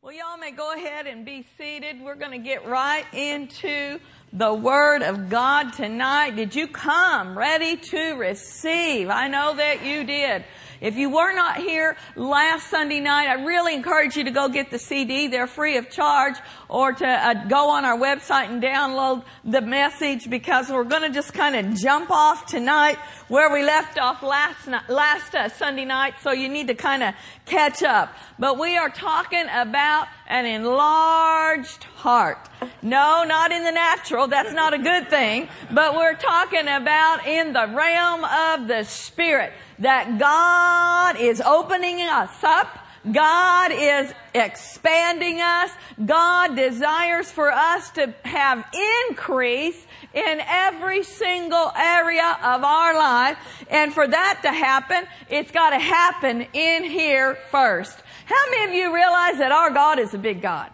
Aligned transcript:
Well, 0.00 0.12
y'all 0.12 0.38
may 0.38 0.52
go 0.52 0.72
ahead 0.72 1.08
and 1.08 1.24
be 1.24 1.44
seated. 1.58 2.00
We're 2.00 2.14
going 2.14 2.30
to 2.30 2.38
get 2.38 2.64
right 2.68 3.04
into 3.12 3.98
the 4.32 4.54
Word 4.54 5.02
of 5.02 5.28
God 5.28 5.72
tonight. 5.72 6.36
Did 6.36 6.54
you 6.54 6.68
come 6.68 7.36
ready 7.36 7.76
to 7.90 8.12
receive? 8.12 9.10
I 9.10 9.26
know 9.26 9.56
that 9.56 9.84
you 9.84 10.04
did. 10.04 10.44
If 10.80 10.96
you 10.96 11.10
were 11.10 11.32
not 11.32 11.56
here 11.56 11.96
last 12.14 12.70
Sunday 12.70 13.00
night, 13.00 13.28
I 13.28 13.44
really 13.44 13.74
encourage 13.74 14.16
you 14.16 14.24
to 14.24 14.30
go 14.30 14.48
get 14.48 14.70
the 14.70 14.78
CD. 14.78 15.26
They're 15.26 15.48
free 15.48 15.76
of 15.76 15.90
charge 15.90 16.36
or 16.68 16.92
to 16.92 17.06
uh, 17.06 17.46
go 17.48 17.70
on 17.70 17.84
our 17.84 17.98
website 17.98 18.48
and 18.48 18.62
download 18.62 19.24
the 19.44 19.60
message 19.60 20.30
because 20.30 20.68
we're 20.68 20.84
going 20.84 21.02
to 21.02 21.10
just 21.10 21.34
kind 21.34 21.56
of 21.56 21.74
jump 21.74 22.10
off 22.10 22.46
tonight 22.46 22.96
where 23.26 23.52
we 23.52 23.62
left 23.62 23.98
off 23.98 24.22
last 24.22 24.68
night, 24.68 24.88
last 24.88 25.34
uh, 25.34 25.48
Sunday 25.48 25.84
night. 25.84 26.14
So 26.22 26.30
you 26.30 26.48
need 26.48 26.68
to 26.68 26.74
kind 26.74 27.02
of 27.02 27.14
catch 27.44 27.82
up. 27.82 28.14
But 28.38 28.58
we 28.58 28.76
are 28.76 28.90
talking 28.90 29.46
about 29.52 30.06
an 30.28 30.46
enlarged 30.46 31.84
heart. 31.98 32.38
No, 32.80 33.24
not 33.24 33.50
in 33.50 33.64
the 33.64 33.72
natural. 33.72 34.28
That's 34.28 34.54
not 34.54 34.72
a 34.72 34.78
good 34.78 35.10
thing. 35.10 35.48
But 35.72 35.96
we're 35.96 36.14
talking 36.14 36.68
about 36.68 37.26
in 37.26 37.52
the 37.52 37.66
realm 37.66 38.24
of 38.24 38.68
the 38.68 38.84
spirit 38.84 39.52
that 39.80 40.18
God 40.18 41.20
is 41.20 41.40
opening 41.40 42.00
us 42.00 42.32
up. 42.44 42.78
God 43.10 43.72
is 43.72 44.12
expanding 44.34 45.40
us. 45.40 45.70
God 46.04 46.54
desires 46.54 47.32
for 47.32 47.50
us 47.50 47.90
to 47.92 48.14
have 48.24 48.64
increase 49.08 49.84
in 50.14 50.40
every 50.46 51.02
single 51.02 51.72
area 51.76 52.38
of 52.42 52.62
our 52.62 52.94
life. 52.94 53.38
And 53.70 53.92
for 53.92 54.06
that 54.06 54.40
to 54.42 54.52
happen, 54.52 55.04
it's 55.28 55.50
got 55.50 55.70
to 55.70 55.78
happen 55.78 56.46
in 56.52 56.84
here 56.84 57.38
first. 57.50 57.98
How 58.24 58.50
many 58.50 58.64
of 58.70 58.74
you 58.74 58.94
realize 58.94 59.38
that 59.38 59.52
our 59.52 59.70
God 59.70 59.98
is 59.98 60.14
a 60.14 60.18
big 60.18 60.42
God? 60.42 60.70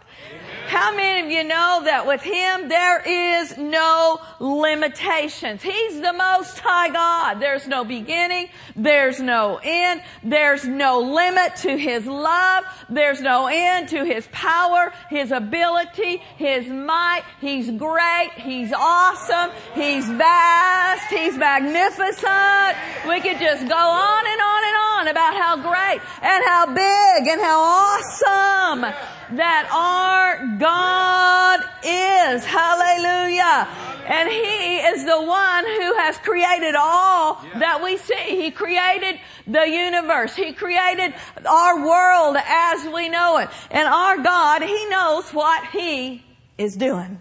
How 0.67 0.95
many 0.95 1.25
of 1.25 1.31
you 1.31 1.43
know 1.43 1.81
that 1.85 2.07
with 2.07 2.21
Him 2.21 2.69
there 2.69 2.99
is 3.01 3.55
no 3.55 4.19
limitations? 4.39 5.61
He's 5.61 6.01
the 6.01 6.11
most 6.11 6.57
high 6.59 6.89
God. 6.89 7.39
There's 7.39 7.67
no 7.67 7.85
beginning. 7.85 8.49
There's 8.75 9.19
no 9.19 9.59
end. 9.63 10.01
There's 10.23 10.65
no 10.65 11.01
limit 11.01 11.55
to 11.57 11.77
His 11.77 12.07
love. 12.07 12.63
There's 12.89 13.21
no 13.21 13.45
end 13.45 13.89
to 13.89 14.03
His 14.05 14.27
power, 14.31 14.91
His 15.09 15.31
ability, 15.31 16.17
His 16.37 16.67
might. 16.67 17.21
He's 17.41 17.69
great. 17.69 18.31
He's 18.35 18.73
awesome. 18.73 19.51
He's 19.75 20.09
vast. 20.09 21.09
He's 21.09 21.37
magnificent. 21.37 22.75
We 23.07 23.21
could 23.21 23.39
just 23.39 23.67
go 23.67 23.77
on 23.77 24.23
and 24.27 24.41
on 24.41 24.63
and 24.63 24.77
on 24.77 25.07
about 25.09 25.35
how 25.35 25.55
great 25.57 26.01
and 26.23 26.43
how 26.43 26.65
big 26.65 27.27
and 27.27 27.39
how 27.39 27.59
awesome 27.61 28.85
that 29.31 29.69
our 29.73 30.57
God 30.57 31.59
is. 31.83 32.45
Hallelujah. 32.45 33.67
And 34.07 34.29
He 34.29 34.77
is 34.77 35.03
the 35.03 35.21
one 35.21 35.65
who 35.65 35.95
has 35.95 36.17
created 36.17 36.75
all 36.75 37.41
that 37.55 37.81
we 37.83 37.97
see. 37.97 38.41
He 38.41 38.51
created 38.51 39.19
the 39.47 39.67
universe. 39.67 40.35
He 40.35 40.53
created 40.53 41.13
our 41.45 41.85
world 41.85 42.37
as 42.37 42.85
we 42.93 43.09
know 43.09 43.37
it. 43.37 43.49
And 43.71 43.87
our 43.87 44.17
God, 44.17 44.61
He 44.61 44.85
knows 44.87 45.31
what 45.31 45.65
He 45.71 46.23
is 46.57 46.75
doing. 46.75 47.19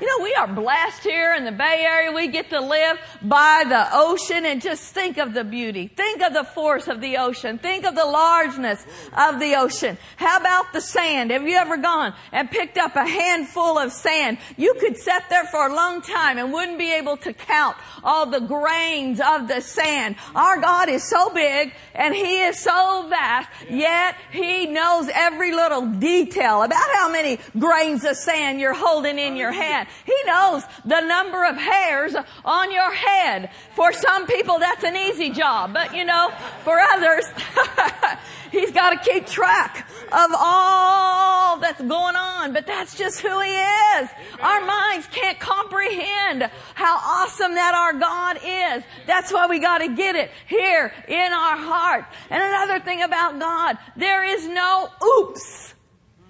You 0.00 0.06
know, 0.06 0.24
we 0.24 0.34
are 0.34 0.48
blessed 0.48 1.02
here 1.02 1.34
in 1.34 1.44
the 1.44 1.52
Bay 1.52 1.84
Area. 1.88 2.12
We 2.12 2.28
get 2.28 2.50
to 2.50 2.60
live 2.60 2.98
by 3.22 3.64
the 3.68 3.88
ocean 3.92 4.44
and 4.44 4.60
just 4.60 4.94
think 4.94 5.18
of 5.18 5.34
the 5.34 5.44
beauty. 5.44 5.88
Think 5.88 6.22
of 6.22 6.32
the 6.32 6.44
force 6.44 6.88
of 6.88 7.00
the 7.00 7.18
ocean. 7.18 7.58
Think 7.58 7.84
of 7.84 7.94
the 7.94 8.04
largeness 8.04 8.84
of 9.16 9.38
the 9.38 9.54
ocean. 9.56 9.98
How 10.16 10.38
about 10.38 10.72
the 10.72 10.80
sand? 10.80 11.30
Have 11.30 11.46
you 11.46 11.56
ever 11.56 11.76
gone 11.76 12.14
and 12.32 12.50
picked 12.50 12.78
up 12.78 12.96
a 12.96 13.06
handful 13.06 13.78
of 13.78 13.92
sand? 13.92 14.38
You 14.56 14.74
could 14.80 14.96
sit 14.96 15.22
there 15.30 15.44
for 15.44 15.66
a 15.66 15.74
long 15.74 16.02
time 16.02 16.38
and 16.38 16.52
wouldn't 16.52 16.78
be 16.78 16.92
able 16.94 17.16
to 17.18 17.32
count 17.32 17.76
all 18.02 18.26
the 18.26 18.40
grains 18.40 19.20
of 19.20 19.48
the 19.48 19.60
sand. 19.60 20.16
Our 20.34 20.60
God 20.60 20.88
is 20.88 21.08
so 21.08 21.30
big 21.30 21.74
and 21.94 22.14
He 22.14 22.42
is 22.42 22.58
so 22.58 23.06
vast, 23.08 23.48
yet 23.70 24.16
He 24.30 24.66
knows 24.66 25.08
every 25.12 25.52
little 25.52 25.86
detail 25.86 26.62
about 26.62 26.86
how 26.94 27.10
many 27.10 27.38
grains 27.58 28.04
of 28.04 28.16
sand 28.16 28.60
you're 28.60 28.74
holding 28.74 29.18
in 29.18 29.36
your 29.36 29.52
hand. 29.52 29.88
He 30.04 30.16
knows 30.26 30.62
the 30.84 31.00
number 31.00 31.44
of 31.44 31.56
hairs 31.56 32.14
on 32.44 32.72
your 32.72 32.92
head. 32.92 33.50
For 33.74 33.92
some 33.92 34.26
people, 34.26 34.58
that's 34.58 34.84
an 34.84 34.96
easy 34.96 35.30
job, 35.30 35.72
but 35.72 35.94
you 35.94 36.04
know, 36.04 36.30
for 36.64 36.78
others, 36.78 37.24
He's 38.52 38.70
got 38.70 38.90
to 38.90 39.10
keep 39.10 39.26
track 39.26 39.88
of 40.12 40.30
all 40.38 41.58
that's 41.58 41.80
going 41.80 42.16
on, 42.16 42.52
but 42.52 42.66
that's 42.66 42.94
just 42.94 43.20
who 43.20 43.40
He 43.40 43.50
is. 43.50 44.08
Our 44.40 44.64
minds 44.64 45.06
can't 45.10 45.40
comprehend 45.40 46.42
how 46.74 46.96
awesome 46.98 47.54
that 47.54 47.74
our 47.74 47.98
God 47.98 48.36
is. 48.44 48.84
That's 49.06 49.32
why 49.32 49.46
we 49.46 49.58
got 49.58 49.78
to 49.78 49.88
get 49.94 50.16
it 50.16 50.30
here 50.46 50.92
in 51.08 51.32
our 51.32 51.56
heart. 51.56 52.04
And 52.28 52.42
another 52.42 52.78
thing 52.84 53.02
about 53.02 53.40
God, 53.40 53.78
there 53.96 54.22
is 54.22 54.46
no 54.46 54.90
oops 55.02 55.74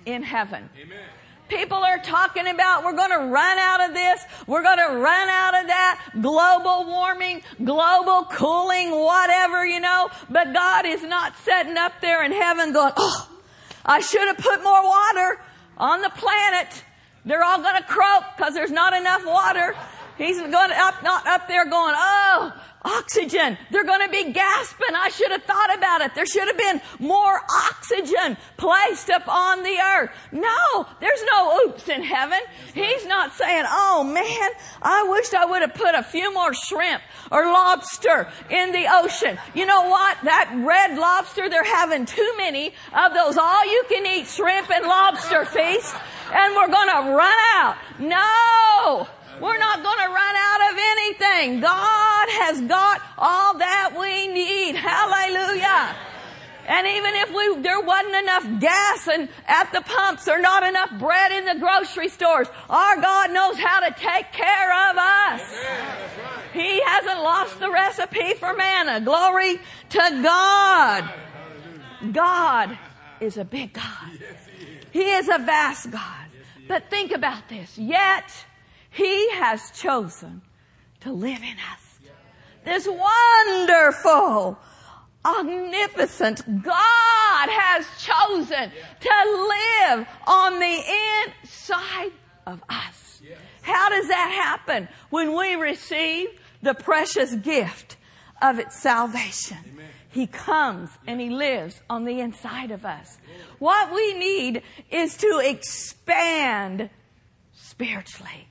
in 0.07 0.23
heaven. 0.23 0.71
Amen. 0.81 0.99
People 1.53 1.85
are 1.85 1.99
talking 1.99 2.47
about 2.47 2.83
we're 2.83 2.97
going 2.97 3.11
to 3.11 3.27
run 3.31 3.59
out 3.59 3.87
of 3.87 3.95
this, 3.95 4.25
we're 4.47 4.63
going 4.63 4.79
to 4.79 4.97
run 4.97 5.29
out 5.29 5.61
of 5.61 5.67
that, 5.67 6.01
global 6.23 6.87
warming, 6.87 7.43
global 7.63 8.25
cooling, 8.25 8.91
whatever, 8.91 9.67
you 9.67 9.79
know. 9.79 10.09
But 10.31 10.55
God 10.55 10.87
is 10.87 11.03
not 11.03 11.37
sitting 11.45 11.77
up 11.77 11.93
there 12.01 12.25
in 12.25 12.33
heaven 12.33 12.73
going, 12.73 12.95
oh, 12.97 13.29
I 13.85 14.01
should 14.01 14.27
have 14.29 14.39
put 14.39 14.63
more 14.63 14.83
water 14.83 15.41
on 15.77 16.01
the 16.01 16.09
planet. 16.09 16.85
They're 17.27 17.45
all 17.45 17.61
going 17.61 17.77
to 17.77 17.87
croak 17.87 18.25
because 18.35 18.55
there's 18.55 18.71
not 18.71 18.95
enough 18.95 19.27
water. 19.27 19.77
He's 20.19 20.39
going 20.39 20.53
up, 20.55 21.03
not 21.03 21.27
up 21.27 21.49
there 21.49 21.65
going, 21.65 21.95
oh, 21.97 22.53
Oxygen. 22.85 23.57
They're 23.71 23.85
going 23.85 24.05
to 24.05 24.11
be 24.11 24.33
gasping. 24.33 24.95
I 24.97 25.09
should 25.09 25.31
have 25.31 25.45
thought 25.45 25.77
about 25.77 26.01
it. 26.01 26.15
There 26.15 26.27
should 26.27 26.49
have 26.49 26.59
been 26.59 26.81
more 26.99 27.41
oxygen 27.69 28.37
placed 28.57 29.09
upon 29.09 29.63
the 29.63 29.77
earth. 29.79 30.11
No, 30.33 30.87
there's 31.01 31.23
no 31.33 31.61
oops 31.61 31.89
in 31.89 32.03
heaven. 32.03 32.41
He's 32.75 33.07
not 33.07 33.35
saying, 33.35 33.65
oh 33.69 34.03
man, 34.03 34.51
I 34.83 35.07
wished 35.09 35.33
I 35.33 35.45
would 35.45 35.63
have 35.63 35.75
put 35.75 35.95
a 35.95 36.03
few 36.03 36.35
more 36.35 36.53
shrimp 36.55 37.03
or 37.31 37.45
lobster 37.45 38.29
in 38.51 38.73
the 38.73 38.87
ocean. 38.91 39.39
You 39.55 39.67
know 39.67 39.89
what? 39.89 40.19
That 40.25 40.53
red 40.53 40.99
lobster, 40.99 41.49
they're 41.49 41.63
having 41.63 42.05
too 42.05 42.35
many 42.37 42.75
of 42.95 43.15
those 43.15 43.37
all 43.37 43.65
you 43.65 43.85
can 43.89 44.07
eat 44.07 44.27
shrimp 44.27 44.71
and 44.71 44.87
lobster 44.87 45.45
feasts 45.45 45.95
and 46.33 46.57
we're 46.57 46.69
going 46.69 46.89
to 46.89 47.15
run 47.15 47.39
out. 47.55 47.77
No! 48.01 49.09
We're 49.41 49.59
not 49.59 49.83
going 49.83 49.99
to 49.99 50.09
run 50.09 50.37
out 50.37 50.73
of 50.73 50.79
anything. 50.79 51.61
God 51.61 52.27
has 52.43 52.61
got 52.63 53.03
all 53.19 53.59
that 53.59 53.97
we 53.99 54.29
need. 54.29 54.77
Hallelujah. 54.77 55.97
And 56.67 56.87
even 56.87 57.15
if 57.17 57.31
we, 57.35 57.63
there 57.63 57.81
wasn't 57.81 58.15
enough 58.15 58.61
gas 58.61 59.09
and 59.09 59.29
at 59.47 59.73
the 59.73 59.81
pumps 59.81 60.29
or 60.29 60.41
not 60.41 60.63
enough 60.63 60.91
bread 60.99 61.33
in 61.33 61.45
the 61.45 61.57
grocery 61.57 62.09
stores, 62.09 62.47
our 62.71 63.01
God 63.01 63.33
knows 63.33 63.59
how 63.59 63.81
to 63.81 63.91
take 63.91 64.33
care 64.33 64.91
of 64.91 64.97
us. 64.97 65.43
He 66.53 66.81
hasn't 66.83 67.19
lost 67.21 67.59
the 67.59 67.71
recipe 67.71 68.35
for 68.35 68.55
manna. 68.55 69.01
Glory 69.01 69.59
to 69.91 70.21
God. 70.23 71.11
God 72.13 72.79
is 73.21 73.37
a 73.37 73.45
big 73.45 73.73
God. 73.73 74.11
He 74.93 75.11
is 75.11 75.29
a 75.29 75.39
vast 75.39 75.91
God. 75.91 76.27
But 76.69 76.91
think 76.91 77.11
about 77.11 77.49
this. 77.49 77.77
Yet, 77.77 78.25
he 78.93 79.31
has 79.33 79.71
chosen 79.73 80.43
to 81.01 81.13
live 81.13 81.43
in 81.43 81.57
us. 81.73 81.99
This 82.65 82.87
wonderful, 82.87 84.59
omnipotent 85.25 86.63
God 86.63 87.49
has 87.49 87.87
chosen 87.99 88.71
to 89.01 89.49
live 89.49 90.07
on 90.27 90.61
the 90.61 90.83
inside 91.25 92.13
of 92.47 92.63
us. 92.69 93.23
How 93.63 93.89
does 93.89 94.09
that 94.09 94.31
happen? 94.31 94.89
When 95.11 95.37
we 95.37 95.55
receive 95.55 96.29
the 96.63 96.75
precious 96.75 97.35
gift 97.35 97.97
of 98.41 98.59
its 98.59 98.79
salvation. 98.81 99.59
He 100.09 100.27
comes 100.27 100.91
and 101.07 101.21
He 101.21 101.31
lives 101.31 101.81
on 101.89 102.05
the 102.05 102.21
inside 102.21 102.71
of 102.71 102.85
us. 102.85 103.19
What 103.59 103.95
we 103.95 104.15
need 104.15 104.63
is 104.91 105.17
to 105.17 105.41
expand 105.43 106.91
spiritually. 107.55 108.49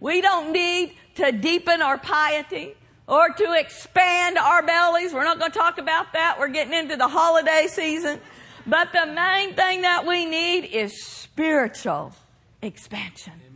We 0.00 0.20
don't 0.20 0.52
need 0.52 0.96
to 1.16 1.30
deepen 1.30 1.82
our 1.82 1.98
piety 1.98 2.74
or 3.06 3.28
to 3.28 3.52
expand 3.52 4.38
our 4.38 4.62
bellies. 4.62 5.12
We're 5.12 5.24
not 5.24 5.38
going 5.38 5.52
to 5.52 5.58
talk 5.58 5.78
about 5.78 6.12
that. 6.14 6.38
We're 6.38 6.48
getting 6.48 6.72
into 6.72 6.96
the 6.96 7.08
holiday 7.08 7.66
season. 7.68 8.20
But 8.66 8.92
the 8.92 9.06
main 9.06 9.54
thing 9.54 9.82
that 9.82 10.06
we 10.06 10.26
need 10.26 10.64
is 10.66 11.04
spiritual 11.04 12.12
expansion. 12.62 13.49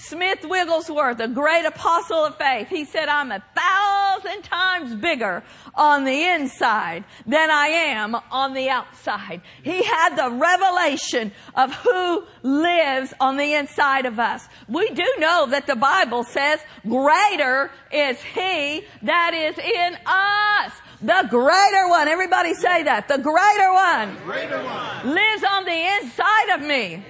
Smith 0.00 0.44
Wigglesworth, 0.44 1.20
a 1.20 1.28
great 1.28 1.66
apostle 1.66 2.24
of 2.24 2.36
faith, 2.36 2.68
he 2.68 2.84
said, 2.84 3.08
I'm 3.08 3.30
a 3.30 3.42
thousand 3.54 4.42
times 4.42 4.94
bigger 4.94 5.42
on 5.74 6.04
the 6.04 6.24
inside 6.24 7.04
than 7.26 7.50
I 7.50 7.66
am 7.66 8.16
on 8.30 8.54
the 8.54 8.70
outside. 8.70 9.42
He 9.62 9.82
had 9.82 10.16
the 10.16 10.30
revelation 10.30 11.32
of 11.54 11.74
who 11.74 12.24
lives 12.42 13.12
on 13.20 13.36
the 13.36 13.54
inside 13.54 14.06
of 14.06 14.18
us. 14.18 14.48
We 14.68 14.88
do 14.90 15.06
know 15.18 15.46
that 15.50 15.66
the 15.66 15.76
Bible 15.76 16.24
says 16.24 16.60
greater 16.82 17.70
is 17.92 18.20
he 18.22 18.84
that 19.02 19.34
is 19.34 19.58
in 19.58 19.98
us. 20.06 20.72
The 21.02 21.26
greater 21.30 21.88
one. 21.88 22.08
Everybody 22.08 22.54
say 22.54 22.82
that. 22.84 23.08
The 23.08 23.18
greater 23.18 23.72
one. 23.72 24.16
Greater 24.24 24.62
one. 24.62 25.14
Lives 25.14 25.44
on 25.44 25.64
the 25.64 25.96
inside 26.02 26.54
of 26.56 26.62
me. 26.62 27.02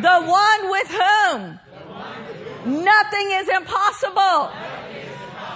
The 0.00 0.22
one 0.22 0.70
with 0.70 0.88
whom 0.88 1.60
nothing 2.82 3.30
is 3.32 3.48
impossible 3.48 4.50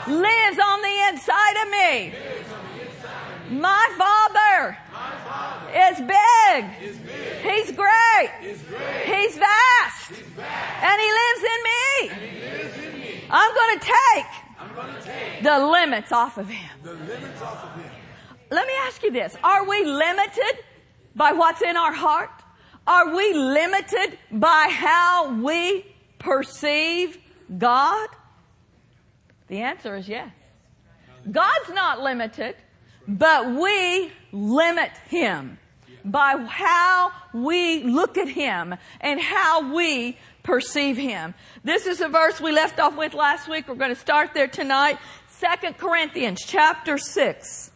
lives 0.08 0.58
on 0.58 0.82
the 0.82 1.08
inside 1.08 1.56
of 1.62 1.68
me. 1.70 2.14
My 3.60 3.88
Father 3.96 4.76
is 5.72 5.98
big. 6.00 6.64
He's 7.42 7.70
great. 7.72 8.30
He's 8.40 9.36
vast. 9.38 10.10
And 10.10 11.00
He 11.00 11.10
lives 11.22 11.42
in 11.42 11.60
me. 11.64 12.10
I'm 13.30 13.54
going 13.54 13.78
to 13.78 13.86
take 13.86 15.42
the 15.42 15.58
limits 15.66 16.12
off 16.12 16.38
of 16.38 16.48
Him. 16.48 16.70
Let 18.50 18.66
me 18.66 18.72
ask 18.86 19.02
you 19.02 19.10
this. 19.10 19.36
Are 19.42 19.64
we 19.68 19.84
limited 19.84 20.64
by 21.14 21.32
what's 21.32 21.62
in 21.62 21.76
our 21.76 21.92
heart? 21.92 22.30
Are 22.86 23.14
we 23.14 23.32
limited 23.32 24.18
by 24.30 24.68
how 24.70 25.42
we 25.42 25.84
perceive 26.18 27.18
God? 27.58 28.08
The 29.48 29.58
answer 29.58 29.96
is 29.96 30.08
yes. 30.08 30.30
God's 31.30 31.70
not 31.70 32.00
limited, 32.00 32.56
but 33.08 33.54
we 33.54 34.12
limit 34.32 34.90
Him 35.08 35.58
by 36.04 36.36
how 36.48 37.10
we 37.34 37.82
look 37.82 38.16
at 38.16 38.28
Him 38.28 38.76
and 39.00 39.20
how 39.20 39.74
we 39.74 40.16
perceive 40.44 40.96
Him. 40.96 41.34
This 41.64 41.86
is 41.86 42.00
a 42.00 42.08
verse 42.08 42.40
we 42.40 42.52
left 42.52 42.78
off 42.78 42.96
with 42.96 43.14
last 43.14 43.48
week. 43.48 43.66
We're 43.68 43.74
going 43.74 43.94
to 43.94 44.00
start 44.00 44.30
there 44.32 44.46
tonight. 44.46 44.98
Second 45.28 45.76
Corinthians 45.78 46.40
chapter 46.46 46.96
6 46.98 47.72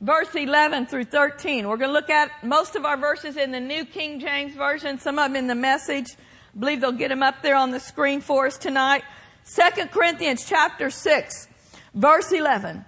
verse 0.00 0.34
11 0.34 0.86
through 0.86 1.04
13. 1.04 1.68
We're 1.68 1.76
going 1.76 1.90
to 1.90 1.94
look 1.94 2.10
at 2.10 2.44
most 2.44 2.76
of 2.76 2.84
our 2.84 2.96
verses 2.96 3.36
in 3.36 3.52
the 3.52 3.60
New 3.60 3.84
King 3.84 4.20
James 4.20 4.54
Version, 4.54 4.98
some 4.98 5.18
of 5.18 5.26
them 5.26 5.36
in 5.36 5.46
the 5.46 5.54
message. 5.54 6.06
I 6.54 6.58
believe 6.58 6.80
they'll 6.80 6.92
get 6.92 7.08
them 7.08 7.22
up 7.22 7.42
there 7.42 7.56
on 7.56 7.70
the 7.70 7.80
screen 7.80 8.20
for 8.20 8.46
us 8.46 8.56
tonight. 8.58 9.02
Second 9.44 9.90
Corinthians 9.90 10.44
chapter 10.46 10.90
6, 10.90 11.48
verse 11.94 12.32
11. 12.32 12.84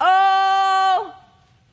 Oh, 0.00 1.14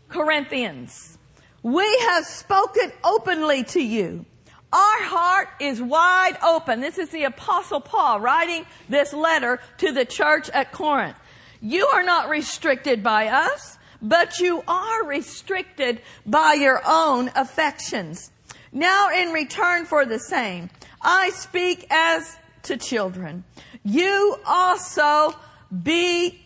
Corinthians, 0.09 1.17
we 1.63 1.97
have 1.99 2.25
spoken 2.25 2.91
openly 3.03 3.63
to 3.65 3.81
you. 3.81 4.25
Our 4.73 5.03
heart 5.03 5.49
is 5.59 5.81
wide 5.81 6.37
open. 6.41 6.79
This 6.79 6.97
is 6.97 7.09
the 7.09 7.25
apostle 7.25 7.81
Paul 7.81 8.21
writing 8.21 8.65
this 8.87 9.11
letter 9.11 9.59
to 9.79 9.91
the 9.91 10.05
church 10.05 10.49
at 10.51 10.71
Corinth. 10.71 11.17
You 11.61 11.87
are 11.87 12.03
not 12.03 12.29
restricted 12.29 13.03
by 13.03 13.27
us 13.27 13.77
but 14.01 14.39
you 14.39 14.63
are 14.67 15.05
restricted 15.05 16.01
by 16.25 16.53
your 16.53 16.81
own 16.85 17.31
affections. 17.35 18.31
Now 18.71 19.09
in 19.09 19.29
return 19.31 19.85
for 19.85 20.05
the 20.05 20.19
same, 20.19 20.69
I 21.01 21.29
speak 21.31 21.85
as 21.89 22.37
to 22.63 22.77
children. 22.77 23.43
You 23.83 24.37
also 24.45 25.35
be 25.83 26.39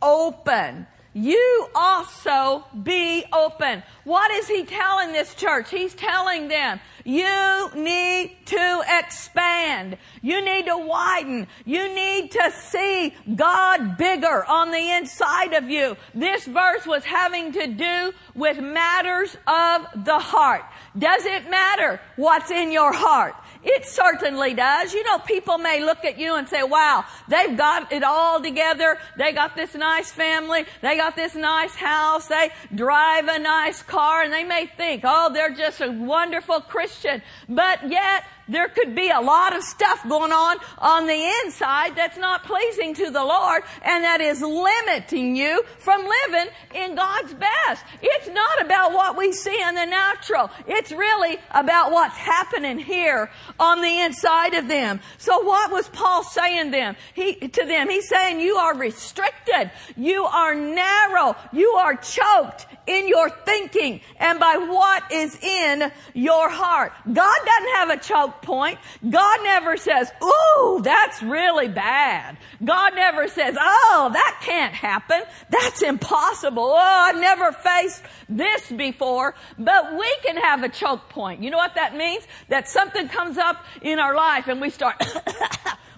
open 0.00 0.86
you 1.14 1.66
also 1.74 2.64
be 2.82 3.24
open. 3.32 3.82
What 4.04 4.30
is 4.30 4.46
he 4.46 4.64
telling 4.64 5.12
this 5.12 5.34
church? 5.34 5.70
He's 5.70 5.94
telling 5.94 6.48
them, 6.48 6.80
you 7.04 7.70
need 7.74 8.36
to 8.46 8.82
expand. 8.86 9.96
You 10.22 10.44
need 10.44 10.66
to 10.66 10.76
widen. 10.76 11.46
You 11.64 11.94
need 11.94 12.32
to 12.32 12.52
see 12.52 13.14
God 13.34 13.96
bigger 13.96 14.44
on 14.44 14.70
the 14.70 14.90
inside 14.90 15.54
of 15.54 15.70
you. 15.70 15.96
This 16.14 16.44
verse 16.44 16.86
was 16.86 17.04
having 17.04 17.52
to 17.52 17.66
do 17.66 18.12
with 18.34 18.60
matters 18.60 19.36
of 19.46 20.04
the 20.04 20.18
heart. 20.18 20.64
Does 20.96 21.24
it 21.24 21.48
matter 21.48 22.00
what's 22.16 22.50
in 22.50 22.70
your 22.72 22.92
heart? 22.92 23.34
It 23.62 23.86
certainly 23.86 24.54
does. 24.54 24.94
You 24.94 25.02
know, 25.04 25.18
people 25.18 25.58
may 25.58 25.84
look 25.84 26.04
at 26.04 26.18
you 26.18 26.36
and 26.36 26.48
say, 26.48 26.62
wow, 26.62 27.04
they've 27.28 27.56
got 27.56 27.92
it 27.92 28.02
all 28.02 28.40
together. 28.40 28.98
They 29.16 29.32
got 29.32 29.56
this 29.56 29.74
nice 29.74 30.10
family. 30.10 30.64
They 30.80 30.96
got 30.96 31.16
this 31.16 31.34
nice 31.34 31.74
house. 31.74 32.26
They 32.26 32.50
drive 32.74 33.26
a 33.28 33.38
nice 33.38 33.82
car 33.82 34.22
and 34.22 34.32
they 34.32 34.44
may 34.44 34.66
think, 34.66 35.02
oh, 35.04 35.32
they're 35.32 35.54
just 35.54 35.80
a 35.80 35.90
wonderful 35.90 36.60
Christian. 36.60 37.22
But 37.48 37.90
yet, 37.90 38.24
there 38.48 38.68
could 38.68 38.94
be 38.94 39.10
a 39.10 39.20
lot 39.20 39.54
of 39.56 39.62
stuff 39.62 40.06
going 40.08 40.32
on 40.32 40.56
on 40.78 41.06
the 41.06 41.32
inside 41.44 41.96
that's 41.96 42.16
not 42.16 42.44
pleasing 42.44 42.94
to 42.94 43.10
the 43.10 43.24
Lord 43.24 43.62
and 43.82 44.04
that 44.04 44.20
is 44.20 44.40
limiting 44.40 45.36
you 45.36 45.62
from 45.78 46.00
living 46.00 46.52
in 46.74 46.94
God's 46.94 47.34
best. 47.34 47.84
It's 48.02 48.28
not 48.28 48.62
about 48.62 48.92
what 48.92 49.16
we 49.16 49.32
see 49.32 49.60
in 49.60 49.74
the 49.74 49.86
natural. 49.86 50.50
It's 50.66 50.92
really 50.92 51.38
about 51.50 51.92
what's 51.92 52.16
happening 52.16 52.78
here 52.78 53.30
on 53.58 53.82
the 53.82 54.00
inside 54.00 54.54
of 54.54 54.68
them. 54.68 55.00
So 55.18 55.42
what 55.42 55.70
was 55.70 55.88
Paul 55.88 56.24
saying 56.24 56.70
them? 56.70 56.96
He, 57.14 57.34
to 57.34 57.64
them? 57.64 57.88
He's 57.88 58.08
saying 58.08 58.40
you 58.40 58.56
are 58.56 58.76
restricted. 58.76 59.70
You 59.96 60.24
are 60.24 60.54
narrow. 60.54 61.36
You 61.52 61.70
are 61.72 61.96
choked 61.96 62.66
in 62.86 63.06
your 63.08 63.30
thinking 63.30 64.00
and 64.18 64.40
by 64.40 64.56
what 64.56 65.12
is 65.12 65.36
in 65.42 65.92
your 66.14 66.48
heart. 66.48 66.92
God 67.12 67.38
doesn't 67.44 67.74
have 67.74 67.90
a 67.90 67.96
choke 67.98 68.37
point. 68.42 68.78
God 69.08 69.40
never 69.42 69.76
says, 69.76 70.10
ooh, 70.22 70.80
that's 70.82 71.22
really 71.22 71.68
bad. 71.68 72.36
God 72.64 72.94
never 72.94 73.28
says, 73.28 73.56
oh, 73.58 74.10
that 74.12 74.40
can't 74.42 74.74
happen. 74.74 75.22
That's 75.50 75.82
impossible. 75.82 76.64
Oh, 76.64 76.76
I've 76.76 77.20
never 77.20 77.52
faced 77.52 78.02
this 78.28 78.70
before. 78.70 79.34
But 79.58 79.98
we 79.98 80.16
can 80.24 80.36
have 80.36 80.62
a 80.62 80.68
choke 80.68 81.08
point. 81.08 81.42
You 81.42 81.50
know 81.50 81.56
what 81.56 81.74
that 81.74 81.96
means? 81.96 82.24
That 82.48 82.68
something 82.68 83.08
comes 83.08 83.38
up 83.38 83.64
in 83.82 83.98
our 83.98 84.14
life 84.14 84.48
and 84.48 84.60
we 84.60 84.70
start 84.70 84.96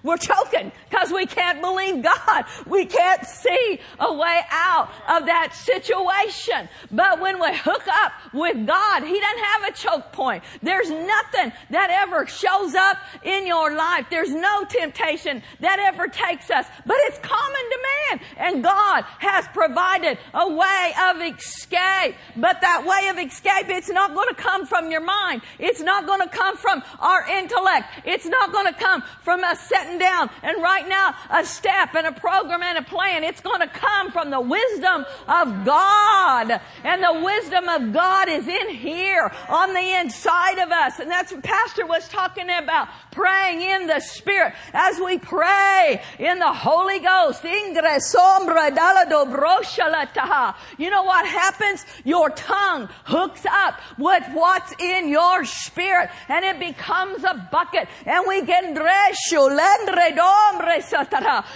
We're 0.03 0.17
choking 0.17 0.71
because 0.89 1.11
we 1.11 1.25
can't 1.25 1.61
believe 1.61 2.03
God. 2.03 2.45
We 2.65 2.85
can't 2.85 3.25
see 3.25 3.79
a 3.99 4.13
way 4.13 4.41
out 4.49 4.89
of 5.07 5.25
that 5.27 5.53
situation. 5.53 6.67
But 6.91 7.21
when 7.21 7.39
we 7.39 7.55
hook 7.55 7.87
up 7.87 8.11
with 8.33 8.65
God, 8.65 9.03
He 9.03 9.19
doesn't 9.19 9.43
have 9.43 9.63
a 9.69 9.71
choke 9.73 10.11
point. 10.11 10.43
There's 10.63 10.89
nothing 10.89 11.51
that 11.69 11.89
ever 11.91 12.25
shows 12.25 12.73
up 12.73 12.97
in 13.23 13.45
your 13.45 13.75
life. 13.75 14.07
There's 14.09 14.33
no 14.33 14.65
temptation 14.65 15.43
that 15.59 15.79
ever 15.79 16.07
takes 16.07 16.49
us, 16.49 16.65
but 16.85 16.97
it's 17.01 17.19
common 17.19 17.69
to 17.69 17.79
man. 18.09 18.19
And 18.37 18.63
God 18.63 19.03
has 19.19 19.47
provided 19.49 20.17
a 20.33 20.49
way 20.49 20.93
of 21.09 21.21
escape. 21.21 22.15
But 22.35 22.61
that 22.61 22.85
way 22.85 23.09
of 23.09 23.19
escape, 23.19 23.69
it's 23.69 23.89
not 23.89 24.13
going 24.13 24.29
to 24.29 24.35
come 24.35 24.65
from 24.65 24.89
your 24.89 25.01
mind. 25.01 25.41
It's 25.59 25.81
not 25.81 26.07
going 26.07 26.21
to 26.21 26.29
come 26.29 26.57
from 26.57 26.81
our 26.99 27.27
intellect. 27.27 28.01
It's 28.05 28.25
not 28.25 28.51
going 28.51 28.65
to 28.65 28.73
come 28.73 29.03
from 29.21 29.43
us 29.43 29.59
setting 29.67 29.90
down 29.97 30.29
and 30.43 30.61
right 30.61 30.87
now 30.87 31.15
a 31.29 31.45
step 31.45 31.95
and 31.95 32.07
a 32.07 32.11
program 32.11 32.61
and 32.63 32.77
a 32.77 32.83
plan. 32.83 33.23
It's 33.23 33.41
going 33.41 33.61
to 33.61 33.67
come 33.67 34.11
from 34.11 34.29
the 34.29 34.41
wisdom 34.41 35.05
of 35.27 35.65
God. 35.65 36.61
And 36.83 37.03
the 37.03 37.21
wisdom 37.23 37.69
of 37.69 37.93
God 37.93 38.29
is 38.29 38.47
in 38.47 38.69
here 38.69 39.31
on 39.49 39.73
the 39.73 39.99
inside 39.99 40.59
of 40.59 40.71
us. 40.71 40.99
And 40.99 41.09
that's 41.09 41.31
what 41.31 41.43
Pastor 41.43 41.85
was 41.85 42.07
talking 42.07 42.49
about. 42.49 42.89
Praying 43.11 43.61
in 43.61 43.87
the 43.87 43.99
Spirit. 43.99 44.53
As 44.73 44.99
we 44.99 45.17
pray 45.17 46.01
in 46.19 46.39
the 46.39 46.53
Holy 46.53 46.99
Ghost. 46.99 47.43
You 50.77 50.89
know 50.89 51.03
what 51.03 51.25
happens? 51.25 51.85
Your 52.03 52.29
tongue 52.29 52.89
hooks 53.05 53.45
up 53.45 53.79
with 53.97 54.23
what's 54.33 54.73
in 54.79 55.09
your 55.09 55.45
spirit 55.45 56.09
and 56.29 56.45
it 56.45 56.59
becomes 56.59 57.23
a 57.23 57.47
bucket 57.51 57.87
and 58.05 58.25
we 58.27 58.45
can 58.45 58.73
dress 58.73 59.31
you. 59.31 59.47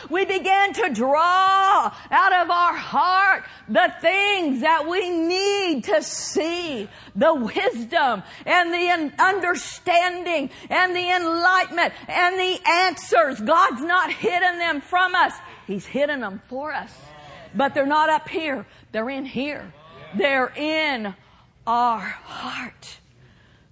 We 0.09 0.25
began 0.25 0.73
to 0.73 0.89
draw 0.93 1.93
out 2.11 2.33
of 2.33 2.49
our 2.49 2.73
heart 2.73 3.43
the 3.67 3.93
things 4.01 4.61
that 4.61 4.87
we 4.87 5.09
need 5.09 5.83
to 5.85 6.01
see, 6.01 6.87
the 7.15 7.33
wisdom 7.33 8.23
and 8.45 8.73
the 8.73 9.13
understanding 9.21 10.49
and 10.69 10.95
the 10.95 11.09
enlightenment 11.15 11.93
and 12.07 12.39
the 12.39 12.59
answers. 12.65 13.41
God's 13.41 13.81
not 13.81 14.11
hidden 14.11 14.57
them 14.59 14.81
from 14.81 15.15
us. 15.15 15.33
He's 15.67 15.85
hidden 15.85 16.21
them 16.21 16.41
for 16.47 16.73
us. 16.73 16.93
But 17.53 17.73
they're 17.73 17.85
not 17.85 18.09
up 18.09 18.29
here. 18.29 18.65
They're 18.91 19.09
in 19.09 19.25
here. 19.25 19.73
They're 20.15 20.53
in 20.55 21.13
our 21.65 21.99
heart. 21.99 22.99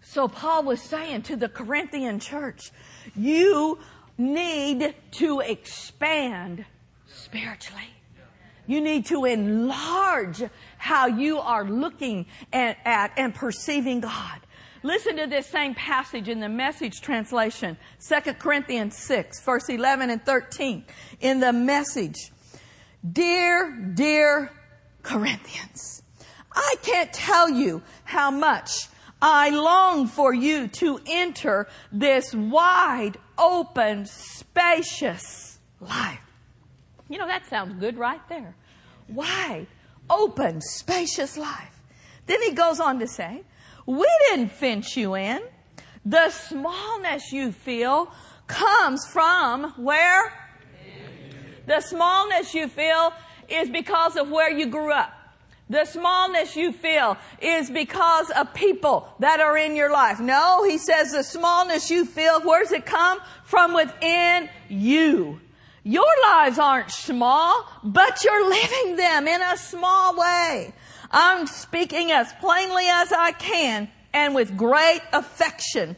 So 0.01 0.27
Paul 0.27 0.63
was 0.63 0.81
saying 0.81 1.23
to 1.23 1.35
the 1.35 1.49
Corinthian 1.49 2.19
church, 2.19 2.71
you 3.15 3.79
need 4.17 4.95
to 5.11 5.39
expand 5.39 6.65
spiritually. 7.07 7.83
You 8.65 8.79
need 8.79 9.05
to 9.07 9.25
enlarge 9.25 10.41
how 10.77 11.07
you 11.07 11.39
are 11.39 11.65
looking 11.65 12.27
at, 12.53 12.77
at, 12.85 13.11
and 13.17 13.35
perceiving 13.35 13.99
God. 13.99 14.39
Listen 14.83 15.17
to 15.17 15.27
this 15.27 15.47
same 15.47 15.75
passage 15.75 16.29
in 16.29 16.39
the 16.39 16.49
message 16.49 17.01
translation, 17.01 17.77
2 18.07 18.33
Corinthians 18.33 18.97
6, 18.97 19.41
verse 19.43 19.69
11 19.69 20.09
and 20.09 20.25
13. 20.25 20.85
In 21.19 21.39
the 21.39 21.53
message, 21.53 22.31
Dear, 23.11 23.69
dear 23.93 24.49
Corinthians, 25.01 26.03
I 26.53 26.75
can't 26.81 27.11
tell 27.11 27.49
you 27.49 27.81
how 28.05 28.31
much 28.31 28.87
I 29.25 29.51
long 29.51 30.07
for 30.07 30.33
you 30.33 30.67
to 30.67 30.99
enter 31.07 31.69
this 31.93 32.35
wide, 32.35 33.17
open, 33.37 34.05
spacious 34.05 35.59
life. 35.79 36.19
You 37.07 37.19
know, 37.19 37.27
that 37.27 37.45
sounds 37.45 37.79
good 37.79 37.97
right 37.97 38.19
there. 38.27 38.53
Wide, 39.07 39.67
open, 40.09 40.59
spacious 40.59 41.37
life. 41.37 41.79
Then 42.25 42.41
he 42.41 42.51
goes 42.51 42.81
on 42.81 42.99
to 42.99 43.07
say, 43.07 43.43
we 43.85 44.09
didn't 44.27 44.51
fence 44.51 44.97
you 44.97 45.15
in. 45.15 45.41
The 46.03 46.29
smallness 46.29 47.31
you 47.31 47.53
feel 47.53 48.11
comes 48.47 49.07
from 49.07 49.71
where? 49.77 50.33
The 51.65 51.79
smallness 51.79 52.53
you 52.53 52.67
feel 52.67 53.13
is 53.47 53.69
because 53.69 54.17
of 54.17 54.29
where 54.29 54.51
you 54.51 54.65
grew 54.65 54.91
up. 54.91 55.12
The 55.69 55.85
smallness 55.85 56.55
you 56.55 56.71
feel 56.71 57.17
is 57.41 57.69
because 57.69 58.29
of 58.31 58.53
people 58.53 59.13
that 59.19 59.39
are 59.39 59.57
in 59.57 59.75
your 59.75 59.91
life. 59.91 60.19
No, 60.19 60.63
he 60.63 60.77
says 60.77 61.11
the 61.11 61.23
smallness 61.23 61.89
you 61.89 62.05
feel, 62.05 62.41
where's 62.41 62.71
it 62.71 62.85
come? 62.85 63.19
From 63.43 63.73
within 63.73 64.49
you. 64.67 65.39
Your 65.83 66.05
lives 66.23 66.59
aren't 66.59 66.91
small, 66.91 67.67
but 67.83 68.23
you're 68.23 68.49
living 68.49 68.95
them 68.97 69.27
in 69.27 69.41
a 69.41 69.57
small 69.57 70.17
way. 70.17 70.73
I'm 71.11 71.47
speaking 71.47 72.11
as 72.11 72.31
plainly 72.39 72.85
as 72.87 73.11
I 73.11 73.31
can 73.33 73.89
and 74.13 74.33
with 74.33 74.57
great 74.57 75.01
affection. 75.11 75.95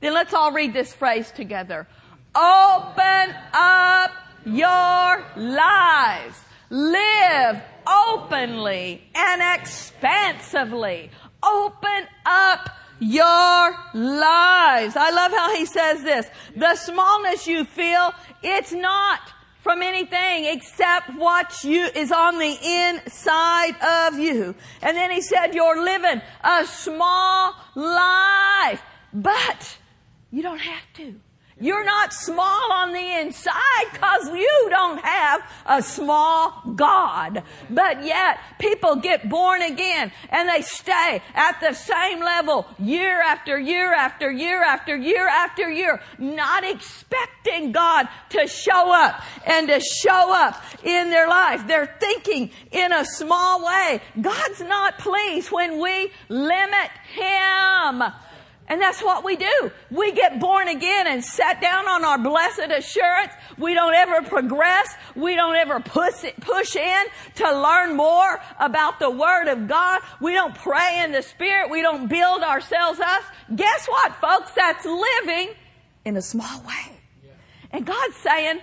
Then 0.00 0.14
let's 0.14 0.34
all 0.34 0.52
read 0.52 0.72
this 0.72 0.92
phrase 0.92 1.30
together. 1.30 1.86
Open 2.34 3.34
up 3.52 4.12
your 4.44 5.24
lives. 5.36 6.40
Live 6.70 7.62
openly 7.86 9.02
and 9.14 9.60
expansively. 9.60 11.10
Open 11.42 12.06
up 12.24 12.70
your 13.00 13.76
lives. 13.94 14.94
I 14.96 15.10
love 15.10 15.32
how 15.32 15.56
he 15.56 15.66
says 15.66 16.02
this. 16.02 16.26
The 16.54 16.76
smallness 16.76 17.46
you 17.46 17.64
feel, 17.64 18.12
it's 18.42 18.72
not 18.72 19.20
from 19.62 19.82
anything 19.82 20.44
except 20.46 21.10
what 21.16 21.64
you 21.64 21.86
is 21.94 22.12
on 22.12 22.38
the 22.38 22.56
inside 22.62 24.08
of 24.08 24.18
you. 24.18 24.54
And 24.80 24.96
then 24.96 25.10
he 25.10 25.20
said, 25.20 25.54
you're 25.54 25.82
living 25.82 26.22
a 26.42 26.64
small 26.66 27.54
life, 27.74 28.82
but 29.12 29.76
you 30.30 30.42
don't 30.42 30.60
have 30.60 30.92
to. 30.94 31.20
You're 31.62 31.84
not 31.84 32.14
small 32.14 32.72
on 32.72 32.92
the 32.94 33.20
inside 33.20 33.84
because 33.92 34.28
you 34.28 34.66
don't 34.70 34.98
have 35.04 35.42
a 35.66 35.82
small 35.82 36.62
God. 36.74 37.42
But 37.68 38.02
yet, 38.02 38.38
people 38.58 38.96
get 38.96 39.28
born 39.28 39.60
again 39.60 40.10
and 40.30 40.48
they 40.48 40.62
stay 40.62 41.20
at 41.34 41.60
the 41.60 41.74
same 41.74 42.20
level 42.20 42.66
year 42.78 43.20
after 43.20 43.58
year 43.58 43.92
after 43.92 44.30
year 44.32 44.64
after 44.64 44.96
year 44.96 45.28
after 45.28 45.70
year, 45.70 46.00
not 46.18 46.64
expecting 46.64 47.72
God 47.72 48.08
to 48.30 48.46
show 48.46 48.94
up 48.94 49.22
and 49.44 49.68
to 49.68 49.80
show 49.80 50.32
up 50.34 50.62
in 50.82 51.10
their 51.10 51.28
life. 51.28 51.66
They're 51.66 51.94
thinking 52.00 52.52
in 52.72 52.90
a 52.90 53.04
small 53.04 53.66
way. 53.66 54.00
God's 54.18 54.62
not 54.62 54.98
pleased 54.98 55.52
when 55.52 55.78
we 55.78 56.10
limit 56.30 56.90
Him. 57.12 58.02
And 58.70 58.80
that's 58.80 59.02
what 59.02 59.24
we 59.24 59.34
do. 59.34 59.72
We 59.90 60.12
get 60.12 60.38
born 60.38 60.68
again 60.68 61.08
and 61.08 61.24
sat 61.24 61.60
down 61.60 61.88
on 61.88 62.04
our 62.04 62.18
blessed 62.18 62.70
assurance. 62.70 63.32
We 63.58 63.74
don't 63.74 63.94
ever 63.94 64.22
progress. 64.22 64.94
We 65.16 65.34
don't 65.34 65.56
ever 65.56 65.80
push, 65.80 66.24
push 66.40 66.76
in 66.76 67.04
to 67.34 67.60
learn 67.60 67.96
more 67.96 68.40
about 68.60 69.00
the 69.00 69.10
Word 69.10 69.48
of 69.48 69.66
God. 69.66 70.02
We 70.20 70.34
don't 70.34 70.54
pray 70.54 71.02
in 71.02 71.10
the 71.10 71.20
Spirit. 71.20 71.68
We 71.68 71.82
don't 71.82 72.06
build 72.06 72.42
ourselves 72.42 73.00
up. 73.00 73.24
Guess 73.56 73.88
what, 73.88 74.14
folks? 74.20 74.52
That's 74.52 74.86
living 74.86 75.48
in 76.04 76.16
a 76.16 76.22
small 76.22 76.60
way. 76.60 76.96
And 77.72 77.84
God's 77.84 78.16
saying, 78.16 78.60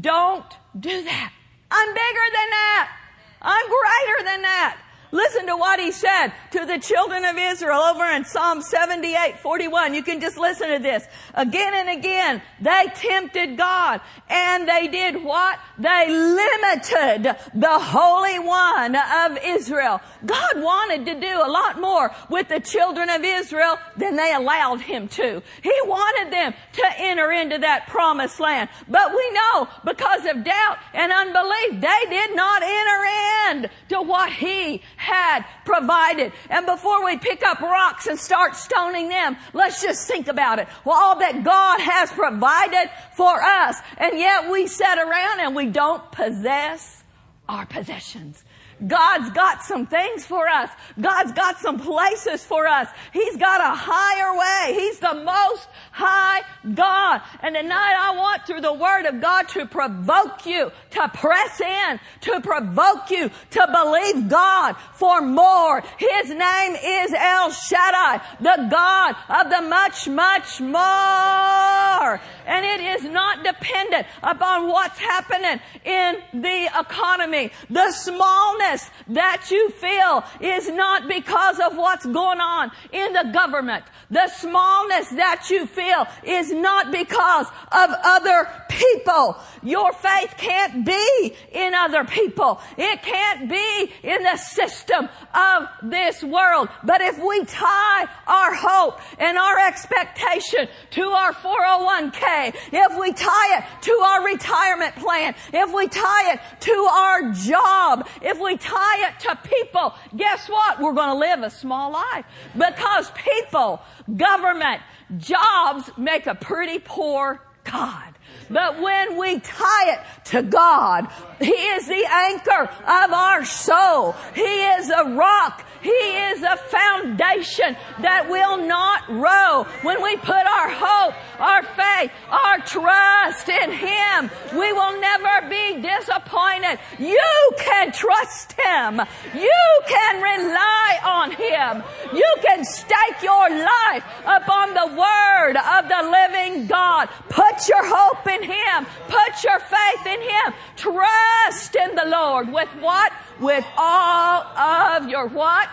don't 0.00 0.50
do 0.78 1.04
that. 1.04 1.32
I'm 1.70 1.88
bigger 1.88 2.26
than 2.32 2.50
that. 2.50 2.96
I'm 3.42 3.66
greater 3.66 4.24
than 4.24 4.42
that. 4.42 4.80
Listen 5.12 5.46
to 5.46 5.56
what 5.56 5.80
he 5.80 5.90
said 5.90 6.28
to 6.52 6.64
the 6.64 6.78
children 6.78 7.24
of 7.24 7.36
Israel 7.36 7.80
over 7.80 8.04
in 8.04 8.24
Psalm 8.24 8.62
78, 8.62 9.38
41. 9.38 9.94
You 9.94 10.02
can 10.02 10.20
just 10.20 10.36
listen 10.38 10.68
to 10.70 10.78
this. 10.78 11.04
Again 11.34 11.74
and 11.74 11.98
again, 11.98 12.42
they 12.60 12.86
tempted 12.94 13.56
God 13.56 14.00
and 14.28 14.68
they 14.68 14.86
did 14.88 15.22
what? 15.24 15.58
They 15.78 16.08
limited 16.08 17.36
the 17.54 17.78
Holy 17.78 18.38
One 18.38 18.94
of 18.94 19.38
Israel. 19.44 20.00
God 20.24 20.50
wanted 20.56 21.06
to 21.06 21.20
do 21.20 21.42
a 21.44 21.50
lot 21.50 21.80
more 21.80 22.14
with 22.28 22.48
the 22.48 22.60
children 22.60 23.08
of 23.10 23.24
Israel 23.24 23.78
than 23.96 24.16
they 24.16 24.32
allowed 24.32 24.80
him 24.80 25.08
to. 25.08 25.42
He 25.62 25.74
wanted 25.86 26.32
them 26.32 26.54
to 26.74 26.86
enter 26.98 27.32
into 27.32 27.58
that 27.58 27.88
promised 27.88 28.38
land. 28.38 28.68
But 28.88 29.10
we 29.10 29.32
know 29.32 29.68
because 29.84 30.24
of 30.26 30.44
doubt 30.44 30.78
and 30.94 31.10
unbelief, 31.10 31.80
they 31.80 32.10
did 32.10 32.36
not 32.36 32.62
enter 32.62 33.04
in 33.50 33.70
to 33.88 34.02
what 34.02 34.32
he 34.32 34.82
had 35.00 35.46
provided. 35.64 36.30
And 36.50 36.66
before 36.66 37.02
we 37.04 37.16
pick 37.16 37.42
up 37.42 37.60
rocks 37.60 38.06
and 38.06 38.18
start 38.18 38.54
stoning 38.54 39.08
them, 39.08 39.38
let's 39.54 39.80
just 39.80 40.06
think 40.06 40.28
about 40.28 40.58
it. 40.58 40.68
Well, 40.84 40.94
all 40.94 41.18
that 41.20 41.42
God 41.42 41.80
has 41.80 42.12
provided 42.12 42.90
for 43.16 43.42
us, 43.42 43.78
and 43.96 44.18
yet 44.18 44.50
we 44.50 44.66
sit 44.66 44.98
around 44.98 45.40
and 45.40 45.56
we 45.56 45.66
don't 45.66 46.12
possess 46.12 47.02
our 47.48 47.64
possessions. 47.64 48.44
God's 48.86 49.30
got 49.30 49.62
some 49.62 49.86
things 49.86 50.24
for 50.24 50.48
us. 50.48 50.70
God's 51.00 51.32
got 51.32 51.58
some 51.58 51.78
places 51.78 52.44
for 52.44 52.66
us. 52.66 52.88
He's 53.12 53.36
got 53.36 53.60
a 53.60 53.74
higher 53.76 54.36
way. 54.38 54.80
He's 54.80 54.98
the 54.98 55.14
most 55.14 55.68
high 55.92 56.42
God. 56.74 57.20
And 57.42 57.54
tonight 57.54 57.94
I 57.98 58.16
want 58.16 58.46
through 58.46 58.62
the 58.62 58.72
word 58.72 59.06
of 59.06 59.20
God 59.20 59.48
to 59.50 59.66
provoke 59.66 60.46
you, 60.46 60.72
to 60.90 61.08
press 61.08 61.60
in, 61.60 62.00
to 62.22 62.40
provoke 62.40 63.10
you 63.10 63.30
to 63.50 63.68
believe 63.72 64.28
God 64.28 64.76
for 64.94 65.20
more. 65.20 65.82
His 65.98 66.30
name 66.30 66.76
is 66.76 67.12
El 67.12 67.50
Shaddai, 67.50 68.22
the 68.40 68.68
God 68.70 69.16
of 69.28 69.50
the 69.50 69.68
much, 69.68 70.08
much 70.08 70.60
more. 70.60 72.20
And 72.46 72.64
it 72.66 72.80
is 72.80 73.04
not 73.04 73.44
dependent 73.44 74.06
upon 74.22 74.68
what's 74.68 74.98
happening 74.98 75.60
in 75.84 76.18
the 76.32 76.70
economy. 76.78 77.52
The 77.68 77.92
smallness 77.92 78.69
that 79.08 79.48
you 79.50 79.70
feel 79.70 80.24
is 80.40 80.68
not 80.68 81.08
because 81.08 81.58
of 81.60 81.76
what's 81.76 82.06
going 82.06 82.40
on 82.40 82.70
in 82.92 83.12
the 83.12 83.30
government. 83.32 83.84
The 84.10 84.28
smallness 84.28 85.08
that 85.10 85.48
you 85.50 85.66
feel 85.66 86.06
is 86.24 86.52
not 86.52 86.90
because 86.90 87.46
of 87.72 87.90
other 88.04 88.48
people. 88.68 89.36
Your 89.62 89.92
faith 89.92 90.34
can't 90.36 90.84
be 90.84 91.36
in 91.52 91.74
other 91.74 92.04
people. 92.04 92.60
It 92.76 93.02
can't 93.02 93.48
be 93.48 93.92
in 94.02 94.22
the 94.22 94.36
system 94.36 95.08
of 95.34 95.68
this 95.82 96.22
world. 96.22 96.68
But 96.84 97.00
if 97.00 97.18
we 97.18 97.44
tie 97.44 98.08
our 98.26 98.54
hope 98.54 99.00
and 99.18 99.36
our 99.38 99.58
expectation 99.68 100.68
to 100.90 101.02
our 101.02 101.32
401k, 101.32 102.54
if 102.72 102.98
we 102.98 103.12
tie 103.12 103.58
it 103.58 103.64
to 103.82 103.92
our 103.92 104.24
retirement 104.24 104.96
plan, 104.96 105.34
if 105.52 105.72
we 105.72 105.88
tie 105.88 106.34
it 106.34 106.40
to 106.60 106.72
our 106.72 107.32
job, 107.32 108.08
if 108.22 108.40
we 108.40 108.56
tie 108.60 109.08
it 109.08 109.20
to 109.20 109.38
people, 109.48 109.94
guess 110.16 110.48
what? 110.48 110.80
We're 110.80 110.92
going 110.92 111.10
to 111.10 111.18
live 111.18 111.42
a 111.42 111.50
small 111.50 111.92
life 111.92 112.24
because 112.56 113.10
people, 113.12 113.80
government, 114.16 114.82
jobs 115.18 115.90
make 115.96 116.26
a 116.26 116.34
pretty 116.34 116.78
poor 116.78 117.40
God. 117.64 118.14
But 118.48 118.80
when 118.80 119.16
we 119.16 119.38
tie 119.38 119.92
it 119.92 120.00
to 120.26 120.42
God, 120.42 121.08
He 121.38 121.50
is 121.50 121.86
the 121.86 122.04
anchor 122.10 122.62
of 122.62 123.12
our 123.12 123.44
soul. 123.44 124.14
He 124.34 124.42
is 124.42 124.90
a 124.90 125.04
rock. 125.14 125.64
He 125.82 125.88
is 125.90 126.42
a 126.42 126.56
foundation 126.56 127.76
that 128.00 128.28
will 128.28 128.58
not 128.58 129.08
row. 129.08 129.64
When 129.82 130.02
we 130.02 130.16
put 130.16 130.44
our 130.44 130.68
hope, 130.68 131.14
our 131.40 131.62
faith, 131.62 132.12
our 132.28 132.58
trust 132.58 133.48
in 133.48 133.72
Him, 133.72 134.30
we 134.52 134.72
will 134.72 135.00
never 135.00 135.48
be 135.48 135.80
disappointed. 135.80 136.78
You 136.98 137.50
can 137.58 137.92
trust 137.92 138.52
Him. 138.52 139.00
You 139.34 139.80
can 139.88 140.22
rely 140.22 140.98
on 141.04 141.30
Him. 141.32 141.82
You 142.14 142.34
can 142.42 142.64
stake 142.64 143.22
your 143.22 143.48
life 143.48 144.04
upon 144.26 144.74
the 144.74 144.86
Word 144.92 145.56
of 145.56 145.88
the 145.88 146.02
living 146.10 146.66
God. 146.66 147.08
Put 147.30 147.68
your 147.68 147.84
hope 147.84 148.26
in 148.26 148.42
Him. 148.42 148.86
Put 149.08 149.44
your 149.44 149.60
faith 149.60 150.06
in 150.06 150.20
Him. 150.20 150.54
Trust 150.80 151.76
in 151.76 151.94
the 151.94 152.06
Lord 152.06 152.50
with 152.50 152.70
what? 152.80 153.12
With 153.38 153.66
all 153.76 154.42
of 154.42 155.08
your 155.10 155.28
what? 155.28 155.68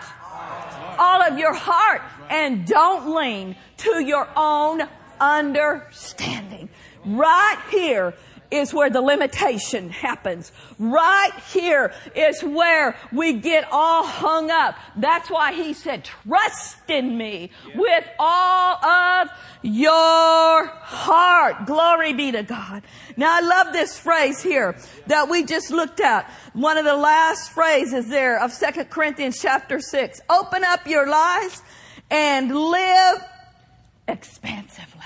All 0.98 1.22
of 1.22 1.38
your 1.38 1.54
heart. 1.54 2.02
And 2.28 2.66
don't 2.66 3.14
lean 3.14 3.56
to 3.78 4.04
your 4.04 4.28
own 4.36 4.82
understanding. 5.18 6.68
Right 7.06 7.58
here 7.70 8.12
is 8.50 8.72
where 8.72 8.90
the 8.90 9.00
limitation 9.00 9.90
happens. 9.90 10.52
Right 10.78 11.32
here 11.52 11.92
is 12.14 12.42
where 12.42 12.96
we 13.12 13.34
get 13.34 13.68
all 13.70 14.04
hung 14.04 14.50
up. 14.50 14.76
That's 14.96 15.30
why 15.30 15.52
he 15.52 15.74
said, 15.74 16.04
trust 16.04 16.78
in 16.88 17.16
me 17.16 17.50
with 17.74 18.04
all 18.18 18.84
of 18.84 19.28
your 19.62 20.66
heart. 20.66 21.66
Glory 21.66 22.12
be 22.12 22.32
to 22.32 22.42
God. 22.42 22.82
Now 23.16 23.36
I 23.36 23.40
love 23.40 23.72
this 23.72 23.98
phrase 23.98 24.42
here 24.42 24.76
that 25.06 25.28
we 25.28 25.44
just 25.44 25.70
looked 25.70 26.00
at. 26.00 26.30
One 26.52 26.78
of 26.78 26.84
the 26.84 26.96
last 26.96 27.50
phrases 27.50 28.08
there 28.08 28.42
of 28.42 28.56
2 28.56 28.84
Corinthians 28.84 29.40
chapter 29.40 29.80
6. 29.80 30.20
Open 30.30 30.64
up 30.64 30.86
your 30.86 31.08
lives 31.08 31.62
and 32.10 32.54
live 32.54 33.22
expansively. 34.06 34.97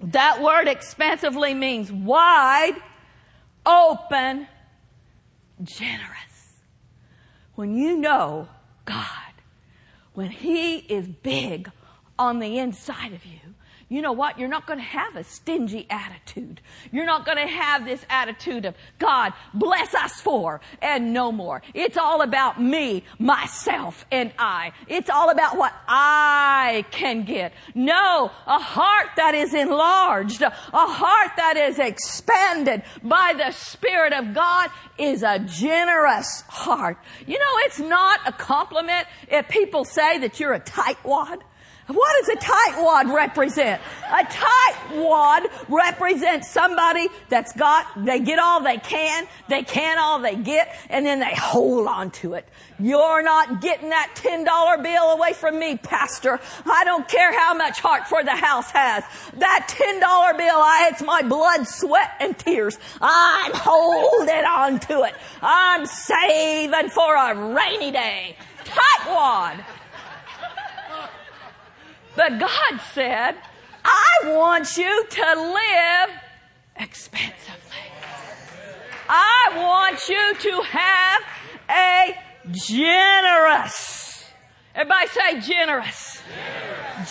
That 0.00 0.42
word 0.42 0.68
expansively 0.68 1.54
means 1.54 1.90
wide, 1.90 2.76
open, 3.64 4.46
generous. 5.62 6.12
When 7.54 7.76
you 7.76 7.96
know 7.96 8.48
God, 8.84 9.06
when 10.14 10.30
He 10.30 10.76
is 10.76 11.06
big 11.06 11.70
on 12.18 12.38
the 12.38 12.58
inside 12.58 13.12
of 13.12 13.24
you, 13.24 13.45
you 13.88 14.02
know 14.02 14.12
what? 14.12 14.36
You're 14.36 14.48
not 14.48 14.66
going 14.66 14.80
to 14.80 14.84
have 14.84 15.14
a 15.14 15.22
stingy 15.22 15.86
attitude. 15.88 16.60
You're 16.90 17.06
not 17.06 17.24
going 17.24 17.38
to 17.38 17.46
have 17.46 17.84
this 17.84 18.04
attitude 18.10 18.64
of, 18.64 18.74
God, 18.98 19.32
bless 19.54 19.94
us 19.94 20.20
four 20.20 20.60
and 20.82 21.12
no 21.12 21.30
more. 21.30 21.62
It's 21.72 21.96
all 21.96 22.22
about 22.22 22.60
me, 22.60 23.04
myself, 23.20 24.04
and 24.10 24.32
I. 24.40 24.72
It's 24.88 25.08
all 25.08 25.30
about 25.30 25.56
what 25.56 25.72
I 25.86 26.84
can 26.90 27.22
get. 27.24 27.52
No, 27.76 28.32
a 28.46 28.58
heart 28.58 29.10
that 29.16 29.36
is 29.36 29.54
enlarged, 29.54 30.42
a 30.42 30.50
heart 30.50 31.30
that 31.36 31.56
is 31.56 31.78
expanded 31.78 32.82
by 33.04 33.34
the 33.36 33.52
Spirit 33.52 34.12
of 34.12 34.34
God 34.34 34.70
is 34.98 35.22
a 35.22 35.38
generous 35.38 36.42
heart. 36.48 36.98
You 37.24 37.38
know, 37.38 37.52
it's 37.58 37.78
not 37.78 38.18
a 38.26 38.32
compliment 38.32 39.06
if 39.28 39.48
people 39.48 39.84
say 39.84 40.18
that 40.18 40.40
you're 40.40 40.54
a 40.54 40.60
tightwad. 40.60 41.42
What 41.86 42.26
does 42.26 42.36
a 42.36 42.40
tightwad 42.40 43.14
represent? 43.14 43.80
A 44.08 44.24
tightwad 44.24 45.46
represents 45.68 46.50
somebody 46.50 47.08
that's 47.28 47.52
got, 47.52 47.86
they 48.04 48.18
get 48.18 48.40
all 48.40 48.60
they 48.60 48.78
can, 48.78 49.28
they 49.48 49.62
can 49.62 49.96
all 49.98 50.18
they 50.18 50.34
get, 50.34 50.74
and 50.90 51.06
then 51.06 51.20
they 51.20 51.34
hold 51.34 51.86
on 51.86 52.10
to 52.10 52.34
it. 52.34 52.48
You're 52.80 53.22
not 53.22 53.60
getting 53.60 53.90
that 53.90 54.12
$10 54.16 54.82
bill 54.82 55.12
away 55.12 55.32
from 55.32 55.60
me, 55.60 55.76
pastor. 55.76 56.40
I 56.64 56.82
don't 56.84 57.06
care 57.06 57.32
how 57.38 57.54
much 57.54 57.78
heart 57.78 58.08
for 58.08 58.24
the 58.24 58.34
house 58.34 58.70
has. 58.72 59.04
That 59.34 59.68
$10 59.68 60.38
bill, 60.38 60.56
I, 60.56 60.90
it's 60.92 61.02
my 61.02 61.22
blood, 61.22 61.68
sweat, 61.68 62.16
and 62.18 62.36
tears. 62.36 62.78
I'm 63.00 63.52
holding 63.54 64.44
on 64.44 64.80
to 64.80 65.04
it. 65.04 65.14
I'm 65.40 65.86
saving 65.86 66.90
for 66.90 67.14
a 67.14 67.54
rainy 67.54 67.92
day. 67.92 68.36
Tightwad. 68.64 69.64
But 72.16 72.38
God 72.38 72.80
said, 72.92 73.36
I 73.84 74.32
want 74.32 74.76
you 74.76 75.06
to 75.06 75.54
live 75.54 76.16
expansively. 76.76 77.62
I 79.08 79.52
want 79.56 80.08
you 80.08 80.34
to 80.34 80.62
have 80.62 81.22
a 81.70 82.18
generous. 82.52 84.24
Everybody 84.74 85.08
say 85.08 85.40
generous. 85.40 86.22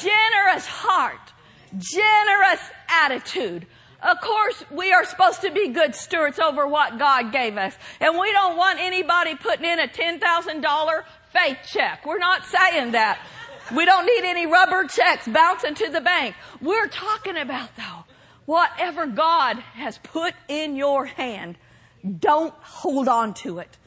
Generous, 0.01 0.03
generous 0.03 0.65
heart. 0.65 1.33
Generous 1.77 2.61
attitude. 2.89 3.67
Of 4.01 4.21
course, 4.21 4.63
we 4.69 4.93
are 4.93 5.03
supposed 5.03 5.41
to 5.41 5.51
be 5.51 5.69
good 5.69 5.95
stewards 5.95 6.37
over 6.37 6.67
what 6.67 6.99
God 6.99 7.31
gave 7.31 7.57
us. 7.57 7.75
And 7.99 8.19
we 8.19 8.31
don't 8.31 8.55
want 8.57 8.79
anybody 8.79 9.35
putting 9.35 9.65
in 9.65 9.79
a 9.79 9.87
$10,000 9.87 11.03
faith 11.33 11.57
check. 11.67 12.05
We're 12.05 12.19
not 12.19 12.45
saying 12.45 12.91
that. 12.91 13.19
We 13.73 13.85
don't 13.85 14.05
need 14.05 14.23
any 14.23 14.45
rubber 14.45 14.85
checks 14.85 15.27
bouncing 15.27 15.73
to 15.75 15.89
the 15.89 16.01
bank. 16.01 16.35
We're 16.61 16.87
talking 16.87 17.37
about 17.37 17.75
though, 17.75 18.05
whatever 18.45 19.07
God 19.07 19.57
has 19.57 19.97
put 19.99 20.33
in 20.47 20.75
your 20.75 21.05
hand, 21.05 21.57
don't 22.19 22.53
hold 22.55 23.07
on 23.07 23.33
to 23.35 23.59
it 23.59 23.77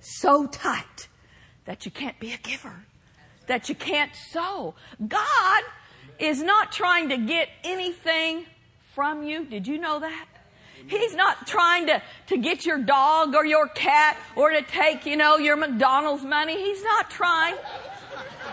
so 0.00 0.46
tight 0.46 1.08
that 1.66 1.84
you 1.84 1.90
can't 1.90 2.18
be 2.18 2.32
a 2.32 2.38
giver, 2.38 2.86
that 3.46 3.68
you 3.68 3.74
can't 3.74 4.12
sow. 4.30 4.74
God 5.06 5.62
is 6.18 6.42
not 6.42 6.72
trying 6.72 7.10
to 7.10 7.18
get 7.18 7.48
anything 7.64 8.46
from 8.94 9.22
you. 9.22 9.44
Did 9.44 9.66
you 9.66 9.78
know 9.78 10.00
that? 10.00 10.26
He's 10.86 11.14
not 11.14 11.46
trying 11.46 11.86
to, 11.86 12.02
to 12.28 12.36
get 12.38 12.64
your 12.64 12.78
dog 12.78 13.34
or 13.34 13.44
your 13.44 13.66
cat 13.68 14.16
or 14.36 14.50
to 14.50 14.62
take, 14.62 15.04
you 15.04 15.16
know, 15.16 15.36
your 15.36 15.56
McDonald's 15.56 16.24
money. 16.24 16.56
He's 16.56 16.82
not 16.82 17.10
trying 17.10 17.56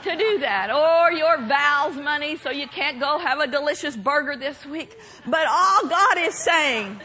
to 0.04 0.16
do 0.16 0.40
that. 0.40 0.72
Or 0.72 1.12
your 1.12 1.38
vows 1.48 1.96
money 1.96 2.38
so 2.38 2.50
you 2.50 2.68
can't 2.68 3.00
go 3.00 3.20
have 3.20 3.40
a 3.40 3.48
delicious 3.48 3.96
burger 3.96 4.36
this 4.36 4.66
week. 4.66 4.98
But 5.26 5.46
all 5.48 5.88
God 5.88 6.18
is 6.18 6.36
saying, 6.36 7.00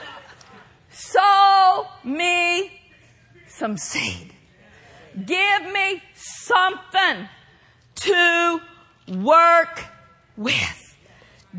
sow 0.90 1.86
me 2.04 2.72
some 3.46 3.76
seed. 3.76 4.32
Give 5.26 5.72
me 5.72 6.02
something 6.14 7.28
to 7.96 8.60
work 9.16 9.84
with. 10.36 10.96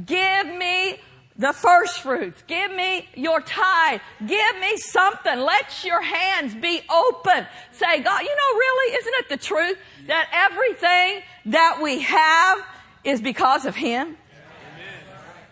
Give 0.06 0.48
me 0.48 1.00
the 1.39 1.54
first 1.54 2.02
fruits. 2.02 2.43
Give 2.47 2.69
me 2.75 3.08
your 3.15 3.39
tithe. 3.39 4.02
Give 4.19 4.60
me 4.60 4.75
something. 4.75 5.39
Let 5.39 5.86
your 5.86 6.02
hands 6.02 6.54
be 6.54 6.82
open. 6.91 7.47
Say, 7.71 8.02
God, 8.02 8.21
you 8.21 8.36
know, 8.36 8.58
really, 8.60 8.95
isn't 8.97 9.13
it 9.19 9.30
the 9.30 9.38
truth 9.38 9.78
that 10.08 10.30
everything 10.34 11.23
that 11.54 11.80
we 11.82 12.02
have 12.02 12.60
is 13.06 13.21
because 13.21 13.65
of 13.65 13.75
Him? 13.75 14.17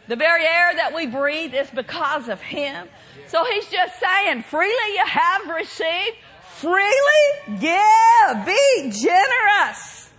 The 0.10 0.18
very 0.18 0.44
air 0.44 0.76
that 0.76 0.94
we 0.94 1.08
breathe 1.08 1.54
is 1.54 1.70
because 1.70 2.28
of 2.28 2.42
Him. 2.42 2.88
So 3.30 3.46
He's 3.46 3.70
just 3.70 3.98
saying, 3.98 4.44
freely 4.44 4.74
you 4.94 5.06
have 5.06 5.48
received, 5.48 6.18
freely 6.58 7.60
give, 7.62 8.46
be 8.46 8.92
generous. 8.92 10.10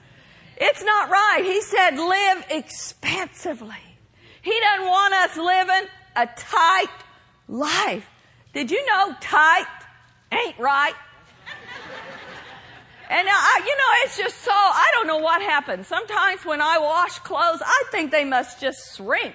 It's 0.57 0.83
not 0.83 1.11
right. 1.11 1.43
He 1.45 1.61
said 1.61 1.99
live 1.99 2.45
expansively. 2.49 3.88
He 4.49 4.61
doesn't 4.61 4.87
want 4.87 5.13
us 5.13 5.37
living 5.37 5.91
a 6.17 6.27
tight 6.27 6.87
life. 7.49 8.09
Did 8.55 8.71
you 8.71 8.85
know 8.87 9.15
tight 9.21 9.67
ain't 10.33 10.59
right? 10.59 10.95
And 13.11 13.29
I, 13.31 13.59
you 13.59 13.77
know, 13.77 13.91
it's 14.05 14.17
just 14.17 14.39
so, 14.39 14.53
I 14.53 14.91
don't 14.95 15.07
know 15.07 15.19
what 15.19 15.43
happens. 15.43 15.87
Sometimes 15.87 16.47
when 16.47 16.63
I 16.63 16.79
wash 16.79 17.19
clothes, 17.19 17.61
I 17.63 17.85
think 17.91 18.11
they 18.11 18.25
must 18.25 18.59
just 18.59 18.97
shrink 18.97 19.35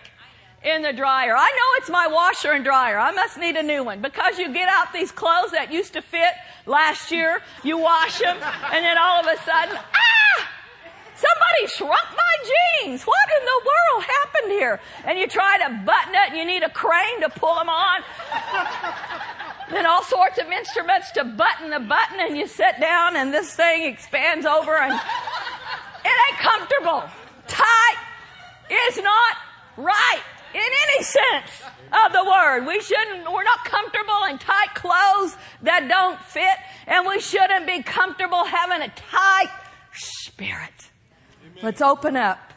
in 0.64 0.82
the 0.82 0.94
dryer. 0.94 1.36
I 1.38 1.50
know 1.50 1.78
it's 1.78 1.92
my 1.92 2.08
washer 2.08 2.52
and 2.52 2.64
dryer. 2.64 2.98
I 2.98 3.12
must 3.12 3.38
need 3.38 3.56
a 3.56 3.64
new 3.64 3.84
one 3.84 4.02
because 4.02 4.40
you 4.40 4.52
get 4.52 4.68
out 4.68 4.94
these 4.94 5.12
clothes 5.12 5.52
that 5.52 5.72
used 5.72 5.94
to 5.94 6.02
fit 6.02 6.34
last 6.66 7.12
year, 7.12 7.40
you 7.64 7.78
wash 7.78 8.18
them, 8.18 8.38
and 8.38 8.84
then 8.84 8.98
all 8.98 9.20
of 9.20 9.28
a 9.28 9.38
sudden, 9.44 9.78
ah! 9.78 10.50
Somebody 11.16 11.68
shrunk 11.68 12.10
my 12.12 12.36
jeans. 12.50 13.04
What 13.04 13.30
in 13.40 13.46
the 13.46 13.62
world 13.66 14.04
happened 14.04 14.52
here? 14.52 14.80
And 15.06 15.20
you 15.20 15.28
try 15.28 15.58
to 15.60 15.70
button 15.86 16.16
it 16.16 16.30
and 16.30 16.38
you 16.38 16.46
need 16.46 16.64
a 16.64 16.70
crane 16.70 17.22
to 17.22 17.30
pull 17.30 17.56
them 17.56 17.70
on. 17.70 18.02
then 19.72 19.86
all 19.86 20.04
sorts 20.04 20.40
of 20.40 20.48
instruments 20.48 21.12
to 21.12 21.24
button 21.24 21.70
the 21.70 21.80
button 21.80 22.20
and 22.20 22.38
you 22.38 22.48
sit 22.48 22.80
down 22.80 23.16
and 23.16 23.34
this 23.34 23.56
thing 23.56 23.84
expands 23.84 24.46
over 24.46 24.76
and 24.76 24.94
it 24.94 26.18
ain't 26.30 26.40
comfortable. 26.40 27.04
Tight 27.48 27.98
is 28.90 28.98
not 28.98 29.38
right 29.78 30.24
in 30.54 30.62
any 30.62 31.04
sense 31.04 31.64
of 32.06 32.12
the 32.12 32.24
word. 32.24 32.66
We 32.66 32.80
shouldn't, 32.82 33.32
we're 33.32 33.44
not 33.44 33.66
comfortable 33.66 34.24
in 34.30 34.38
tight 34.40 34.74
clothes 34.76 35.38
that 35.62 35.88
don't 35.88 36.20
fit 36.20 36.58
and 36.88 37.08
we 37.08 37.20
shouldn't 37.20 37.68
be 37.68 37.84
comfortable 37.84 38.44
having 38.46 38.82
a 38.82 38.90
tight 38.90 39.52
spirit. 39.94 40.90
Let's 41.64 41.82
open 41.82 42.18
up 42.18 42.52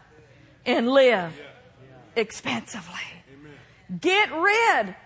and 0.66 0.90
live 0.90 1.32
expansively. 2.16 3.06
Get 4.00 4.32
rid 4.32 4.96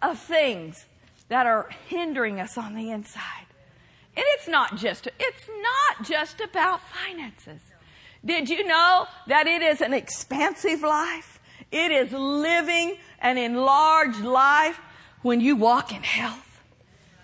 of 0.00 0.18
things 0.18 0.86
that 1.28 1.44
are 1.46 1.68
hindering 1.86 2.40
us 2.40 2.56
on 2.56 2.74
the 2.74 2.90
inside. 2.90 3.44
And 4.16 4.24
it's 4.28 4.48
not 4.48 4.76
just, 4.76 5.08
it's 5.18 5.50
not 5.60 6.06
just 6.06 6.40
about 6.40 6.80
finances. 6.88 7.60
Did 8.24 8.48
you 8.48 8.66
know 8.66 9.06
that 9.26 9.46
it 9.46 9.60
is 9.60 9.82
an 9.82 9.92
expansive 9.92 10.80
life? 10.80 11.38
It 11.70 11.90
is 11.92 12.12
living 12.12 12.96
an 13.20 13.36
enlarged 13.36 14.22
life 14.22 14.80
when 15.20 15.42
you 15.42 15.54
walk 15.54 15.92
in 15.92 16.02
health 16.02 16.49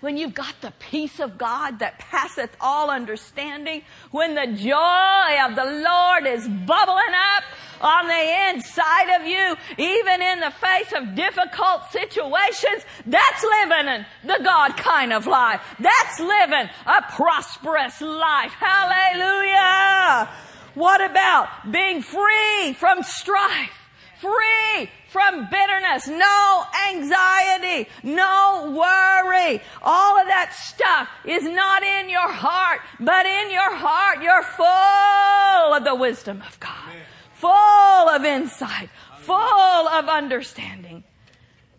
when 0.07 0.15
you've 0.15 0.33
got 0.33 0.55
the 0.61 0.71
peace 0.79 1.19
of 1.19 1.37
God 1.37 1.79
that 1.79 1.99
passeth 1.99 2.55
all 2.61 2.89
understanding, 2.89 3.81
when 4.11 4.35
the 4.35 4.47
joy 4.55 5.45
of 5.45 5.53
the 5.53 5.83
Lord 5.83 6.25
is 6.25 6.47
bubbling 6.47 7.13
up 7.35 7.43
on 7.81 8.07
the 8.07 8.55
inside 8.55 9.19
of 9.19 9.27
you, 9.27 9.57
even 9.77 10.21
in 10.21 10.39
the 10.39 10.53
face 10.61 10.93
of 10.95 11.13
difficult 11.13 11.91
situations, 11.91 12.85
that's 13.05 13.43
living 13.43 14.05
the 14.23 14.39
God 14.45 14.77
kind 14.77 15.11
of 15.11 15.27
life. 15.27 15.59
That's 15.77 16.21
living 16.21 16.69
a 16.85 17.01
prosperous 17.11 17.99
life. 17.99 18.53
Hallelujah! 18.53 20.29
What 20.75 21.01
about 21.01 21.49
being 21.69 22.01
free 22.01 22.71
from 22.79 23.03
strife? 23.03 23.77
Free 24.21 24.89
from 25.09 25.47
bitterness, 25.49 26.07
no 26.07 26.63
anxiety, 26.89 27.89
no 28.03 28.73
worry. 28.77 29.61
All 29.81 30.19
of 30.19 30.27
that 30.27 30.53
stuff 30.53 31.09
is 31.25 31.43
not 31.43 31.83
in 31.83 32.09
your 32.09 32.31
heart, 32.31 32.81
but 32.99 33.25
in 33.25 33.51
your 33.51 33.75
heart 33.75 34.21
you're 34.21 34.43
full 34.43 35.73
of 35.73 35.83
the 35.83 35.95
wisdom 35.95 36.43
of 36.45 36.59
God, 36.59 36.93
full 37.33 37.49
of 37.49 38.25
insight, 38.25 38.89
full 39.19 39.35
of 39.35 40.09
understanding. 40.09 41.03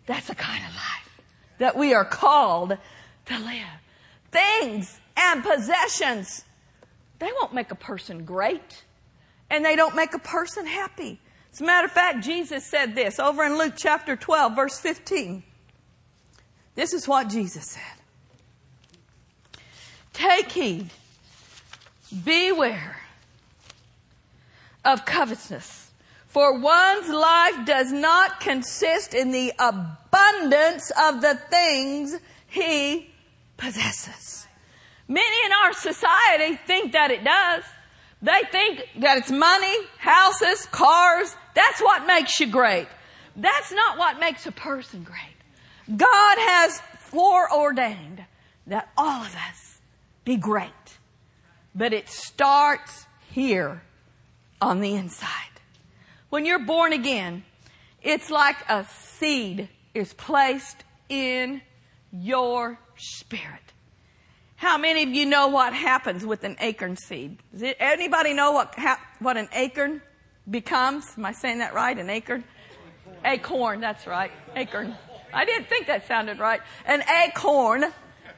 That's 0.05 0.27
the 0.27 0.35
kind 0.35 0.63
of 0.65 0.73
life 0.73 1.21
that 1.59 1.77
we 1.77 1.93
are 1.93 2.05
called 2.05 2.77
to 3.25 3.39
live. 3.39 3.79
Things 4.31 4.99
and 5.15 5.43
possessions, 5.43 6.45
they 7.19 7.29
won't 7.39 7.53
make 7.53 7.71
a 7.71 7.75
person 7.75 8.25
great 8.25 8.85
and 9.49 9.63
they 9.63 9.75
don't 9.75 9.95
make 9.95 10.13
a 10.13 10.19
person 10.19 10.65
happy. 10.65 11.19
As 11.59 11.61
a 11.61 11.65
matter 11.65 11.87
of 11.87 11.91
fact, 11.91 12.23
Jesus 12.23 12.65
said 12.65 12.95
this 12.95 13.19
over 13.19 13.43
in 13.43 13.57
Luke 13.57 13.73
chapter 13.75 14.15
12, 14.15 14.55
verse 14.55 14.79
15. 14.79 15.43
This 16.75 16.93
is 16.93 17.05
what 17.05 17.27
Jesus 17.27 17.71
said. 17.71 19.61
Take 20.13 20.53
heed, 20.53 20.89
beware 22.23 23.01
of 24.85 25.03
covetousness, 25.03 25.91
for 26.27 26.57
one's 26.57 27.09
life 27.09 27.65
does 27.65 27.91
not 27.91 28.39
consist 28.39 29.13
in 29.13 29.31
the 29.31 29.51
abundance 29.59 30.93
of 30.97 31.19
the 31.19 31.37
things 31.49 32.17
he 32.47 33.11
possesses. 33.57 34.47
Many 35.09 35.45
in 35.45 35.51
our 35.65 35.73
society 35.73 36.55
think 36.65 36.93
that 36.93 37.11
it 37.11 37.25
does. 37.25 37.65
They 38.21 38.41
think 38.49 38.87
that 38.99 39.17
it's 39.17 39.31
money, 39.31 39.75
houses, 39.97 40.65
cars. 40.67 41.35
That's 41.53 41.81
what 41.81 42.05
makes 42.07 42.39
you 42.39 42.47
great. 42.47 42.87
That's 43.35 43.71
not 43.71 43.97
what 43.97 44.19
makes 44.19 44.45
a 44.45 44.51
person 44.51 45.03
great. 45.03 45.97
God 45.97 46.37
has 46.37 46.81
foreordained 46.99 48.25
that 48.67 48.89
all 48.97 49.21
of 49.21 49.35
us 49.35 49.79
be 50.25 50.35
great. 50.35 50.69
But 51.73 51.93
it 51.93 52.09
starts 52.09 53.05
here 53.31 53.81
on 54.61 54.81
the 54.81 54.93
inside. 54.93 55.29
When 56.29 56.45
you're 56.45 56.59
born 56.59 56.93
again, 56.93 57.43
it's 58.01 58.29
like 58.29 58.57
a 58.69 58.85
seed 58.85 59.69
is 59.93 60.13
placed 60.13 60.83
in 61.09 61.61
your 62.11 62.79
spirit. 62.95 63.73
How 64.55 64.77
many 64.77 65.03
of 65.03 65.09
you 65.09 65.25
know 65.25 65.47
what 65.47 65.73
happens 65.73 66.25
with 66.25 66.43
an 66.43 66.57
acorn 66.59 66.97
seed? 66.97 67.37
Does 67.51 67.73
anybody 67.79 68.33
know 68.33 68.51
what, 68.51 68.75
what 69.19 69.37
an 69.37 69.47
acorn 69.53 70.01
becomes? 70.49 71.05
Am 71.17 71.25
I 71.25 71.31
saying 71.31 71.59
that 71.59 71.73
right? 71.73 71.97
An 71.97 72.09
acorn? 72.09 72.43
Acorn, 73.25 73.81
that's 73.81 74.07
right. 74.07 74.31
Acorn. 74.55 74.95
I 75.33 75.45
didn't 75.45 75.67
think 75.67 75.87
that 75.87 76.07
sounded 76.07 76.39
right. 76.39 76.61
An 76.85 77.03
acorn, 77.25 77.85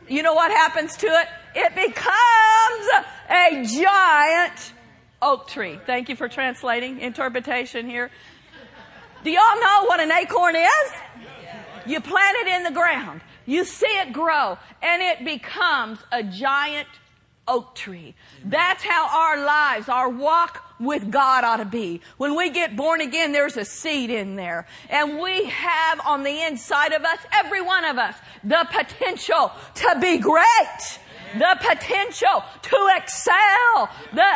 you 0.07 0.23
know 0.23 0.33
what 0.33 0.51
happens 0.51 0.97
to 0.97 1.07
it? 1.07 1.27
It 1.55 1.75
becomes 1.75 3.05
a 3.29 3.63
giant 3.81 4.73
oak 5.21 5.47
tree. 5.47 5.79
Thank 5.85 6.09
you 6.09 6.15
for 6.15 6.27
translating 6.27 6.99
interpretation 6.99 7.89
here. 7.89 8.09
Do 9.23 9.31
y'all 9.31 9.59
know 9.61 9.85
what 9.85 9.99
an 9.99 10.11
acorn 10.11 10.55
is? 10.55 10.91
You 11.85 12.01
plant 12.01 12.37
it 12.41 12.47
in 12.47 12.63
the 12.63 12.71
ground. 12.71 13.21
You 13.45 13.65
see 13.65 13.85
it 13.85 14.13
grow 14.13 14.57
and 14.81 15.01
it 15.01 15.23
becomes 15.25 15.99
a 16.11 16.23
giant 16.23 16.87
oak 17.51 17.75
tree. 17.75 18.15
That's 18.45 18.83
how 18.83 19.07
our 19.07 19.45
lives, 19.45 19.89
our 19.89 20.09
walk 20.09 20.63
with 20.79 21.11
God 21.11 21.43
ought 21.43 21.57
to 21.57 21.65
be. 21.65 22.01
When 22.17 22.35
we 22.35 22.49
get 22.49 22.75
born 22.75 23.01
again, 23.01 23.33
there's 23.33 23.57
a 23.57 23.65
seed 23.65 24.09
in 24.09 24.35
there. 24.35 24.67
And 24.89 25.19
we 25.19 25.45
have 25.45 25.99
on 26.05 26.23
the 26.23 26.43
inside 26.43 26.93
of 26.93 27.03
us, 27.03 27.19
every 27.31 27.61
one 27.61 27.85
of 27.85 27.97
us, 27.97 28.15
the 28.43 28.65
potential 28.71 29.51
to 29.75 29.97
be 29.99 30.17
great 30.17 30.99
the 31.37 31.57
potential 31.61 32.43
to 32.61 32.89
excel, 32.95 33.89
the, 34.13 34.29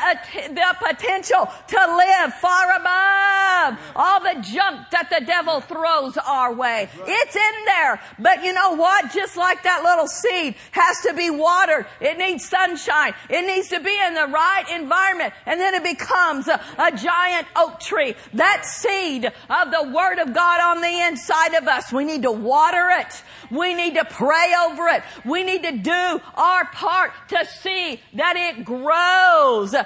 the 0.50 0.76
potential 0.80 1.50
to 1.68 1.96
live 1.98 2.34
far 2.36 2.76
above 2.76 3.80
all 3.96 4.20
the 4.20 4.42
junk 4.42 4.90
that 4.92 5.10
the 5.10 5.26
devil 5.26 5.62
throws 5.62 6.18
our 6.18 6.54
way. 6.54 6.90
It's 7.06 7.36
in 7.36 7.66
there. 7.66 8.02
But 8.20 8.44
you 8.44 8.54
know 8.54 8.76
what? 8.76 9.12
Just 9.12 9.38
like 9.38 9.64
that 9.64 9.84
little 9.84 10.08
seed 10.08 10.56
has 10.72 11.02
to 11.02 11.14
be 11.14 11.30
watered. 11.30 11.86
It 12.00 12.18
needs 12.18 12.48
sunshine. 12.48 13.14
It 13.30 13.46
needs 13.46 13.70
to 13.70 13.80
be 13.80 13.98
in 14.06 14.14
the 14.14 14.28
right 14.28 14.66
environment. 14.74 15.34
And 15.46 15.60
then 15.60 15.74
it 15.74 15.84
becomes 15.84 16.48
a, 16.48 16.62
a 16.78 16.96
giant 16.96 17.48
oak 17.56 17.80
tree. 17.80 18.16
That 18.34 18.66
seed 18.66 19.26
of 19.26 19.72
the 19.72 19.92
Word 19.94 20.20
of 20.20 20.34
God 20.34 20.62
on 20.62 20.82
the 20.82 21.02
inside 21.08 21.56
of 21.56 21.68
us. 21.68 21.92
We 21.92 22.06
need 22.06 22.24
to 22.24 22.32
water 22.32 22.90
it. 23.00 23.24
We 23.52 23.74
need 23.74 23.96
to 23.96 24.06
pray 24.06 24.54
over 24.68 24.88
it. 24.88 25.04
We 25.26 25.44
need 25.44 25.64
to 25.64 25.78
do 25.78 26.22
our 26.36 26.66
part 26.66 26.85
heart 26.88 27.12
to 27.30 27.46
see 27.46 28.00
that 28.14 28.36
it 28.36 28.64
grows 28.66 29.74
and 29.74 29.86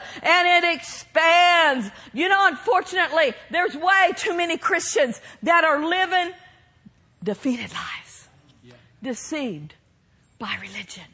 it 0.64 0.76
expands. 0.76 1.90
You 2.14 2.30
know, 2.30 2.48
unfortunately, 2.48 3.34
there's 3.50 3.76
way 3.76 4.12
too 4.16 4.36
many 4.36 4.58
Christians 4.58 5.22
that 5.44 5.64
are 5.64 5.86
living 5.88 6.34
defeated 7.24 7.72
lives, 7.72 8.28
yeah. 8.64 8.74
deceived 9.02 9.76
by 10.38 10.58
religion. 10.62 11.06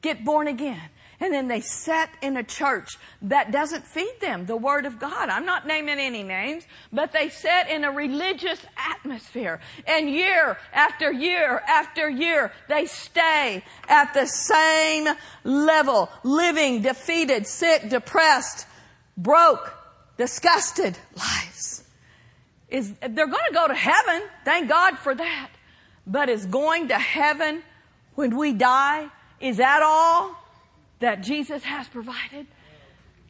Get 0.00 0.24
born 0.24 0.48
again 0.48 0.90
and 1.20 1.34
then 1.34 1.48
they 1.48 1.60
set 1.60 2.10
in 2.22 2.36
a 2.36 2.44
church 2.44 2.96
that 3.22 3.50
doesn't 3.50 3.84
feed 3.86 4.14
them 4.20 4.46
the 4.46 4.56
Word 4.56 4.86
of 4.86 5.00
God. 5.00 5.28
I'm 5.28 5.44
not 5.44 5.66
naming 5.66 5.98
any 5.98 6.22
names, 6.22 6.64
but 6.92 7.12
they 7.12 7.28
set 7.28 7.68
in 7.68 7.84
a 7.84 7.90
religious 7.90 8.64
atmosphere. 8.76 9.60
And 9.86 10.08
year 10.08 10.58
after 10.72 11.10
year 11.12 11.60
after 11.68 12.08
year, 12.08 12.52
they 12.68 12.86
stay 12.86 13.64
at 13.88 14.14
the 14.14 14.26
same 14.26 15.08
level, 15.42 16.08
living 16.22 16.82
defeated, 16.82 17.46
sick, 17.46 17.88
depressed, 17.88 18.66
broke, 19.16 19.74
disgusted 20.16 20.96
lives. 21.16 21.84
Is, 22.68 22.92
they're 23.00 23.26
going 23.26 23.48
to 23.48 23.54
go 23.54 23.66
to 23.66 23.74
heaven. 23.74 24.22
Thank 24.44 24.68
God 24.68 24.98
for 24.98 25.14
that. 25.14 25.50
But 26.06 26.28
is 26.28 26.46
going 26.46 26.88
to 26.88 26.98
heaven 26.98 27.62
when 28.14 28.36
we 28.36 28.52
die, 28.52 29.08
is 29.40 29.56
that 29.56 29.82
all? 29.82 30.37
That 31.00 31.22
Jesus 31.22 31.64
has 31.64 31.88
provided? 31.88 32.46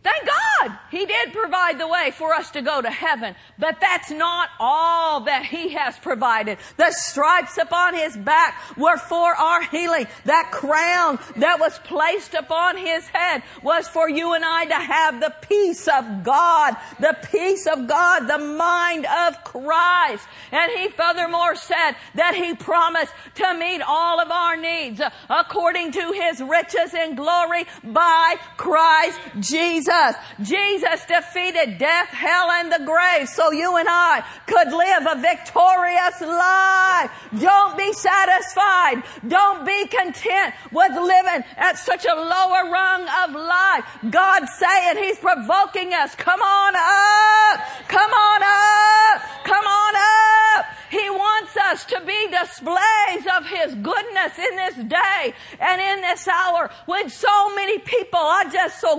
Thank 0.08 0.26
God 0.26 0.78
He 0.90 1.04
did 1.04 1.34
provide 1.34 1.78
the 1.78 1.86
way 1.86 2.12
for 2.12 2.32
us 2.32 2.50
to 2.52 2.62
go 2.62 2.80
to 2.80 2.90
heaven. 2.90 3.34
But 3.58 3.78
that's 3.80 4.10
not 4.10 4.48
all 4.58 5.20
that 5.22 5.44
He 5.44 5.74
has 5.74 5.98
provided. 5.98 6.56
The 6.78 6.90
stripes 6.92 7.58
upon 7.58 7.94
His 7.94 8.16
back 8.16 8.54
were 8.76 8.96
for 8.96 9.34
our 9.34 9.62
healing. 9.64 10.06
That 10.24 10.50
crown 10.50 11.18
that 11.36 11.60
was 11.60 11.78
placed 11.80 12.32
upon 12.32 12.78
His 12.78 13.06
head 13.08 13.42
was 13.62 13.86
for 13.88 14.08
you 14.08 14.32
and 14.32 14.44
I 14.44 14.64
to 14.66 14.74
have 14.74 15.20
the 15.20 15.34
peace 15.42 15.86
of 15.88 16.24
God, 16.24 16.76
the 16.98 17.16
peace 17.30 17.66
of 17.66 17.86
God, 17.86 18.26
the 18.28 18.38
mind 18.38 19.04
of 19.04 19.44
Christ. 19.44 20.26
And 20.52 20.72
He 20.72 20.88
furthermore 20.88 21.54
said 21.54 21.96
that 22.14 22.34
He 22.34 22.54
promised 22.54 23.12
to 23.34 23.54
meet 23.58 23.82
all 23.82 24.20
of 24.20 24.30
our 24.30 24.56
needs 24.56 25.02
according 25.28 25.92
to 25.92 26.12
His 26.12 26.40
riches 26.40 26.94
and 26.94 27.14
glory 27.14 27.66
by 27.84 28.36
Christ 28.56 29.20
Jesus. 29.40 29.97
Jesus. 29.98 30.16
Jesus 30.40 31.04
defeated 31.06 31.78
death, 31.78 32.08
hell, 32.08 32.50
and 32.50 32.72
the 32.72 32.84
grave 32.84 33.28
so 33.28 33.50
you 33.52 33.76
and 33.76 33.88
I 33.88 34.24
could 34.46 34.72
live 34.72 35.06
a 35.10 35.20
victorious 35.20 36.20
life. 36.20 37.10
Don't 37.40 37.76
be 37.76 37.92
satisfied. 37.92 39.02
Don't 39.26 39.64
be 39.64 39.86
content 39.86 40.54
with 40.72 40.92
living 40.92 41.44
at 41.56 41.78
such 41.78 42.04
a 42.04 42.14
lower 42.14 42.70
rung 42.70 43.02
of 43.24 43.34
life. 43.34 43.84
God's 44.10 44.52
saying 44.54 44.98
He's 44.98 45.18
provoking 45.18 45.94
us. 45.94 46.14
Come 46.14 46.40
on 46.40 46.74
up. 46.76 47.88
Come 47.88 48.10
on 48.10 48.42
up. 48.42 49.22
Come 49.44 49.64
on 49.64 49.94
up. 49.96 50.77
He 50.90 51.10
wants 51.10 51.56
us 51.56 51.84
to 51.86 52.00
be 52.06 52.28
displays 52.30 53.26
of 53.36 53.46
His 53.46 53.74
goodness 53.74 54.38
in 54.38 54.56
this 54.56 54.74
day 54.88 55.34
and 55.60 55.80
in 55.80 56.00
this 56.02 56.26
hour 56.28 56.70
when 56.86 57.10
so 57.10 57.54
many 57.54 57.78
people 57.78 58.20
are 58.20 58.44
just 58.44 58.80
so 58.80 58.98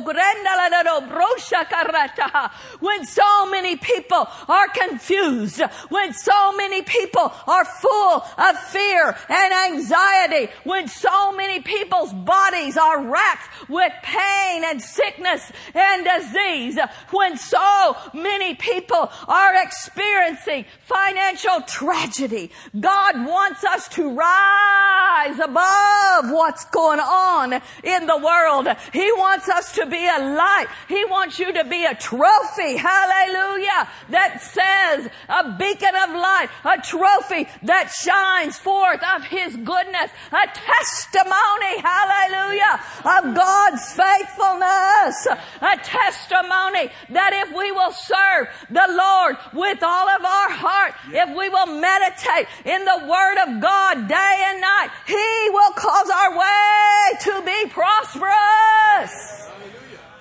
when 2.80 3.06
so 3.06 3.49
many 3.49 3.75
people 3.75 4.28
are 4.47 4.67
confused, 4.69 5.62
when 5.89 6.13
so 6.13 6.56
many 6.56 6.82
people 6.82 7.32
are 7.47 7.65
full 7.65 8.23
of 8.38 8.60
fear 8.69 9.15
and 9.30 9.73
anxiety, 9.73 10.52
when 10.63 10.88
so 10.88 11.32
many 11.32 11.62
people's 11.62 12.13
bodies 12.13 12.78
are 12.78 13.04
racked 13.04 13.69
with 13.69 13.91
pain 14.04 14.63
and 14.65 14.82
sickness 14.82 15.52
and 15.73 16.06
disease, 16.06 16.80
when 17.12 17.38
so 17.38 17.95
many 18.13 18.56
people 18.56 19.12
are 19.28 19.63
experiencing 19.63 20.65
financial 20.86 21.62
tragedy, 21.80 22.52
God 22.78 23.26
wants 23.26 23.63
us 23.63 23.88
to 23.89 24.13
rise 24.13 25.39
above 25.39 26.30
what's 26.32 26.65
going 26.65 27.00
on 27.00 27.54
in 27.84 28.06
the 28.06 28.18
world. 28.18 28.68
He 28.92 29.10
wants 29.13 29.48
us 29.48 29.72
to 29.76 29.86
be 29.86 30.06
a 30.06 30.20
light. 30.20 30.68
He 30.89 31.06
wants 31.06 31.39
you 31.39 31.54
to 31.54 31.63
be 31.63 31.86
a 31.86 31.96
trophy. 31.96 32.76
Hallelujah. 32.76 33.88
That 34.10 34.42
says 34.42 35.10
a 35.30 35.56
beacon 35.58 35.96
of 36.04 36.10
light, 36.12 36.50
a 36.65 36.82
trophy 36.82 37.48
that 37.63 37.92
shines 37.92 38.58
forth 38.58 39.02
of 39.15 39.24
His 39.24 39.56
goodness, 39.56 40.12
a 40.32 40.46
testimony. 40.52 41.80
Hallelujah. 41.80 42.76
Of 43.06 43.36
God's 43.36 43.86
faithfulness, 43.94 45.28
a 45.62 45.78
testimony 45.78 46.92
that 47.10 47.32
if 47.48 47.56
we 47.56 47.72
will 47.72 47.94
serve 47.94 48.48
the 48.70 48.88
Lord 48.89 49.38
with 49.54 49.82
all 49.82 50.10
of 50.10 50.26
our 50.26 50.50
heart, 50.52 50.94
if 51.13 51.30
we 51.38 51.48
will 51.48 51.69
meditate 51.70 52.48
in 52.66 52.86
the 52.86 53.06
Word 53.08 53.38
of 53.48 53.62
God 53.62 54.08
day 54.08 54.44
and 54.48 54.62
night, 54.62 54.90
He 55.08 55.50
will 55.52 55.72
cause 55.74 56.10
our 56.10 56.38
way 56.38 57.20
to 57.22 57.42
be 57.46 57.70
prosperous. 57.70 59.50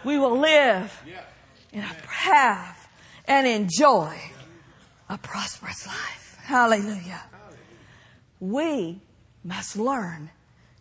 We 0.04 0.18
will 0.18 0.38
live 0.38 1.02
in 1.72 1.80
a 1.80 1.96
path 2.06 2.88
and 3.26 3.46
enjoy 3.46 4.16
a 5.08 5.18
prosperous 5.18 5.86
life. 5.86 6.38
Hallelujah. 6.42 7.22
We 8.40 9.00
must 9.44 9.76
learn 9.76 10.30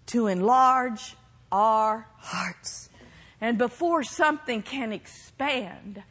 to 0.07 0.27
enlarge 0.27 1.15
our 1.51 2.07
hearts. 2.17 2.89
And 3.39 3.57
before 3.57 4.03
something 4.03 4.61
can 4.61 4.91
expand 4.91 6.03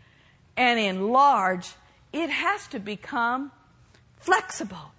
and 0.56 0.78
enlarge, 0.78 1.72
it 2.12 2.30
has 2.30 2.66
to 2.68 2.78
become 2.78 3.50
flexible. 4.26 4.92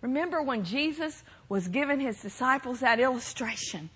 Remember 0.00 0.42
when 0.42 0.64
Jesus 0.64 1.22
was 1.48 1.68
giving 1.68 2.00
his 2.00 2.20
disciples 2.20 2.80
that 2.80 2.98
illustration 2.98 3.90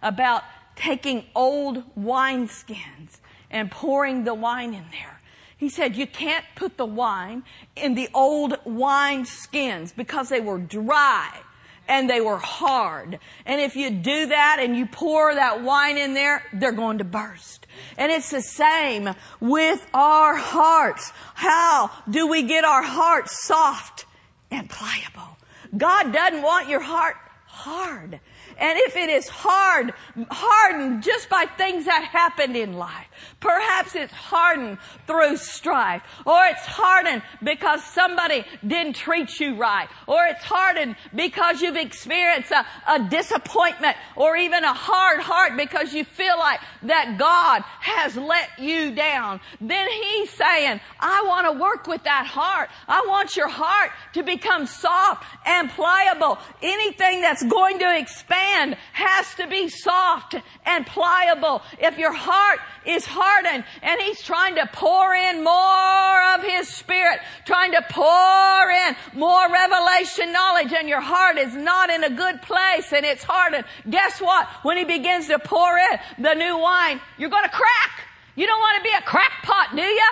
about 0.00 0.44
taking 0.76 1.24
old 1.34 1.82
wineskins 1.98 3.18
and 3.50 3.70
pouring 3.70 4.24
the 4.24 4.34
wine 4.34 4.72
in 4.72 4.84
there. 4.92 5.20
He 5.56 5.68
said 5.68 5.96
you 5.96 6.06
can't 6.06 6.44
put 6.54 6.76
the 6.76 6.86
wine 6.86 7.42
in 7.74 7.96
the 7.96 8.08
old 8.14 8.58
wine 8.64 9.26
skins 9.26 9.92
because 9.92 10.28
they 10.28 10.40
were 10.40 10.58
dry 10.58 11.40
and 11.88 12.08
they 12.08 12.20
were 12.20 12.36
hard. 12.36 13.18
And 13.44 13.60
if 13.60 13.74
you 13.74 13.90
do 13.90 14.26
that 14.26 14.58
and 14.60 14.76
you 14.76 14.86
pour 14.86 15.34
that 15.34 15.62
wine 15.64 15.98
in 15.98 16.14
there, 16.14 16.44
they're 16.52 16.70
going 16.70 16.98
to 16.98 17.04
burst. 17.04 17.66
And 17.96 18.12
it's 18.12 18.30
the 18.30 18.42
same 18.42 19.14
with 19.40 19.86
our 19.94 20.36
hearts. 20.36 21.12
How 21.34 21.90
do 22.08 22.26
we 22.26 22.42
get 22.42 22.64
our 22.64 22.82
hearts 22.82 23.44
soft 23.44 24.06
and 24.50 24.68
pliable? 24.68 25.36
God 25.76 26.12
doesn't 26.12 26.42
want 26.42 26.68
your 26.68 26.80
heart 26.80 27.16
hard. 27.46 28.20
And 28.58 28.78
if 28.78 28.96
it 28.96 29.08
is 29.08 29.28
hard, 29.28 29.92
hardened 30.30 31.02
just 31.02 31.28
by 31.28 31.46
things 31.56 31.84
that 31.84 32.04
happened 32.04 32.56
in 32.56 32.74
life, 32.74 33.07
perhaps 33.40 33.94
it's 33.94 34.12
hardened 34.12 34.78
through 35.06 35.36
strife, 35.36 36.02
or 36.26 36.44
it's 36.46 36.64
hardened 36.64 37.22
because 37.42 37.82
somebody 37.84 38.44
didn't 38.66 38.94
treat 38.94 39.40
you 39.40 39.56
right, 39.56 39.88
or 40.06 40.24
it's 40.26 40.44
hardened 40.44 40.96
because 41.14 41.60
you've 41.60 41.76
experienced 41.76 42.50
a, 42.50 42.66
a 42.88 43.08
disappointment, 43.08 43.96
or 44.16 44.36
even 44.36 44.64
a 44.64 44.72
hard 44.72 45.20
heart 45.20 45.56
because 45.56 45.92
you 45.92 46.04
feel 46.04 46.38
like 46.38 46.60
that 46.82 47.16
God 47.18 47.62
has 47.80 48.16
let 48.16 48.58
you 48.58 48.94
down. 48.94 49.40
Then 49.60 49.88
He's 49.90 50.30
saying, 50.30 50.80
I 51.00 51.24
want 51.26 51.46
to 51.46 51.60
work 51.60 51.86
with 51.86 52.04
that 52.04 52.26
heart. 52.26 52.70
I 52.86 53.04
want 53.08 53.36
your 53.36 53.48
heart 53.48 53.90
to 54.14 54.22
become 54.22 54.66
soft 54.66 55.24
and 55.46 55.70
pliable. 55.70 56.38
Anything 56.62 57.20
that's 57.20 57.42
going 57.42 57.78
to 57.78 57.98
expand 57.98 58.76
has 58.92 59.34
to 59.34 59.46
be 59.46 59.68
soft 59.68 60.34
and 60.64 60.86
pliable. 60.86 61.62
If 61.78 61.98
your 61.98 62.12
heart 62.12 62.60
is 62.86 63.04
hardened 63.08 63.64
and 63.82 64.00
he's 64.02 64.22
trying 64.22 64.54
to 64.56 64.68
pour 64.72 65.14
in 65.14 65.42
more 65.42 66.34
of 66.34 66.42
his 66.42 66.68
spirit, 66.68 67.20
trying 67.44 67.72
to 67.72 67.82
pour 67.88 68.70
in 68.70 68.96
more 69.18 69.50
revelation 69.50 70.32
knowledge 70.32 70.72
and 70.72 70.88
your 70.88 71.00
heart 71.00 71.38
is 71.38 71.54
not 71.54 71.90
in 71.90 72.04
a 72.04 72.10
good 72.10 72.40
place 72.42 72.92
and 72.92 73.04
it's 73.04 73.24
hardened, 73.24 73.64
guess 73.88 74.20
what? 74.20 74.46
When 74.62 74.76
he 74.76 74.84
begins 74.84 75.28
to 75.28 75.38
pour 75.38 75.78
in 75.78 76.22
the 76.22 76.34
new 76.34 76.58
wine, 76.58 77.00
you're 77.18 77.30
going 77.30 77.44
to 77.44 77.50
crack. 77.50 78.06
You 78.36 78.46
don't 78.46 78.60
want 78.60 78.76
to 78.76 78.82
be 78.84 78.94
a 78.96 79.02
crackpot, 79.02 79.74
do 79.74 79.82
you? 79.82 80.10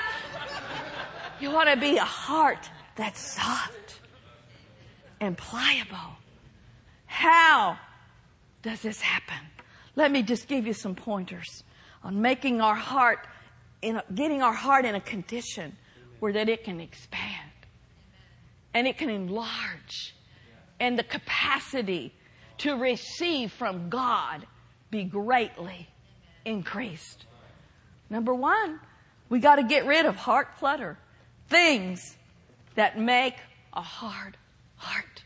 You 1.39 1.51
want 1.53 1.69
to 1.69 1.77
be 1.77 1.97
a 1.97 2.05
heart 2.05 2.71
that's 2.97 3.21
soft 3.21 4.01
and 5.21 5.37
pliable. 5.37 6.17
How 7.05 7.79
does 8.63 8.81
this 8.83 9.01
happen? 9.01 9.39
Let 9.95 10.11
me 10.11 10.23
just 10.23 10.49
give 10.49 10.67
you 10.67 10.73
some 10.73 10.95
pointers 10.95 11.63
on 12.07 12.23
making 12.23 12.61
our 12.61 12.77
heart, 12.77 13.27
in 13.83 13.97
a, 13.97 14.05
getting 14.14 14.40
our 14.40 14.53
heart 14.53 14.85
in 14.85 14.95
a 14.95 15.01
condition 15.01 15.77
where 16.21 16.33
that 16.33 16.49
it 16.49 16.62
can 16.62 16.81
expand 16.81 17.51
and 18.73 18.87
it 18.87 18.97
can 18.97 19.11
enlarge 19.11 20.14
and 20.79 20.97
the 20.97 21.03
capacity 21.03 22.14
to 22.59 22.77
receive 22.77 23.51
from 23.51 23.88
God 23.88 24.47
be 24.88 25.03
greatly 25.03 25.88
increased. 26.45 27.27
Number 28.09 28.33
one, 28.33 28.79
we 29.29 29.40
got 29.40 29.57
to 29.57 29.64
get 29.64 29.85
rid 29.85 30.07
of 30.07 30.14
heart 30.14 30.59
clutter, 30.59 30.97
things 31.49 32.16
that 32.77 33.01
make 33.01 33.35
a 33.73 33.83
hard 33.83 34.37
heart. 34.77 35.25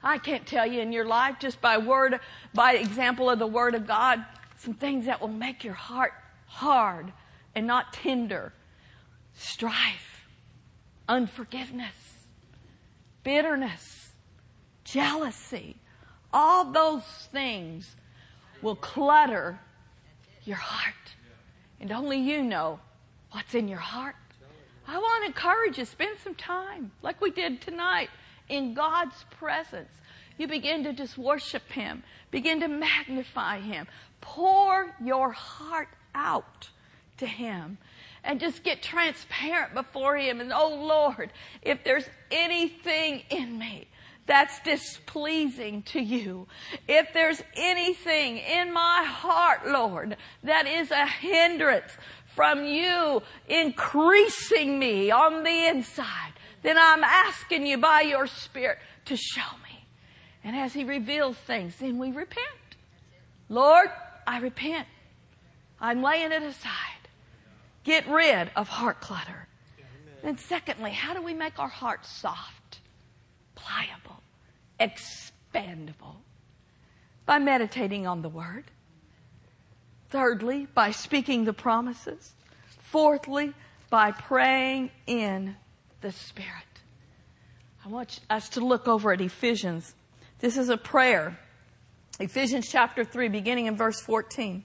I 0.00 0.18
can't 0.18 0.46
tell 0.46 0.64
you 0.64 0.80
in 0.80 0.92
your 0.92 1.06
life 1.06 1.40
just 1.40 1.60
by 1.60 1.78
word, 1.78 2.20
by 2.54 2.74
example 2.74 3.28
of 3.28 3.40
the 3.40 3.48
Word 3.48 3.74
of 3.74 3.88
God, 3.88 4.24
some 4.64 4.74
things 4.74 5.06
that 5.06 5.20
will 5.20 5.28
make 5.28 5.62
your 5.62 5.74
heart 5.74 6.12
hard 6.46 7.12
and 7.54 7.66
not 7.66 7.92
tender. 7.92 8.52
Strife, 9.34 10.26
unforgiveness, 11.08 12.26
bitterness, 13.22 14.12
jealousy. 14.84 15.76
All 16.32 16.72
those 16.72 17.04
things 17.32 17.96
will 18.62 18.76
clutter 18.76 19.58
your 20.44 20.56
heart. 20.56 20.94
And 21.80 21.92
only 21.92 22.18
you 22.18 22.42
know 22.42 22.80
what's 23.32 23.54
in 23.54 23.68
your 23.68 23.78
heart. 23.78 24.16
I 24.86 24.98
want 24.98 25.22
to 25.22 25.26
encourage 25.28 25.78
you, 25.78 25.84
spend 25.84 26.18
some 26.22 26.34
time 26.34 26.92
like 27.02 27.20
we 27.20 27.30
did 27.30 27.60
tonight 27.60 28.10
in 28.48 28.74
God's 28.74 29.24
presence. 29.38 29.90
You 30.36 30.46
begin 30.46 30.84
to 30.84 30.92
just 30.92 31.16
worship 31.16 31.70
Him, 31.70 32.02
begin 32.30 32.60
to 32.60 32.68
magnify 32.68 33.60
Him, 33.60 33.86
pour 34.24 34.94
your 35.02 35.30
heart 35.32 35.88
out 36.14 36.70
to 37.18 37.26
Him, 37.26 37.78
and 38.24 38.40
just 38.40 38.64
get 38.64 38.82
transparent 38.82 39.74
before 39.74 40.16
Him. 40.16 40.40
And 40.40 40.52
oh 40.52 40.74
Lord, 40.74 41.30
if 41.62 41.84
there's 41.84 42.08
anything 42.30 43.22
in 43.30 43.58
me 43.58 43.86
that's 44.26 44.58
displeasing 44.60 45.82
to 45.82 46.00
you, 46.00 46.48
if 46.88 47.12
there's 47.12 47.42
anything 47.54 48.38
in 48.38 48.72
my 48.72 49.04
heart, 49.06 49.68
Lord, 49.68 50.16
that 50.42 50.66
is 50.66 50.90
a 50.90 51.06
hindrance 51.06 51.92
from 52.34 52.64
you 52.64 53.22
increasing 53.46 54.78
me 54.78 55.10
on 55.10 55.44
the 55.44 55.66
inside, 55.66 56.32
then 56.62 56.78
I'm 56.78 57.04
asking 57.04 57.66
you 57.66 57.76
by 57.76 58.00
your 58.00 58.26
Spirit 58.26 58.78
to 59.04 59.16
show 59.16 59.56
me. 59.62 59.84
And 60.42 60.56
as 60.56 60.72
He 60.72 60.84
reveals 60.84 61.36
things, 61.36 61.76
then 61.76 61.98
we 61.98 62.10
repent. 62.10 62.48
Lord, 63.50 63.90
I 64.26 64.38
repent. 64.38 64.86
I'm 65.80 66.02
laying 66.02 66.32
it 66.32 66.42
aside. 66.42 67.08
Get 67.84 68.08
rid 68.08 68.50
of 68.56 68.68
heart 68.68 69.00
clutter. 69.00 69.48
And 70.22 70.40
secondly, 70.40 70.90
how 70.90 71.12
do 71.12 71.22
we 71.22 71.34
make 71.34 71.58
our 71.58 71.68
hearts 71.68 72.10
soft, 72.10 72.80
pliable, 73.54 74.22
expandable? 74.80 76.16
By 77.26 77.38
meditating 77.38 78.06
on 78.06 78.22
the 78.22 78.28
Word. 78.30 78.64
Thirdly, 80.08 80.66
by 80.74 80.92
speaking 80.92 81.44
the 81.44 81.52
promises. 81.52 82.32
Fourthly, 82.80 83.52
by 83.90 84.12
praying 84.12 84.90
in 85.06 85.56
the 86.00 86.12
Spirit. 86.12 86.48
I 87.84 87.88
want 87.88 88.20
us 88.30 88.48
to 88.50 88.64
look 88.64 88.88
over 88.88 89.12
at 89.12 89.20
Ephesians. 89.20 89.94
This 90.38 90.56
is 90.56 90.70
a 90.70 90.76
prayer. 90.78 91.38
Ephesians 92.20 92.68
chapter 92.68 93.04
3, 93.04 93.28
beginning 93.28 93.66
in 93.66 93.76
verse 93.76 94.00
14. 94.00 94.64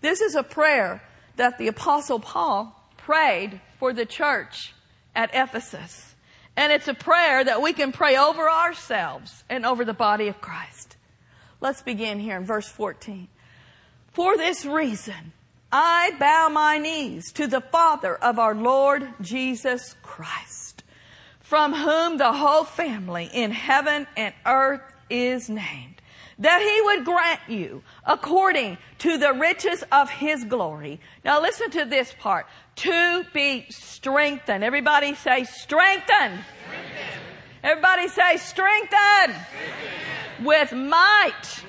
This 0.00 0.20
is 0.20 0.34
a 0.34 0.42
prayer 0.42 1.02
that 1.36 1.58
the 1.58 1.68
apostle 1.68 2.20
Paul 2.20 2.88
prayed 2.96 3.60
for 3.78 3.92
the 3.92 4.06
church 4.06 4.74
at 5.14 5.30
Ephesus. 5.34 6.14
And 6.56 6.72
it's 6.72 6.88
a 6.88 6.94
prayer 6.94 7.42
that 7.42 7.62
we 7.62 7.72
can 7.72 7.92
pray 7.92 8.16
over 8.16 8.48
ourselves 8.48 9.42
and 9.48 9.64
over 9.64 9.84
the 9.84 9.94
body 9.94 10.28
of 10.28 10.40
Christ. 10.40 10.96
Let's 11.60 11.82
begin 11.82 12.20
here 12.20 12.36
in 12.36 12.44
verse 12.44 12.68
14. 12.68 13.28
For 14.12 14.36
this 14.36 14.64
reason, 14.64 15.32
I 15.70 16.12
bow 16.18 16.48
my 16.50 16.78
knees 16.78 17.32
to 17.32 17.46
the 17.46 17.62
Father 17.62 18.14
of 18.16 18.38
our 18.38 18.54
Lord 18.54 19.08
Jesus 19.20 19.96
Christ, 20.02 20.84
from 21.40 21.72
whom 21.72 22.18
the 22.18 22.32
whole 22.32 22.64
family 22.64 23.30
in 23.32 23.50
heaven 23.52 24.06
and 24.16 24.34
earth 24.44 24.82
is 25.08 25.48
named 25.48 26.01
that 26.38 26.60
he 26.60 26.80
would 26.82 27.04
grant 27.04 27.40
you 27.48 27.82
according 28.06 28.78
to 28.98 29.18
the 29.18 29.32
riches 29.32 29.84
of 29.92 30.10
his 30.10 30.44
glory. 30.44 31.00
Now 31.24 31.40
listen 31.40 31.70
to 31.72 31.84
this 31.84 32.14
part. 32.18 32.46
To 32.76 33.24
be 33.34 33.66
strengthened. 33.70 34.64
Everybody 34.64 35.14
say 35.14 35.44
strengthened. 35.44 36.40
strengthened. 36.64 37.22
Everybody 37.62 38.08
say 38.08 38.36
strengthened. 38.38 38.90
strengthened. 39.34 40.46
With 40.46 40.72
might. 40.72 41.64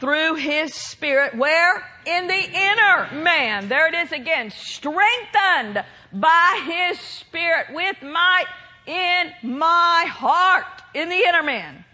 Through 0.00 0.36
his 0.36 0.74
spirit. 0.74 1.34
Where? 1.34 1.84
In 2.06 2.26
the 2.26 2.34
inner 2.34 3.22
man. 3.22 3.68
There 3.68 3.88
it 3.88 3.94
is 3.94 4.12
again. 4.12 4.50
Strengthened 4.50 5.84
by 6.12 6.62
his 6.66 7.00
spirit 7.00 7.66
with 7.72 8.00
might 8.02 8.46
in 8.86 9.32
my 9.42 10.06
heart. 10.08 10.66
In 10.94 11.08
the 11.08 11.16
inner 11.16 11.42
man 11.42 11.84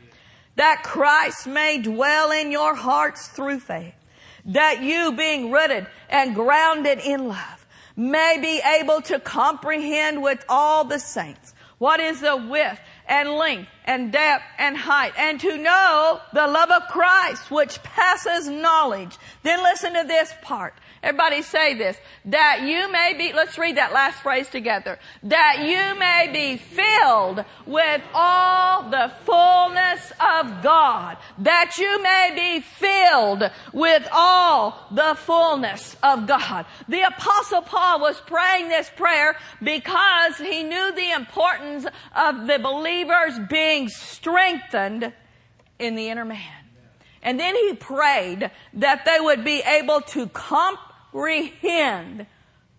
that 0.60 0.82
Christ 0.82 1.46
may 1.46 1.78
dwell 1.78 2.30
in 2.32 2.52
your 2.52 2.74
hearts 2.74 3.28
through 3.28 3.60
faith, 3.60 3.94
that 4.44 4.82
you 4.82 5.12
being 5.12 5.50
rooted 5.50 5.86
and 6.10 6.34
grounded 6.34 6.98
in 6.98 7.28
love 7.28 7.66
may 7.96 8.36
be 8.42 8.60
able 8.78 9.00
to 9.00 9.18
comprehend 9.18 10.22
with 10.22 10.44
all 10.50 10.84
the 10.84 10.98
saints 10.98 11.54
what 11.78 11.98
is 11.98 12.20
the 12.20 12.36
width 12.36 12.78
and 13.08 13.30
length 13.30 13.70
and 13.86 14.12
depth 14.12 14.44
and 14.58 14.76
height 14.76 15.14
and 15.16 15.40
to 15.40 15.56
know 15.56 16.20
the 16.34 16.46
love 16.46 16.70
of 16.70 16.82
Christ 16.88 17.50
which 17.50 17.82
passes 17.82 18.46
knowledge. 18.46 19.16
Then 19.42 19.62
listen 19.62 19.94
to 19.94 20.04
this 20.06 20.34
part 20.42 20.74
Everybody 21.02 21.40
say 21.40 21.74
this. 21.74 21.96
That 22.26 22.60
you 22.62 22.92
may 22.92 23.14
be, 23.16 23.32
let's 23.32 23.56
read 23.56 23.78
that 23.78 23.94
last 23.94 24.20
phrase 24.22 24.50
together. 24.50 24.98
That 25.22 25.60
you 25.60 25.98
may 25.98 26.28
be 26.30 26.58
filled 26.58 27.44
with 27.64 28.02
all 28.12 28.90
the 28.90 29.10
fullness 29.24 30.12
of 30.20 30.62
God. 30.62 31.16
That 31.38 31.78
you 31.78 32.02
may 32.02 32.32
be 32.34 32.60
filled 32.60 33.50
with 33.72 34.06
all 34.12 34.88
the 34.90 35.14
fullness 35.16 35.96
of 36.02 36.26
God. 36.26 36.66
The 36.86 37.00
apostle 37.02 37.62
Paul 37.62 38.00
was 38.00 38.20
praying 38.20 38.68
this 38.68 38.90
prayer 38.94 39.36
because 39.62 40.36
he 40.36 40.62
knew 40.62 40.92
the 40.94 41.12
importance 41.12 41.86
of 42.14 42.46
the 42.46 42.58
believers 42.58 43.38
being 43.48 43.88
strengthened 43.88 45.14
in 45.78 45.94
the 45.94 46.08
inner 46.10 46.26
man. 46.26 46.66
And 47.22 47.40
then 47.40 47.54
he 47.54 47.74
prayed 47.74 48.50
that 48.74 49.04
they 49.06 49.18
would 49.18 49.44
be 49.44 49.62
able 49.62 50.02
to 50.02 50.26
comprehend 50.28 50.89
comprehend 51.10 52.26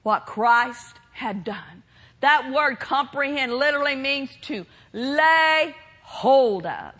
what 0.04 0.26
Christ 0.26 0.96
had 1.14 1.44
done. 1.44 1.84
That 2.22 2.52
word 2.54 2.80
comprehend 2.80 3.54
literally 3.54 3.96
means 3.96 4.30
to 4.44 4.66
lay 4.94 5.76
hold 6.04 6.66
of, 6.66 6.94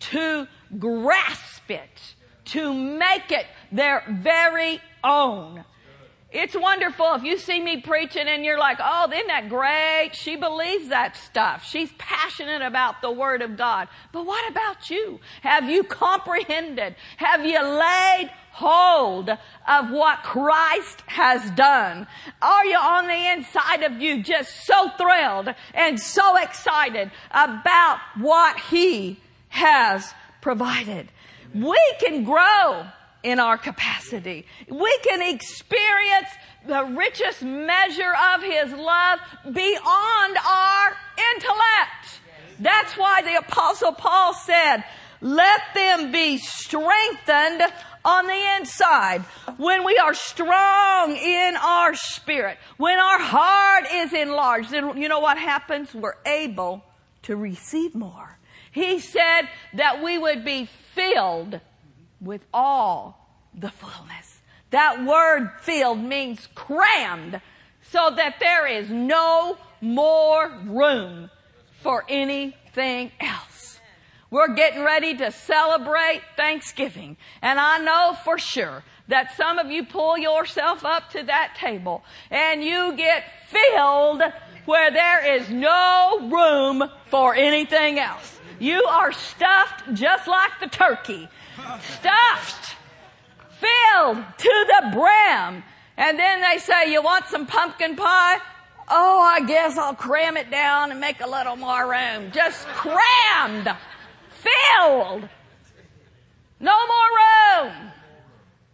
to 0.00 0.46
grasp 0.78 1.70
it, 1.70 2.14
to 2.46 2.72
make 2.72 3.30
it 3.30 3.46
their 3.70 4.04
very 4.08 4.80
own. 5.02 5.64
It's 6.30 6.56
wonderful 6.56 7.14
if 7.14 7.24
you 7.24 7.36
see 7.36 7.60
me 7.60 7.82
preaching 7.82 8.26
and 8.26 8.42
you're 8.42 8.58
like, 8.58 8.78
oh, 8.80 9.10
isn't 9.12 9.26
that 9.26 9.50
great? 9.50 10.12
She 10.14 10.36
believes 10.36 10.88
that 10.88 11.14
stuff. 11.14 11.62
She's 11.62 11.92
passionate 11.98 12.62
about 12.62 13.02
the 13.02 13.10
Word 13.10 13.42
of 13.42 13.58
God. 13.58 13.88
But 14.12 14.24
what 14.24 14.50
about 14.50 14.88
you? 14.88 15.20
Have 15.42 15.68
you 15.68 15.84
comprehended? 15.84 16.96
Have 17.18 17.44
you 17.44 17.62
laid 17.62 18.30
hold 18.52 19.30
of 19.30 19.90
what 19.90 20.22
Christ 20.22 21.02
has 21.06 21.50
done? 21.52 22.06
Are 22.40 22.64
you 22.64 22.76
on 22.76 23.08
the 23.08 23.32
inside 23.32 23.82
of 23.82 24.00
you 24.00 24.22
just 24.22 24.66
so 24.66 24.90
thrilled 24.96 25.48
and 25.74 25.98
so 25.98 26.36
excited 26.36 27.10
about 27.30 27.98
what 28.18 28.58
He 28.60 29.20
has 29.48 30.12
provided? 30.40 31.08
We 31.54 31.80
can 31.98 32.24
grow 32.24 32.86
in 33.22 33.38
our 33.38 33.58
capacity. 33.58 34.46
We 34.68 34.98
can 35.02 35.22
experience 35.34 36.28
the 36.66 36.84
richest 36.84 37.42
measure 37.42 38.12
of 38.34 38.42
His 38.42 38.72
love 38.72 39.18
beyond 39.44 40.36
our 40.46 40.96
intellect. 41.34 42.20
That's 42.58 42.96
why 42.96 43.22
the 43.22 43.36
apostle 43.36 43.92
Paul 43.92 44.34
said, 44.34 44.84
let 45.20 45.60
them 45.74 46.10
be 46.12 46.38
strengthened 46.38 47.62
on 48.04 48.26
the 48.26 48.56
inside. 48.58 49.22
When 49.56 49.84
we 49.84 49.96
are 49.98 50.14
strong 50.14 51.16
in 51.16 51.56
our 51.56 51.94
spirit, 51.94 52.58
when 52.76 52.98
our 52.98 53.18
heart 53.18 53.84
is 53.92 54.12
enlarged, 54.12 54.70
then 54.70 54.96
you 54.96 55.08
know 55.08 55.20
what 55.20 55.38
happens? 55.38 55.94
We're 55.94 56.14
able 56.26 56.84
to 57.22 57.36
receive 57.36 57.94
more. 57.94 58.38
He 58.70 58.98
said 58.98 59.42
that 59.74 60.02
we 60.02 60.18
would 60.18 60.44
be 60.44 60.68
filled 60.94 61.60
with 62.20 62.44
all 62.52 63.28
the 63.54 63.70
fullness. 63.70 64.40
That 64.70 65.04
word 65.04 65.50
filled 65.60 66.02
means 66.02 66.48
crammed 66.54 67.40
so 67.90 68.10
that 68.16 68.36
there 68.40 68.66
is 68.66 68.88
no 68.90 69.58
more 69.82 70.50
room 70.64 71.30
for 71.82 72.04
anything 72.08 73.12
else. 73.20 73.71
We're 74.32 74.54
getting 74.54 74.82
ready 74.82 75.14
to 75.18 75.30
celebrate 75.30 76.22
Thanksgiving. 76.38 77.18
And 77.42 77.60
I 77.60 77.76
know 77.76 78.16
for 78.24 78.38
sure 78.38 78.82
that 79.08 79.36
some 79.36 79.58
of 79.58 79.70
you 79.70 79.84
pull 79.84 80.16
yourself 80.16 80.86
up 80.86 81.10
to 81.10 81.22
that 81.24 81.54
table 81.58 82.02
and 82.30 82.64
you 82.64 82.96
get 82.96 83.24
filled 83.50 84.22
where 84.64 84.90
there 84.90 85.36
is 85.36 85.50
no 85.50 86.30
room 86.32 86.82
for 87.08 87.34
anything 87.34 87.98
else. 87.98 88.40
You 88.58 88.82
are 88.84 89.12
stuffed 89.12 89.92
just 89.92 90.26
like 90.26 90.52
the 90.60 90.68
turkey. 90.68 91.28
Stuffed. 92.00 92.76
Filled 93.60 94.16
to 94.38 94.66
the 94.66 94.90
brim. 94.94 95.62
And 95.98 96.18
then 96.18 96.40
they 96.40 96.56
say, 96.56 96.90
you 96.90 97.02
want 97.02 97.26
some 97.26 97.46
pumpkin 97.46 97.96
pie? 97.96 98.38
Oh, 98.88 99.20
I 99.20 99.44
guess 99.44 99.76
I'll 99.76 99.94
cram 99.94 100.38
it 100.38 100.50
down 100.50 100.90
and 100.90 100.98
make 100.98 101.20
a 101.20 101.28
little 101.28 101.56
more 101.56 101.90
room. 101.90 102.30
Just 102.32 102.66
crammed. 102.68 103.68
Filled. 104.42 105.28
No 106.60 106.76
more 106.86 107.68
room. 107.70 107.92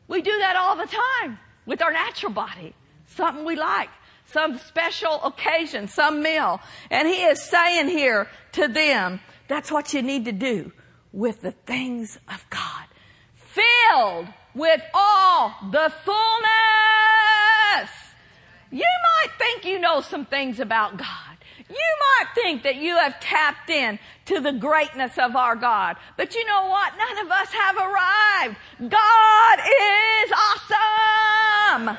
We 0.09 0.23
do 0.23 0.37
that 0.39 0.57
all 0.57 0.77
the 0.77 0.87
time 0.87 1.39
with 1.67 1.83
our 1.83 1.93
natural 1.93 2.33
body. 2.33 2.75
Something 3.07 3.45
we 3.45 3.57
like. 3.57 3.91
Some 4.27 4.59
special 4.59 5.23
occasion, 5.23 5.89
some 5.89 6.23
meal. 6.23 6.61
And 6.91 7.09
he 7.09 7.25
is 7.25 7.43
saying 7.43 7.89
here 7.89 8.29
to 8.53 8.69
them, 8.69 9.21
that's 9.49 9.73
what 9.73 9.95
you 9.95 10.03
need 10.03 10.27
to 10.27 10.33
do 10.33 10.73
with 11.13 11.41
the 11.41 11.53
things 11.53 12.19
of 12.29 12.45
God. 12.51 12.85
Filled 13.35 14.29
with 14.55 14.83
all 14.93 15.55
the 15.71 15.93
fullness. 16.05 17.91
You 18.71 18.85
might 18.85 19.33
think 19.39 19.65
you 19.65 19.79
know 19.79 20.03
some 20.03 20.27
things 20.27 20.61
about 20.61 20.99
God. 20.99 21.28
You 21.69 21.77
might 21.77 22.35
think 22.35 22.63
that 22.63 22.77
you 22.77 22.97
have 22.97 23.21
tapped 23.21 23.71
in 23.71 23.99
to 24.27 24.41
the 24.41 24.53
greatness 24.53 25.19
of 25.19 25.37
our 25.37 25.55
God. 25.57 25.97
But 26.17 26.35
you 26.35 26.45
know 26.47 26.67
what? 26.67 26.93
None 26.97 27.25
of 27.25 27.31
us 27.31 27.53
have 27.53 27.77
arrived. 27.77 28.57
God 28.91 29.59
is 29.59 30.33
awesome. 30.33 31.99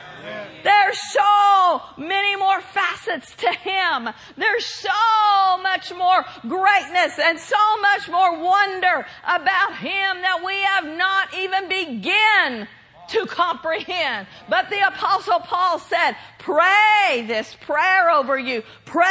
There's 0.64 1.00
so 1.12 1.82
many 1.98 2.36
more 2.36 2.62
facets 2.62 3.36
to 3.36 3.52
Him. 3.52 4.10
There's 4.38 4.66
so 4.66 5.58
much 5.62 5.94
more 5.94 6.26
greatness 6.42 7.20
and 7.20 7.40
so 7.40 7.78
much 7.82 8.10
more 8.10 8.42
wonder 8.42 9.06
about 9.24 9.76
Him 9.78 10.22
that 10.22 10.44
we 10.44 10.62
have 10.62 10.86
not 10.98 11.34
even 11.36 11.70
begin 11.70 12.68
to 13.12 13.26
comprehend. 13.26 14.27
But 14.48 14.69
the 14.69 14.88
apostle 14.88 15.40
Paul 15.40 15.79
said, 15.79 16.15
pray 16.40 17.25
this 17.27 17.56
prayer 17.62 18.10
over 18.12 18.38
you. 18.38 18.63
Pray 18.86 19.04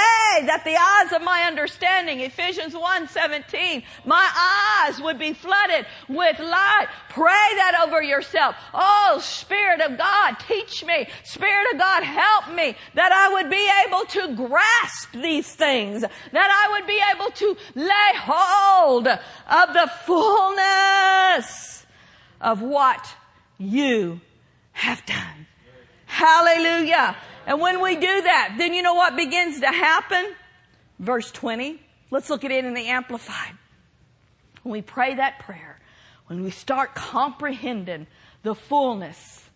that 0.47 0.63
the 0.65 0.77
eyes 0.77 1.13
of 1.13 1.23
my 1.23 1.43
understanding, 1.43 2.21
Ephesians 2.21 2.75
1 2.75 3.09
17, 3.09 3.83
my 4.05 4.87
eyes 4.89 5.01
would 5.01 5.19
be 5.19 5.33
flooded 5.33 5.87
with 6.09 6.39
light. 6.39 6.87
Pray 7.11 7.49
that 7.57 7.85
over 7.87 8.03
yourself. 8.03 8.57
Oh, 8.75 9.19
Spirit 9.23 9.81
of 9.81 9.99
God, 9.99 10.37
teach 10.49 10.85
me. 10.85 11.09
Spirit 11.25 11.73
of 11.73 11.79
God, 11.79 12.03
help 12.03 12.55
me 12.55 12.77
that 12.95 13.13
I 13.13 13.33
would 13.35 13.51
be 13.51 13.71
able 13.87 14.05
to 14.07 14.35
grasp 14.49 15.13
these 15.13 15.53
things, 15.55 16.03
that 16.03 16.11
I 16.33 16.73
would 16.73 16.87
be 16.87 17.01
able 17.15 17.31
to 17.31 17.57
lay 17.75 18.13
hold 18.17 19.07
of 19.07 19.73
the 19.75 19.91
fullness 20.05 21.87
of 22.41 22.63
what 22.63 23.15
you 23.59 24.21
have 24.73 25.05
done. 25.07 25.47
Hallelujah. 26.07 27.17
And 27.47 27.61
when 27.61 27.83
we 27.83 27.95
do 27.95 28.23
that, 28.23 28.55
then 28.59 28.73
you 28.73 28.83
know 28.83 28.95
what 28.95 29.17
begins 29.17 29.61
to 29.61 29.67
happen? 29.67 30.35
Verse 30.99 31.31
20. 31.31 31.81
Let's 32.11 32.31
look 32.31 32.45
at 32.45 32.51
it 32.51 32.65
in 32.65 32.75
the 32.75 32.87
Amplified. 32.87 33.55
When 34.63 34.73
we 34.73 34.83
pray 34.83 35.15
that 35.15 35.41
prayer, 35.41 35.79
when 36.27 36.43
we 36.43 36.51
start 36.51 36.95
comprehending 36.95 38.07
the 38.43 38.55
fullness 38.55 39.49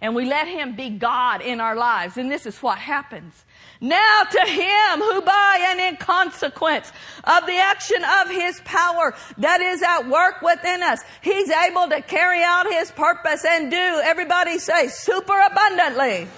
and 0.00 0.14
we 0.14 0.24
let 0.26 0.48
Him 0.48 0.76
be 0.76 0.90
God 0.90 1.42
in 1.42 1.60
our 1.60 1.76
lives, 1.76 2.16
and 2.16 2.30
this 2.30 2.46
is 2.46 2.58
what 2.62 2.78
happens. 2.78 3.44
Now 3.80 4.22
to 4.24 4.40
him 4.40 5.00
who 5.00 5.22
by 5.22 5.66
and 5.70 5.80
in 5.80 5.96
consequence 5.96 6.92
of 7.24 7.46
the 7.46 7.56
action 7.56 8.04
of 8.22 8.30
his 8.30 8.60
power 8.64 9.14
that 9.38 9.60
is 9.62 9.82
at 9.82 10.08
work 10.08 10.42
within 10.42 10.82
us, 10.82 11.00
he's 11.22 11.48
able 11.48 11.88
to 11.88 12.02
carry 12.02 12.42
out 12.42 12.66
his 12.70 12.90
purpose 12.90 13.44
and 13.46 13.70
do, 13.70 14.00
everybody 14.04 14.58
say, 14.58 14.88
super 14.88 15.38
abundantly. 15.40 16.28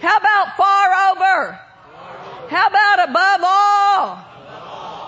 How 0.00 0.16
about 0.16 0.56
far 0.56 1.12
over? 1.12 1.60
How 2.48 2.68
about 2.68 3.08
above 3.08 3.40
all? 3.44 4.28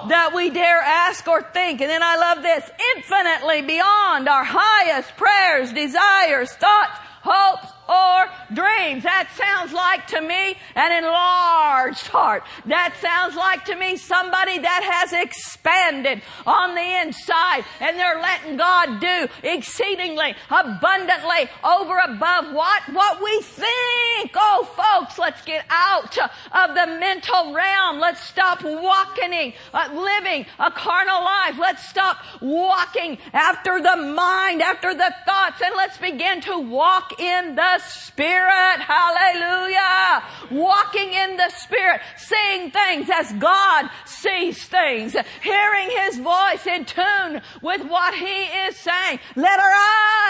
that 0.09 0.33
we 0.35 0.49
dare 0.51 0.81
ask 0.81 1.27
or 1.29 1.43
think. 1.43 1.81
And 1.81 1.91
then 1.91 2.03
I 2.03 2.17
love 2.17 2.43
this, 2.43 2.71
infinitely 2.97 3.63
beyond 3.63 4.29
our 4.29 4.45
highest 4.45 5.15
prayers, 5.17 5.73
desires, 5.73 6.51
thoughts, 6.53 6.99
hopes, 7.23 7.73
or 7.91 8.31
dreams. 8.55 9.03
That 9.03 9.29
sounds 9.37 9.73
like 9.73 10.07
to 10.09 10.21
me 10.21 10.55
an 10.77 10.93
enlarged 11.05 12.07
heart. 12.07 12.45
That 12.67 12.95
sounds 13.01 13.35
like 13.35 13.65
to 13.67 13.75
me 13.75 13.97
somebody 13.97 14.59
that 14.59 14.83
has 14.87 15.13
expanded 15.13 16.23
on 16.47 16.75
the 16.75 17.01
inside 17.03 17.65
and 17.81 17.99
they're 17.99 18.21
letting 18.21 18.57
God 18.57 19.01
do 19.01 19.27
exceedingly 19.43 20.35
abundantly 20.49 21.51
over 21.65 21.99
above 21.99 22.55
what? 22.55 22.83
What 22.93 23.23
we 23.23 23.43
think. 23.43 24.33
Oh 24.37 24.69
folks, 24.77 25.19
let's 25.19 25.43
get 25.43 25.65
out 25.71 26.17
of 26.19 26.75
the 26.75 26.87
mental 26.99 27.53
realm. 27.53 27.99
Let's 27.99 28.21
stop 28.21 28.63
walking, 28.63 29.55
uh, 29.75 29.89
living 29.93 30.47
a 30.59 30.71
carnal 30.71 31.25
life. 31.25 31.59
Let's 31.59 31.89
stop 31.89 32.19
walking 32.41 33.19
after 33.33 33.81
the 33.81 33.97
mind, 33.97 34.63
after 34.63 34.95
the 34.95 35.13
thoughts, 35.27 35.61
and 35.65 35.75
let's 35.77 35.99
begin 35.99 36.41
to 36.43 36.59
walk 36.59 37.19
in 37.19 37.57
the 37.57 37.80
Spirit. 37.89 38.81
Hallelujah. 38.81 40.23
Walking 40.51 41.13
in 41.13 41.37
the 41.37 41.51
Spirit, 41.51 42.01
seeing 42.17 42.71
things 42.71 43.09
as 43.13 43.33
God 43.35 43.91
sees 44.05 44.65
things, 44.67 45.17
hearing 45.43 45.91
His 46.05 46.19
voice 46.19 46.67
in 46.67 46.85
tune 46.85 47.43
with 47.63 47.83
what 47.85 48.15
He 48.15 48.45
is 48.67 48.77
saying. 48.77 49.21
Let 49.37 49.59
our 49.59 49.75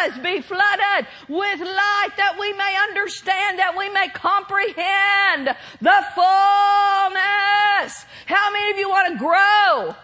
eyes 0.04 0.18
be 0.18 0.40
flooded 0.40 1.06
with 1.28 1.60
light 1.60 2.10
that 2.16 2.36
we 2.38 2.52
may 2.54 2.76
understand, 2.88 3.58
that 3.58 3.76
we 3.76 3.88
may 3.90 4.08
comprehend 4.08 5.56
the 5.80 6.04
fullness. 6.14 8.04
How 8.26 8.52
many 8.52 8.70
of 8.70 8.78
you 8.78 8.88
want 8.88 9.12
to 9.12 9.18
grow 9.18 9.96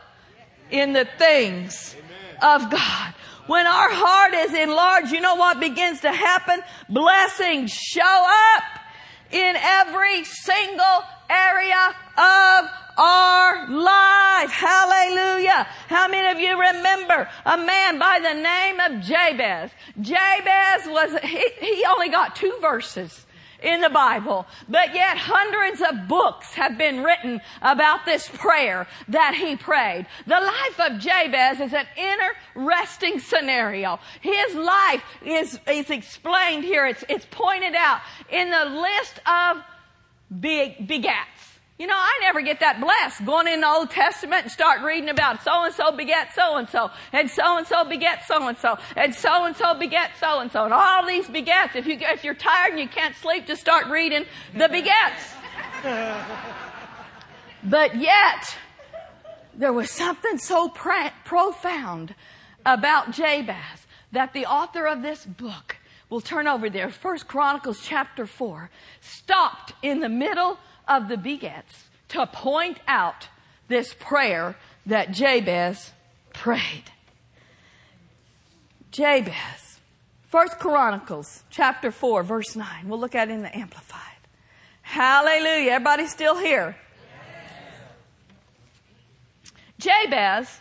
in 0.70 0.92
the 0.92 1.05
things 1.18 1.94
of 2.42 2.70
God? 2.70 3.14
When 3.47 3.66
our 3.66 3.90
heart 3.90 4.34
is 4.34 4.55
enlarged, 4.55 5.12
you 5.12 5.20
know 5.20 5.36
what 5.36 5.61
begins 5.61 6.01
to 6.01 6.12
happen? 6.12 6.61
Blessings 6.88 7.72
show 7.72 8.26
up 8.57 8.64
in 9.30 9.57
every 9.57 10.24
single 10.24 11.03
area 11.30 11.94
of 12.16 12.70
our 12.99 13.68
life. 13.68 14.51
Hallelujah. 14.51 15.66
How 15.88 16.09
many 16.09 16.28
of 16.28 16.40
you 16.40 16.59
remember 16.59 17.28
a 17.44 17.57
man 17.57 17.99
by 17.99 18.18
the 18.20 18.34
name 18.34 18.80
of 18.80 19.05
Jabez? 19.05 19.70
Jabez 20.01 20.86
was, 20.86 21.18
he, 21.22 21.49
he 21.61 21.84
only 21.88 22.09
got 22.09 22.36
two 22.36 22.57
verses 22.61 23.26
in 23.62 23.80
the 23.80 23.90
Bible, 23.90 24.46
but 24.68 24.94
yet 24.94 25.16
hundreds 25.16 25.80
of 25.80 26.09
books 26.09 26.54
have 26.54 26.76
been 26.76 27.02
written 27.02 27.40
about 27.62 28.04
this 28.04 28.28
prayer 28.28 28.86
that 29.09 29.34
he 29.34 29.57
prayed. 29.57 30.07
The 30.26 30.40
life 30.40 30.80
of 30.80 30.98
Jabez 30.98 31.61
is 31.61 31.72
an 31.72 31.86
interesting 31.96 33.20
scenario. 33.20 33.98
His 34.20 34.54
life 34.54 35.02
is, 35.24 35.59
is 35.68 35.90
explained 35.90 36.64
here. 36.64 36.86
It's, 36.86 37.04
it's 37.09 37.26
pointed 37.30 37.74
out 37.74 38.00
in 38.30 38.50
the 38.50 38.64
list 38.64 39.20
of 39.26 39.62
big, 40.40 40.88
begats. 40.88 41.36
You 41.79 41.87
know, 41.87 41.95
I 41.95 42.20
never 42.22 42.41
get 42.41 42.61
that 42.61 42.81
blessed 42.81 43.27
going 43.27 43.49
in 43.49 43.61
the 43.61 43.68
Old 43.68 43.91
Testament 43.91 44.45
and 44.45 44.51
start 44.51 44.81
reading 44.81 45.11
about 45.11 45.43
so 45.43 45.64
and 45.64 45.74
so 45.74 45.93
beget 45.93 46.33
so 46.35 46.57
and 46.57 46.66
so, 46.70 46.91
and 47.12 47.31
so 47.31 47.59
and 47.59 47.66
so 47.66 47.85
beget 47.85 48.24
so 48.27 48.49
and 48.49 48.57
so, 48.57 48.79
and 48.97 49.14
so 49.14 49.45
and 49.45 49.55
so 49.55 49.74
beget 49.74 50.12
so 50.18 50.41
and 50.41 50.51
so, 50.51 50.64
and 50.64 50.72
all 50.72 51.07
these 51.07 51.29
begets. 51.29 51.77
If 51.77 51.87
you 51.87 51.99
if 52.01 52.24
you're 52.24 52.33
tired 52.33 52.70
and 52.70 52.81
you 52.81 52.89
can't 52.89 53.14
sleep, 53.16 53.47
just 53.47 53.61
start 53.61 53.89
reading 53.89 54.24
the 54.55 54.68
begets. 54.68 55.35
but 57.62 57.95
yet, 57.95 58.57
there 59.53 59.74
was 59.74 59.91
something 59.91 60.39
so 60.39 60.70
pra- 60.70 61.12
profound 61.27 62.14
about 62.64 63.11
Jabez 63.11 63.87
that 64.12 64.33
the 64.33 64.47
author 64.47 64.87
of 64.87 65.03
this 65.03 65.27
book 65.27 65.77
will 66.09 66.22
turn 66.22 66.47
over 66.47 66.70
there, 66.70 66.89
First 66.89 67.29
Chronicles 67.29 67.81
chapter 67.83 68.27
four, 68.27 68.70
stopped 69.03 69.74
in 69.83 70.01
the 70.01 70.09
middle 70.09 70.59
of 70.87 71.09
the 71.09 71.16
begats 71.16 71.84
to 72.09 72.26
point 72.26 72.78
out 72.87 73.28
this 73.68 73.95
prayer 73.95 74.57
that 74.87 75.11
Jabez 75.11 75.93
prayed. 76.32 76.84
Jabez. 78.91 79.78
First 80.28 80.59
Chronicles 80.59 81.45
chapter 81.51 81.91
4 81.91 82.22
verse 82.22 82.57
9. 82.57 82.89
We'll 82.89 83.01
look 83.01 83.14
at 83.14 83.28
it 83.28 83.32
in 83.32 83.43
the 83.43 83.57
Amplified. 83.57 84.01
Hallelujah. 84.82 85.72
Everybody 85.72 86.07
still 86.07 86.39
here? 86.39 86.76
Jabez 89.78 90.61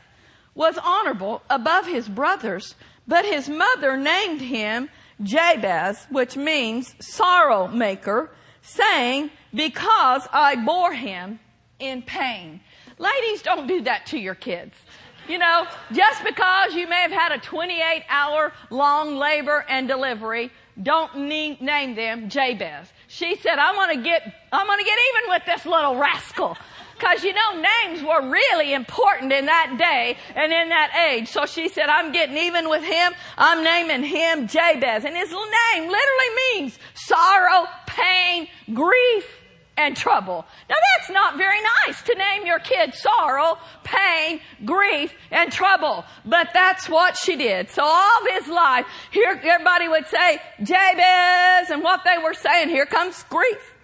was 0.53 0.78
honorable 0.84 1.41
above 1.49 1.86
his 1.86 2.07
brothers, 2.07 2.76
but 3.07 3.26
his 3.26 3.47
mother 3.47 3.97
named 3.97 4.41
him 4.41 4.89
Jabez, 5.21 6.05
which 6.09 6.36
means 6.36 6.95
sorrow 6.99 7.67
maker, 7.67 8.32
saying, 8.66 9.30
because 9.53 10.28
I 10.34 10.55
bore 10.55 10.93
him 10.93 11.39
in 11.80 12.01
pain. 12.01 12.59
Ladies, 12.97 13.41
don't 13.41 13.68
do 13.68 13.82
that 13.82 14.05
to 14.07 14.18
your 14.18 14.36
kids. 14.36 14.76
You 15.28 15.39
know, 15.39 15.66
just 15.91 16.24
because 16.24 16.76
you 16.76 16.88
may 16.88 17.01
have 17.01 17.11
had 17.11 17.32
a 17.32 17.39
28 17.39 18.03
hour 18.09 18.53
long 18.70 19.16
labor 19.16 19.66
and 19.68 19.88
delivery, 19.88 20.51
don't 20.82 21.18
name 21.18 21.95
them 21.95 22.30
Jabez. 22.30 22.91
She 23.07 23.36
said, 23.38 23.57
I 23.57 23.76
want 23.76 23.91
to 23.93 24.03
get, 24.03 24.22
I'm 24.51 24.68
gonna 24.68 24.84
get 24.84 24.97
even 25.09 25.30
with 25.32 25.45
this 25.45 25.66
little 25.66 25.95
rascal. 25.95 26.57
Cause 26.99 27.23
you 27.23 27.33
know, 27.33 27.61
names 27.83 28.03
were 28.03 28.29
really 28.29 28.73
important 28.73 29.31
in 29.33 29.45
that 29.47 29.75
day 29.77 30.17
and 30.33 30.53
in 30.53 30.69
that 30.69 30.95
age. 31.09 31.27
So 31.27 31.45
she 31.45 31.67
said, 31.67 31.89
I'm 31.89 32.11
getting 32.11 32.37
even 32.37 32.69
with 32.69 32.83
him. 32.83 33.13
I'm 33.37 33.63
naming 33.63 34.03
him 34.03 34.47
Jabez. 34.47 35.03
And 35.03 35.15
his 35.15 35.29
name 35.29 35.89
literally 35.89 36.35
means 36.53 36.79
sorrow, 36.93 37.67
pain, 37.85 38.47
grief, 38.73 39.25
and 39.77 39.95
trouble. 39.95 40.45
Now 40.69 40.75
that's 40.97 41.09
not 41.09 41.37
very 41.37 41.59
nice 41.85 42.01
to 42.03 42.15
name 42.15 42.45
your 42.45 42.59
kid 42.59 42.93
sorrow, 42.93 43.57
pain, 43.83 44.39
grief, 44.63 45.13
and 45.31 45.51
trouble. 45.51 46.05
But 46.25 46.49
that's 46.53 46.87
what 46.87 47.17
she 47.17 47.35
did. 47.35 47.69
So 47.69 47.83
all 47.83 48.25
his 48.31 48.47
life, 48.47 48.85
here 49.11 49.39
everybody 49.43 49.87
would 49.87 50.07
say, 50.07 50.39
Jabez, 50.63 51.69
and 51.69 51.83
what 51.83 52.01
they 52.05 52.17
were 52.23 52.33
saying, 52.33 52.69
here 52.69 52.85
comes 52.85 53.23
grief. 53.23 53.74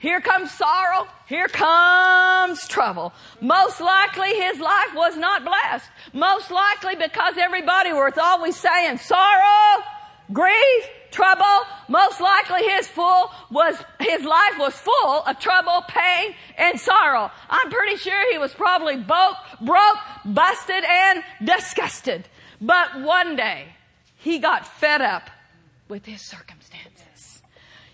Here 0.00 0.22
comes 0.22 0.50
sorrow. 0.50 1.06
Here 1.26 1.46
comes 1.46 2.66
trouble. 2.66 3.12
Most 3.42 3.82
likely 3.82 4.30
his 4.34 4.58
life 4.58 4.94
was 4.94 5.14
not 5.18 5.44
blessed. 5.44 5.90
Most 6.14 6.50
likely 6.50 6.96
because 6.96 7.36
everybody 7.36 7.92
was 7.92 8.14
always 8.16 8.56
saying 8.56 8.96
sorrow, 8.96 9.84
grief, 10.32 10.88
trouble. 11.10 11.66
Most 11.90 12.18
likely 12.18 12.62
his 12.62 12.88
full 12.88 13.30
was, 13.50 13.76
his 14.00 14.24
life 14.24 14.58
was 14.58 14.72
full 14.72 15.22
of 15.26 15.38
trouble, 15.38 15.84
pain, 15.86 16.34
and 16.56 16.80
sorrow. 16.80 17.30
I'm 17.50 17.70
pretty 17.70 17.96
sure 17.96 18.32
he 18.32 18.38
was 18.38 18.54
probably 18.54 18.96
broke, 18.96 19.36
broke, 19.60 19.98
busted, 20.24 20.82
and 20.82 21.22
disgusted. 21.44 22.26
But 22.58 23.02
one 23.02 23.36
day 23.36 23.66
he 24.16 24.38
got 24.38 24.66
fed 24.66 25.02
up 25.02 25.28
with 25.90 26.06
his 26.06 26.22
circumstances. 26.22 27.42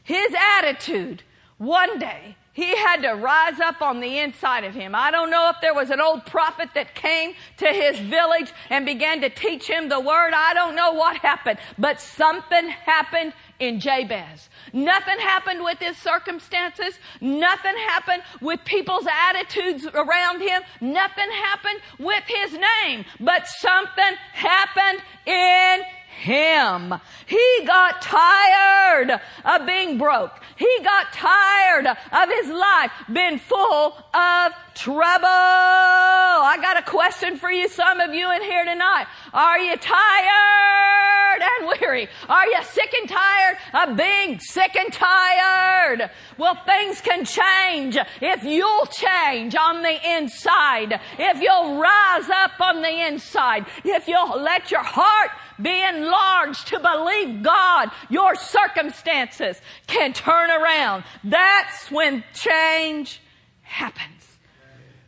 His 0.04 0.32
attitude, 0.58 1.24
one 1.58 1.98
day, 1.98 2.36
he 2.52 2.74
had 2.74 3.02
to 3.02 3.12
rise 3.12 3.60
up 3.60 3.82
on 3.82 4.00
the 4.00 4.18
inside 4.18 4.64
of 4.64 4.74
him. 4.74 4.94
I 4.94 5.10
don't 5.10 5.30
know 5.30 5.50
if 5.50 5.56
there 5.60 5.74
was 5.74 5.90
an 5.90 6.00
old 6.00 6.24
prophet 6.24 6.70
that 6.74 6.94
came 6.94 7.34
to 7.58 7.66
his 7.66 7.98
village 7.98 8.50
and 8.70 8.86
began 8.86 9.20
to 9.20 9.28
teach 9.28 9.68
him 9.68 9.90
the 9.90 10.00
word. 10.00 10.32
I 10.34 10.54
don't 10.54 10.74
know 10.74 10.92
what 10.92 11.18
happened, 11.18 11.58
but 11.78 12.00
something 12.00 12.68
happened 12.68 13.34
in 13.58 13.78
Jabez. 13.78 14.48
Nothing 14.72 15.18
happened 15.18 15.64
with 15.64 15.78
his 15.78 15.98
circumstances. 15.98 16.98
Nothing 17.20 17.76
happened 17.88 18.22
with 18.40 18.64
people's 18.64 19.06
attitudes 19.28 19.86
around 19.86 20.40
him. 20.40 20.62
Nothing 20.80 21.30
happened 21.30 21.80
with 21.98 22.24
his 22.26 22.58
name, 22.84 23.04
but 23.20 23.46
something 23.46 24.16
happened 24.32 25.02
in 25.26 25.82
him. 26.16 26.94
He 27.26 27.62
got 27.66 28.02
tired 28.02 29.20
of 29.44 29.66
being 29.66 29.98
broke. 29.98 30.32
He 30.56 30.78
got 30.82 31.12
tired 31.12 31.86
of 31.86 32.28
his 32.28 32.48
life 32.48 32.90
being 33.12 33.38
full 33.38 33.96
of 34.14 34.52
trouble. 34.74 35.26
I 35.28 36.58
got 36.60 36.78
a 36.78 36.82
question 36.82 37.36
for 37.36 37.50
you, 37.50 37.68
some 37.68 38.00
of 38.00 38.14
you 38.14 38.30
in 38.32 38.42
here 38.42 38.64
tonight. 38.64 39.06
Are 39.32 39.58
you 39.58 39.76
tired 39.76 41.42
and 41.42 41.68
weary? 41.80 42.08
Are 42.28 42.46
you 42.46 42.62
sick 42.62 42.94
and 42.94 43.08
tired 43.08 43.58
of 43.74 43.96
being 43.96 44.38
sick 44.40 44.74
and 44.76 44.92
tired? 44.92 46.10
Well, 46.38 46.58
things 46.66 47.00
can 47.00 47.24
change 47.24 47.98
if 48.20 48.44
you'll 48.44 48.86
change 48.86 49.54
on 49.54 49.82
the 49.82 50.16
inside. 50.16 51.00
If 51.18 51.40
you'll 51.42 51.78
rise 51.78 52.28
up 52.30 52.60
on 52.60 52.82
the 52.82 53.06
inside. 53.06 53.66
If 53.84 54.08
you'll 54.08 54.40
let 54.40 54.70
your 54.70 54.82
heart 54.82 55.30
be 55.60 55.82
enlarged 55.82 56.68
to 56.68 56.80
believe 56.80 57.42
God, 57.42 57.90
your 58.08 58.34
circumstances 58.34 59.60
can 59.86 60.12
turn 60.12 60.50
around. 60.50 61.04
That's 61.24 61.90
when 61.90 62.24
change 62.34 63.20
happens. 63.62 64.38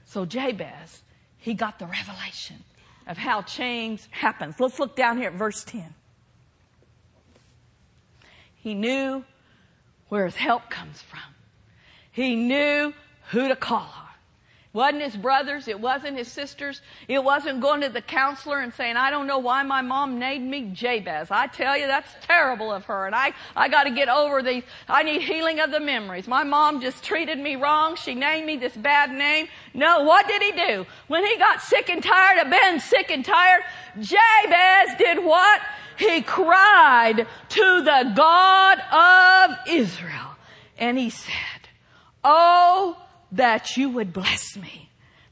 So 0.06 0.24
Jabez, 0.24 1.02
he 1.38 1.54
got 1.54 1.78
the 1.78 1.86
revelation 1.86 2.64
of 3.06 3.16
how 3.16 3.42
change 3.42 4.06
happens. 4.10 4.58
Let's 4.58 4.78
look 4.78 4.96
down 4.96 5.18
here 5.18 5.28
at 5.28 5.34
verse 5.34 5.64
10. 5.64 5.94
He 8.56 8.74
knew 8.74 9.24
where 10.08 10.24
his 10.24 10.36
help 10.36 10.68
comes 10.70 11.00
from. 11.02 11.20
He 12.10 12.34
knew 12.34 12.92
who 13.30 13.48
to 13.48 13.56
call 13.56 13.92
on 13.96 14.07
wasn't 14.72 15.02
his 15.02 15.16
brothers. 15.16 15.66
It 15.66 15.80
wasn't 15.80 16.18
his 16.18 16.28
sisters. 16.28 16.82
It 17.08 17.22
wasn't 17.24 17.60
going 17.60 17.80
to 17.80 17.88
the 17.88 18.02
counselor 18.02 18.60
and 18.60 18.72
saying, 18.74 18.96
I 18.96 19.10
don't 19.10 19.26
know 19.26 19.38
why 19.38 19.62
my 19.62 19.80
mom 19.80 20.18
named 20.18 20.48
me 20.48 20.70
Jabez. 20.72 21.30
I 21.30 21.46
tell 21.46 21.76
you, 21.76 21.86
that's 21.86 22.10
terrible 22.20 22.70
of 22.70 22.84
her. 22.84 23.06
And 23.06 23.14
I, 23.14 23.32
I 23.56 23.68
got 23.68 23.84
to 23.84 23.90
get 23.90 24.08
over 24.08 24.42
these. 24.42 24.64
I 24.86 25.02
need 25.02 25.22
healing 25.22 25.60
of 25.60 25.70
the 25.70 25.80
memories. 25.80 26.28
My 26.28 26.44
mom 26.44 26.80
just 26.80 27.02
treated 27.02 27.38
me 27.38 27.56
wrong. 27.56 27.96
She 27.96 28.14
named 28.14 28.46
me 28.46 28.56
this 28.56 28.76
bad 28.76 29.10
name. 29.10 29.48
No, 29.72 30.02
what 30.02 30.28
did 30.28 30.42
he 30.42 30.52
do? 30.52 30.86
When 31.06 31.24
he 31.24 31.36
got 31.38 31.62
sick 31.62 31.88
and 31.88 32.02
tired 32.02 32.44
of 32.44 32.50
being 32.50 32.78
sick 32.78 33.10
and 33.10 33.24
tired, 33.24 33.62
Jabez 33.98 34.96
did 34.98 35.24
what? 35.24 35.62
He 35.98 36.22
cried 36.22 37.26
to 37.48 37.82
the 37.82 38.12
God 38.14 38.78
of 38.92 39.58
Israel. 39.66 40.36
And 40.78 40.98
he 40.98 41.10
said, 41.10 41.32
Oh, 42.22 42.96
that 43.32 43.76
you 43.76 43.88
would 43.90 44.12
bless 44.12 44.56
me. 44.56 44.87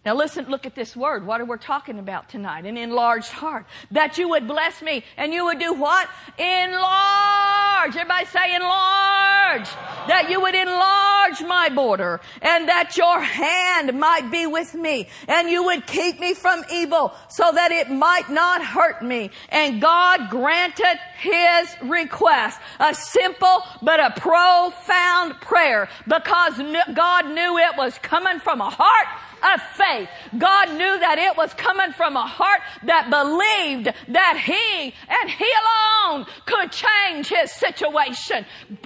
Now 0.07 0.15
listen, 0.15 0.47
look 0.49 0.67
at 0.67 0.77
this 0.77 0.95
word. 0.95 1.27
What 1.27 1.41
are 1.41 1.45
we 1.45 1.59
talking 1.59 1.99
about 1.99 2.29
tonight? 2.29 2.65
An 2.65 2.77
enlarged 2.77 3.33
heart. 3.33 3.67
That 3.91 4.19
you 4.19 4.29
would 4.29 4.47
bless 4.47 4.81
me 4.81 5.03
and 5.17 5.33
you 5.33 5.47
would 5.47 5.59
do 5.59 5.73
what? 5.73 6.09
Enlarge. 6.39 7.97
Everybody 7.97 8.27
say 8.27 8.55
enlarge. 8.55 9.69
That 10.07 10.29
you 10.31 10.41
would 10.41 10.55
enlarge 10.55 11.41
my 11.41 11.71
border 11.75 12.21
and 12.41 12.69
that 12.69 12.97
your 12.97 13.21
hand 13.21 13.99
might 13.99 14.31
be 14.31 14.47
with 14.47 14.75
me 14.75 15.09
and 15.27 15.51
you 15.51 15.65
would 15.65 15.89
keep 15.89 16.21
me 16.21 16.35
from 16.35 16.63
evil 16.73 17.13
so 17.29 17.51
that 17.51 17.73
it 17.73 17.91
might 17.91 18.31
not 18.31 18.65
hurt 18.65 19.03
me. 19.03 19.33
And 19.49 19.83
God 19.83 20.31
granted 20.31 21.01
his 21.19 21.69
request. 21.83 22.61
A 22.79 22.95
simple 22.95 23.65
but 23.83 23.99
a 23.99 24.13
profound 24.21 25.41
prayer 25.41 25.89
because 26.07 26.59
God 26.95 27.27
knew 27.27 27.59
it 27.59 27.77
was 27.77 27.99
coming 27.99 28.39
from 28.39 28.61
a 28.61 28.71
heart 28.71 29.09
of 29.55 29.61
faith. 29.87 30.09
God 30.39 30.71
knew 30.71 30.99
that 31.01 31.19
it 31.19 31.37
was 31.37 31.53
coming 31.55 31.93
from 31.93 32.17
a 32.17 32.27
heart 32.27 32.61
that 32.85 33.11
believed 33.11 33.93
that 34.09 34.41
He 34.45 34.95
and 35.09 35.31
He 35.31 35.51
alone 35.63 36.27
could 36.47 36.73
change 36.73 37.29
his 37.29 37.53
situation. 37.53 38.45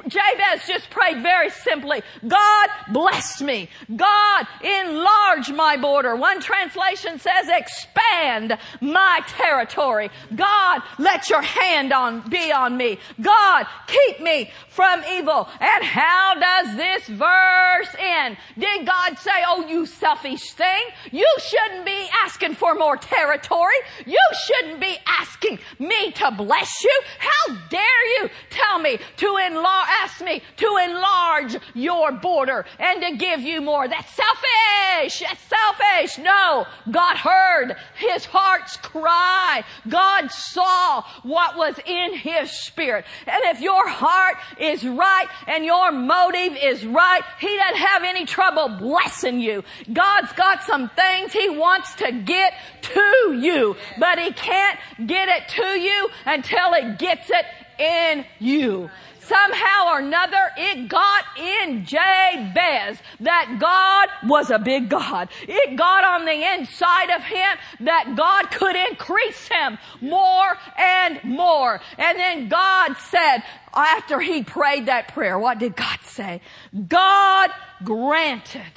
Jabez 0.08 0.66
just 0.66 0.90
prayed 0.90 1.22
very 1.22 1.50
simply, 1.50 2.02
God 2.26 2.68
bless 2.92 3.40
me. 3.40 3.68
God 3.94 4.46
enlarge 4.62 5.50
my 5.50 5.76
border. 5.76 6.16
One 6.16 6.40
translation 6.40 7.18
says 7.18 7.48
expand 7.48 8.58
my 8.80 9.20
territory. 9.28 10.10
God 10.34 10.82
let 10.98 11.28
your 11.28 11.42
hand 11.42 11.92
on, 11.92 12.28
be 12.28 12.52
on 12.52 12.76
me. 12.76 12.98
God 13.20 13.66
keep 13.86 14.20
me 14.20 14.50
from 14.68 15.02
evil. 15.12 15.48
And 15.60 15.84
how 15.84 16.34
does 16.34 16.76
this 16.76 17.06
verse 17.08 17.94
end? 17.98 18.36
Did 18.58 18.86
God 18.86 19.18
say, 19.18 19.42
oh 19.46 19.66
you 19.68 19.86
selfish 19.86 20.52
thing. 20.52 20.82
You 21.10 21.26
shouldn't 21.38 21.84
be 21.84 22.08
asking 22.24 22.54
for 22.54 22.74
more 22.74 22.96
territory. 22.96 23.74
You 24.06 24.18
shouldn't 24.44 24.80
be 24.80 24.96
asking 25.06 25.58
me 25.78 26.12
to 26.12 26.30
bless 26.30 26.84
you. 26.84 27.02
How 27.18 27.54
dare 27.68 28.06
you 28.18 28.30
tell 28.50 28.78
me 28.78 28.98
to 29.16 29.36
enlarge, 29.46 29.88
ask 30.02 30.22
me 30.22 30.42
to 30.56 30.78
enlarge 30.84 31.56
your 31.74 32.12
border 32.12 32.64
and 32.78 33.02
to 33.02 33.16
give 33.16 33.40
you 33.40 33.60
more. 33.60 33.88
That's 33.88 34.12
selfish. 34.14 35.20
That's 35.20 35.40
selfish. 35.42 36.18
No. 36.18 36.66
God 36.90 37.16
heard 37.16 37.76
his 37.96 38.24
heart's 38.24 38.76
cry. 38.78 39.64
God 39.88 40.30
saw 40.30 41.02
what 41.22 41.56
was 41.56 41.78
in 41.86 42.14
his 42.14 42.50
spirit. 42.50 43.04
And 43.26 43.42
if 43.44 43.60
your 43.60 43.88
heart 43.88 44.36
is 44.58 44.84
right 44.84 45.26
and 45.46 45.64
your 45.64 45.92
motive 45.92 46.56
is 46.62 46.84
right, 46.84 47.22
he 47.38 47.56
doesn't 47.56 47.76
have 47.76 48.04
any 48.04 48.26
trouble 48.26 48.68
blessing 48.68 49.40
you. 49.40 49.64
God's 49.92 50.32
got 50.32 50.62
some 50.62 50.79
things 50.88 51.32
He 51.32 51.48
wants 51.50 51.94
to 51.96 52.12
get 52.12 52.54
to 52.82 53.38
you, 53.38 53.76
but 53.98 54.18
He 54.18 54.32
can't 54.32 54.78
get 55.06 55.28
it 55.28 55.48
to 55.48 55.78
you 55.78 56.10
until 56.26 56.74
it 56.74 56.98
gets 56.98 57.30
it 57.30 57.44
in 57.78 58.24
you 58.38 58.90
somehow 59.30 59.92
or 59.92 59.98
another, 60.00 60.50
it 60.56 60.88
got 60.88 61.24
in 61.38 61.84
Jabez 61.84 62.98
that 63.20 63.58
God 63.60 64.28
was 64.28 64.50
a 64.50 64.58
big 64.58 64.88
God. 64.88 65.28
It 65.42 65.76
got 65.76 66.04
on 66.04 66.24
the 66.24 66.54
inside 66.54 67.10
of 67.14 67.22
him 67.22 67.58
that 67.86 68.14
God 68.16 68.50
could 68.50 68.74
increase 68.90 69.46
him 69.46 69.78
more 70.00 70.58
and 70.76 71.22
more. 71.22 71.80
And 71.96 72.18
then 72.18 72.48
God 72.48 72.96
said, 72.96 73.42
after 73.72 74.18
he 74.20 74.42
prayed 74.42 74.86
that 74.86 75.14
prayer, 75.14 75.38
what 75.38 75.60
did 75.60 75.76
God 75.76 76.00
say? 76.02 76.40
God 76.88 77.50
granted 77.84 78.72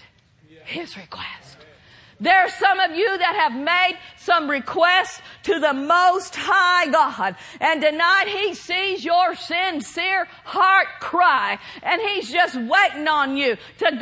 his 0.65 0.95
request. 0.95 1.42
There 2.19 2.39
are 2.39 2.49
some 2.49 2.79
of 2.79 2.95
you 2.95 3.17
that 3.17 3.35
have 3.35 3.53
made 3.55 3.97
some 4.23 4.49
requests 4.49 5.21
to 5.43 5.59
the 5.59 5.73
Most 5.73 6.35
High 6.35 6.89
God. 6.89 7.35
And 7.59 7.81
tonight 7.81 8.25
He 8.27 8.53
sees 8.53 9.03
your 9.03 9.35
sincere 9.35 10.27
heart 10.43 10.87
cry. 10.99 11.59
And 11.81 12.01
He's 12.01 12.31
just 12.31 12.55
waiting 12.55 13.07
on 13.07 13.35
you 13.37 13.57
to. 13.79 13.93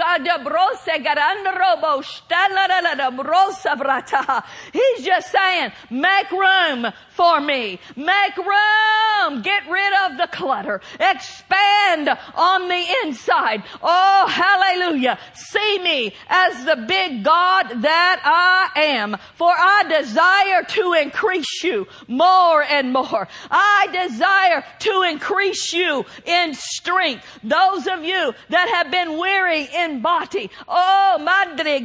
He's 4.73 5.05
just 5.05 5.31
saying, 5.31 5.71
make 5.89 6.31
room 6.31 6.87
for 7.09 7.41
me. 7.41 7.79
Make 7.95 8.37
room. 8.37 9.41
Get 9.41 9.63
rid 9.69 9.93
of 10.05 10.17
the 10.17 10.27
clutter. 10.31 10.81
Expand 10.99 12.09
on 12.35 12.67
the 12.67 12.85
inside. 13.03 13.63
Oh, 13.81 14.27
hallelujah. 14.27 15.17
See 15.33 15.79
me 15.79 16.13
as 16.27 16.65
the 16.65 16.75
big 16.87 17.23
God 17.23 17.81
that 17.81 18.21
I 18.23 18.81
am. 18.81 19.17
For 19.35 19.51
I 19.51 19.83
desire 19.89 20.10
desire 20.11 20.63
to 20.63 20.93
increase 20.93 21.63
you 21.63 21.87
more 22.07 22.63
and 22.63 22.91
more. 22.91 23.27
I 23.49 23.87
desire 23.91 24.63
to 24.79 25.03
increase 25.09 25.71
you 25.71 26.05
in 26.25 26.53
strength. 26.53 27.25
Those 27.43 27.87
of 27.87 28.03
you 28.03 28.33
that 28.49 28.67
have 28.69 28.91
been 28.91 29.17
weary 29.17 29.69
in 29.73 30.01
body. 30.01 30.51
Oh, 30.67 31.17
madre, 31.21 31.79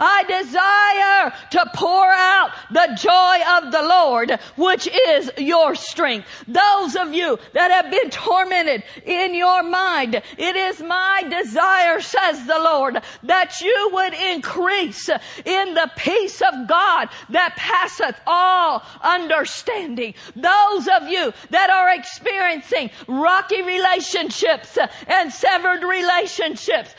I 0.00 0.24
desire 0.28 1.32
to 1.50 1.70
pour 1.74 2.10
out 2.10 2.50
the 2.70 2.98
joy 2.98 3.38
of 3.58 3.70
the 3.70 3.82
Lord, 3.82 4.40
which 4.56 4.88
is 4.88 5.30
your 5.38 5.76
strength. 5.76 6.26
Those 6.48 6.96
of 6.96 7.14
you 7.14 7.38
that 7.52 7.70
have 7.70 7.90
been 7.90 8.10
tormented 8.10 8.82
in 9.04 9.34
your 9.34 9.62
mind, 9.62 10.16
it 10.16 10.56
is 10.56 10.80
my 10.80 11.22
desire, 11.28 12.00
says 12.00 12.44
the 12.46 12.58
Lord, 12.58 13.00
that 13.22 13.60
you 13.60 13.90
would 13.92 14.14
increase 14.14 15.08
in 15.44 15.74
the 15.74 15.90
peace 15.96 16.40
of 16.42 16.66
God 16.66 17.08
that 17.30 17.54
passeth 17.56 18.20
all 18.26 18.82
understanding. 19.02 20.14
Those 20.34 20.88
of 20.88 21.08
you 21.08 21.32
that 21.50 21.70
are 21.70 21.94
experiencing 21.94 22.90
rocky 23.06 23.62
relationships 23.62 24.78
and 25.06 25.32
severed 25.32 25.82
relationships, 25.82 26.94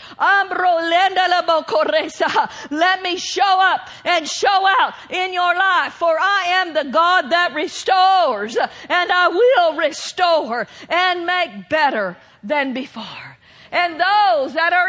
let 2.69 3.01
me 3.01 3.17
show 3.17 3.59
up 3.61 3.89
and 4.05 4.27
show 4.27 4.67
out 4.79 4.93
in 5.09 5.33
your 5.33 5.55
life, 5.55 5.93
for 5.93 6.17
I 6.19 6.45
am 6.47 6.73
the 6.73 6.85
God 6.91 7.29
that 7.29 7.53
restores, 7.53 8.55
and 8.55 9.11
I 9.11 9.27
will 9.29 9.77
restore 9.77 10.67
and 10.89 11.25
make 11.25 11.69
better 11.69 12.17
than 12.43 12.73
before 12.73 13.37
and 13.73 13.93
those 13.93 14.53
that 14.53 14.71
are 14.71 14.82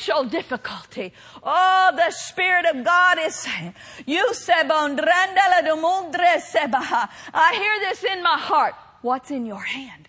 financial 0.00 0.24
difficulty. 0.24 1.12
Oh, 1.42 1.92
the 1.94 2.10
Spirit 2.10 2.66
of 2.66 2.84
God 2.84 3.18
is 3.20 3.34
saying, 3.34 3.74
you 4.06 4.32
I 7.34 7.54
hear 7.54 7.88
this 7.88 8.04
in 8.04 8.22
my 8.22 8.36
heart. 8.38 8.74
What's 9.02 9.30
in 9.30 9.46
your 9.46 9.60
hand? 9.60 10.08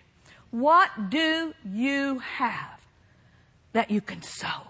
What 0.50 1.10
do 1.10 1.54
you 1.64 2.18
have 2.18 2.80
that 3.72 3.90
you 3.90 4.00
can 4.00 4.22
sow? 4.22 4.68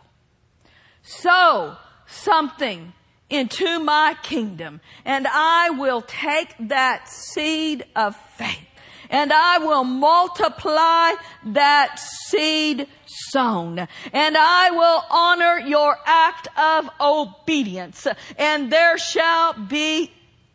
Sow 1.02 1.76
something 2.06 2.92
into 3.28 3.80
my 3.80 4.16
kingdom 4.22 4.80
and 5.04 5.26
I 5.28 5.70
will 5.70 6.02
take 6.02 6.54
that 6.68 7.08
seed 7.08 7.84
of 7.96 8.14
faith 8.36 8.71
and 9.12 9.32
I 9.32 9.58
will 9.58 9.84
multiply 9.84 11.12
that 11.44 11.98
seed 11.98 12.88
sown 13.06 13.86
and 14.12 14.36
I 14.36 14.70
will 14.70 15.04
honor 15.10 15.58
your 15.58 15.96
act 16.06 16.48
of 16.58 16.88
obedience 17.00 18.08
and 18.38 18.72
there 18.72 18.98
shall 18.98 19.52
be 19.52 20.10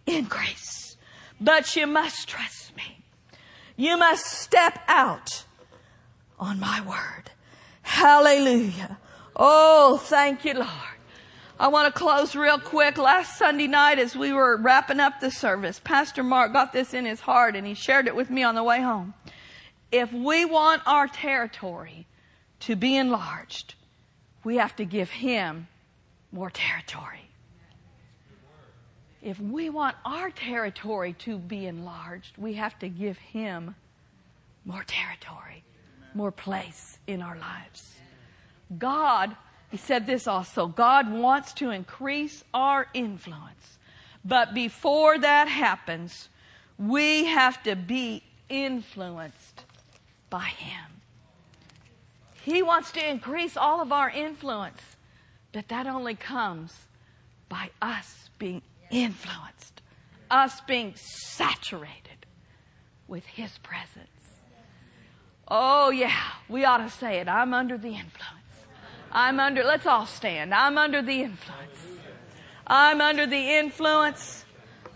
increase. 0.08 0.98
But 1.40 1.76
you 1.76 1.86
must 1.86 2.28
trust 2.28 2.76
me. 2.76 3.04
You 3.76 3.96
must 3.98 4.26
step 4.26 4.80
out 4.88 5.46
on 6.40 6.60
my 6.60 6.82
word. 6.82 7.30
Hallelujah. 7.84 8.98
Oh, 9.36 9.98
thank 10.04 10.44
you, 10.44 10.56
Lord. 10.56 10.97
I 11.60 11.70
want 11.70 11.92
to 11.92 12.00
close 12.00 12.36
real 12.36 12.60
quick. 12.60 13.00
Last 13.00 13.40
Sunday 13.40 13.66
night 13.66 13.98
as 13.98 14.16
we 14.16 14.32
were 14.32 14.58
wrapping 14.58 15.00
up 15.00 15.20
the 15.20 15.32
service, 15.32 15.82
Pastor 15.84 16.22
Mark 16.22 16.54
got 16.54 16.72
this 16.72 16.94
in 16.94 17.06
his 17.06 17.20
heart 17.20 17.56
and 17.56 17.66
he 17.66 17.74
shared 17.74 18.06
it 18.06 18.16
with 18.16 18.30
me 18.30 18.44
on 18.44 18.54
the 18.54 18.64
way 18.64 18.80
home. 18.80 19.16
If 19.92 20.14
we 20.14 20.46
want 20.46 20.84
our 20.86 21.08
territory 21.08 22.06
to 22.62 22.76
be 22.76 22.96
enlarged, 22.96 23.74
we 24.44 24.58
have 24.58 24.76
to 24.76 24.86
give 24.86 25.10
him 25.10 25.68
more 26.32 26.52
territory. 26.52 27.28
If 29.24 29.40
we 29.40 29.72
want 29.72 29.96
our 30.06 30.30
territory 30.30 31.14
to 31.20 31.40
be 31.40 31.66
enlarged, 31.66 32.38
we 32.38 32.54
have 32.54 32.78
to 32.80 32.88
give 32.88 33.18
him 33.18 33.74
more 34.64 34.84
territory, 34.86 35.64
more 36.14 36.32
place 36.32 37.00
in 37.08 37.24
our 37.24 37.36
lives. 37.36 37.96
God 38.78 39.36
he 39.70 39.78
said 39.78 40.08
this 40.08 40.28
also 40.28 40.68
God 40.68 41.12
wants 41.12 41.54
to 41.54 41.72
increase 41.72 42.44
our 42.54 42.88
influence. 42.94 43.78
But 44.24 44.54
before 44.54 45.18
that 45.20 45.48
happens, 45.48 46.30
we 46.78 47.26
have 47.26 47.62
to 47.64 47.76
be 47.76 48.24
influenced 48.50 49.64
by 50.30 50.46
Him. 50.46 51.02
He 52.44 52.62
wants 52.62 52.92
to 52.94 53.10
increase 53.10 53.58
all 53.58 53.82
of 53.82 53.92
our 53.92 54.10
influence, 54.10 54.82
but 55.52 55.68
that 55.68 55.88
only 55.88 56.16
comes 56.16 56.74
by 57.50 57.70
us 57.82 58.30
being 58.38 58.62
influenced, 58.90 59.82
us 60.30 60.62
being 60.62 60.94
saturated 60.96 62.26
with 63.08 63.26
His 63.26 63.58
presence. 63.60 64.08
Oh, 65.48 65.90
yeah, 65.90 66.32
we 66.50 66.66
ought 66.66 66.78
to 66.78 66.90
say 66.90 67.20
it. 67.20 67.28
I'm 67.28 67.54
under 67.54 67.78
the 67.78 67.90
influence. 67.90 68.37
I'm 69.18 69.40
under, 69.40 69.64
let's 69.64 69.88
all 69.88 70.06
stand. 70.06 70.54
I'm 70.54 70.78
under 70.78 71.02
the 71.02 71.24
influence. 71.24 71.80
I'm 72.68 73.02
under 73.02 73.26
the 73.26 73.58
influence 73.58 74.46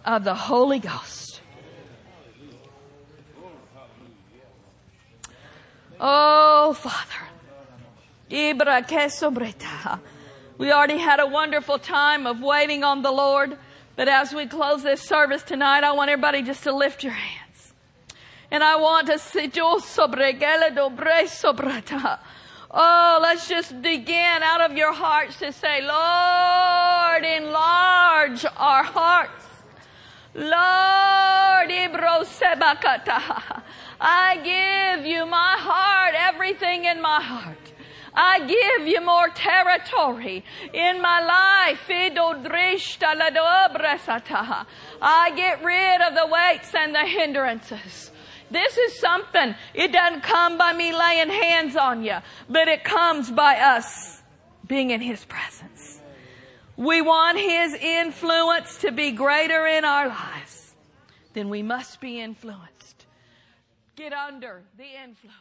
of 0.06 0.24
the 0.24 0.36
Holy 0.36 0.78
Ghost. 0.78 1.42
Oh, 6.00 6.74
Father. 6.74 7.30
We 10.60 10.72
already 10.72 10.98
had 11.00 11.20
a 11.20 11.26
wonderful 11.26 11.80
time 11.80 12.28
of 12.28 12.42
waiting 12.42 12.84
on 12.84 13.02
the 13.02 13.12
Lord. 13.12 13.58
But 13.96 14.08
as 14.08 14.36
we 14.36 14.46
close 14.46 14.84
this 14.84 15.02
service 15.02 15.42
tonight, 15.42 15.84
I 15.84 15.94
want 15.94 16.12
everybody 16.12 16.44
just 16.44 16.62
to 16.66 16.72
lift 16.72 17.04
your 17.04 17.14
hands. 17.14 17.74
And 18.52 18.64
I 18.64 18.76
want 18.76 19.08
to 19.08 19.18
see 19.18 19.48
Oh, 22.74 23.20
let's 23.22 23.50
just 23.50 23.82
begin 23.82 24.44
out 24.44 24.62
of 24.62 24.78
your 24.78 24.94
hearts 24.94 25.40
to 25.40 25.52
say, 25.52 25.82
Lord, 25.82 27.26
enlarge 27.26 28.46
our 28.56 28.84
hearts. 28.84 29.46
Lord, 30.34 31.70
I 34.00 34.38
give 34.96 35.06
you 35.06 35.26
my 35.26 35.56
heart, 35.60 36.16
everything 36.16 36.86
in 36.86 37.02
my 37.02 37.22
heart. 37.22 37.58
I 38.14 38.40
give 38.40 38.88
you 38.88 39.02
more 39.02 39.28
territory 39.30 40.46
in 40.74 41.02
my 41.02 41.20
life. 41.20 41.86
I 45.02 45.32
get 45.36 45.64
rid 45.64 46.02
of 46.02 46.16
the 46.16 46.28
weights 46.28 46.74
and 46.74 46.96
the 46.96 47.06
hindrances. 47.06 48.11
This 48.52 48.78
is 48.78 49.00
something, 49.00 49.56
it 49.74 49.92
doesn't 49.92 50.22
come 50.22 50.58
by 50.58 50.74
me 50.74 50.94
laying 50.94 51.30
hands 51.30 51.76
on 51.76 52.04
you, 52.04 52.18
but 52.50 52.68
it 52.68 52.84
comes 52.84 53.32
by 53.32 53.56
us 53.56 54.22
being 54.68 54.92
in 54.92 55.02
His 55.02 55.24
presence. 55.26 56.02
We 56.76 57.02
want 57.02 57.38
His 57.38 57.74
influence 57.74 58.78
to 58.80 58.92
be 58.92 59.12
greater 59.12 59.66
in 59.66 59.86
our 59.86 60.10
lives. 60.10 60.74
Then 61.34 61.50
we 61.50 61.64
must 61.64 62.02
be 62.02 62.20
influenced. 62.20 63.06
Get 63.96 64.14
under 64.14 64.64
the 64.78 64.88
influence. 65.04 65.38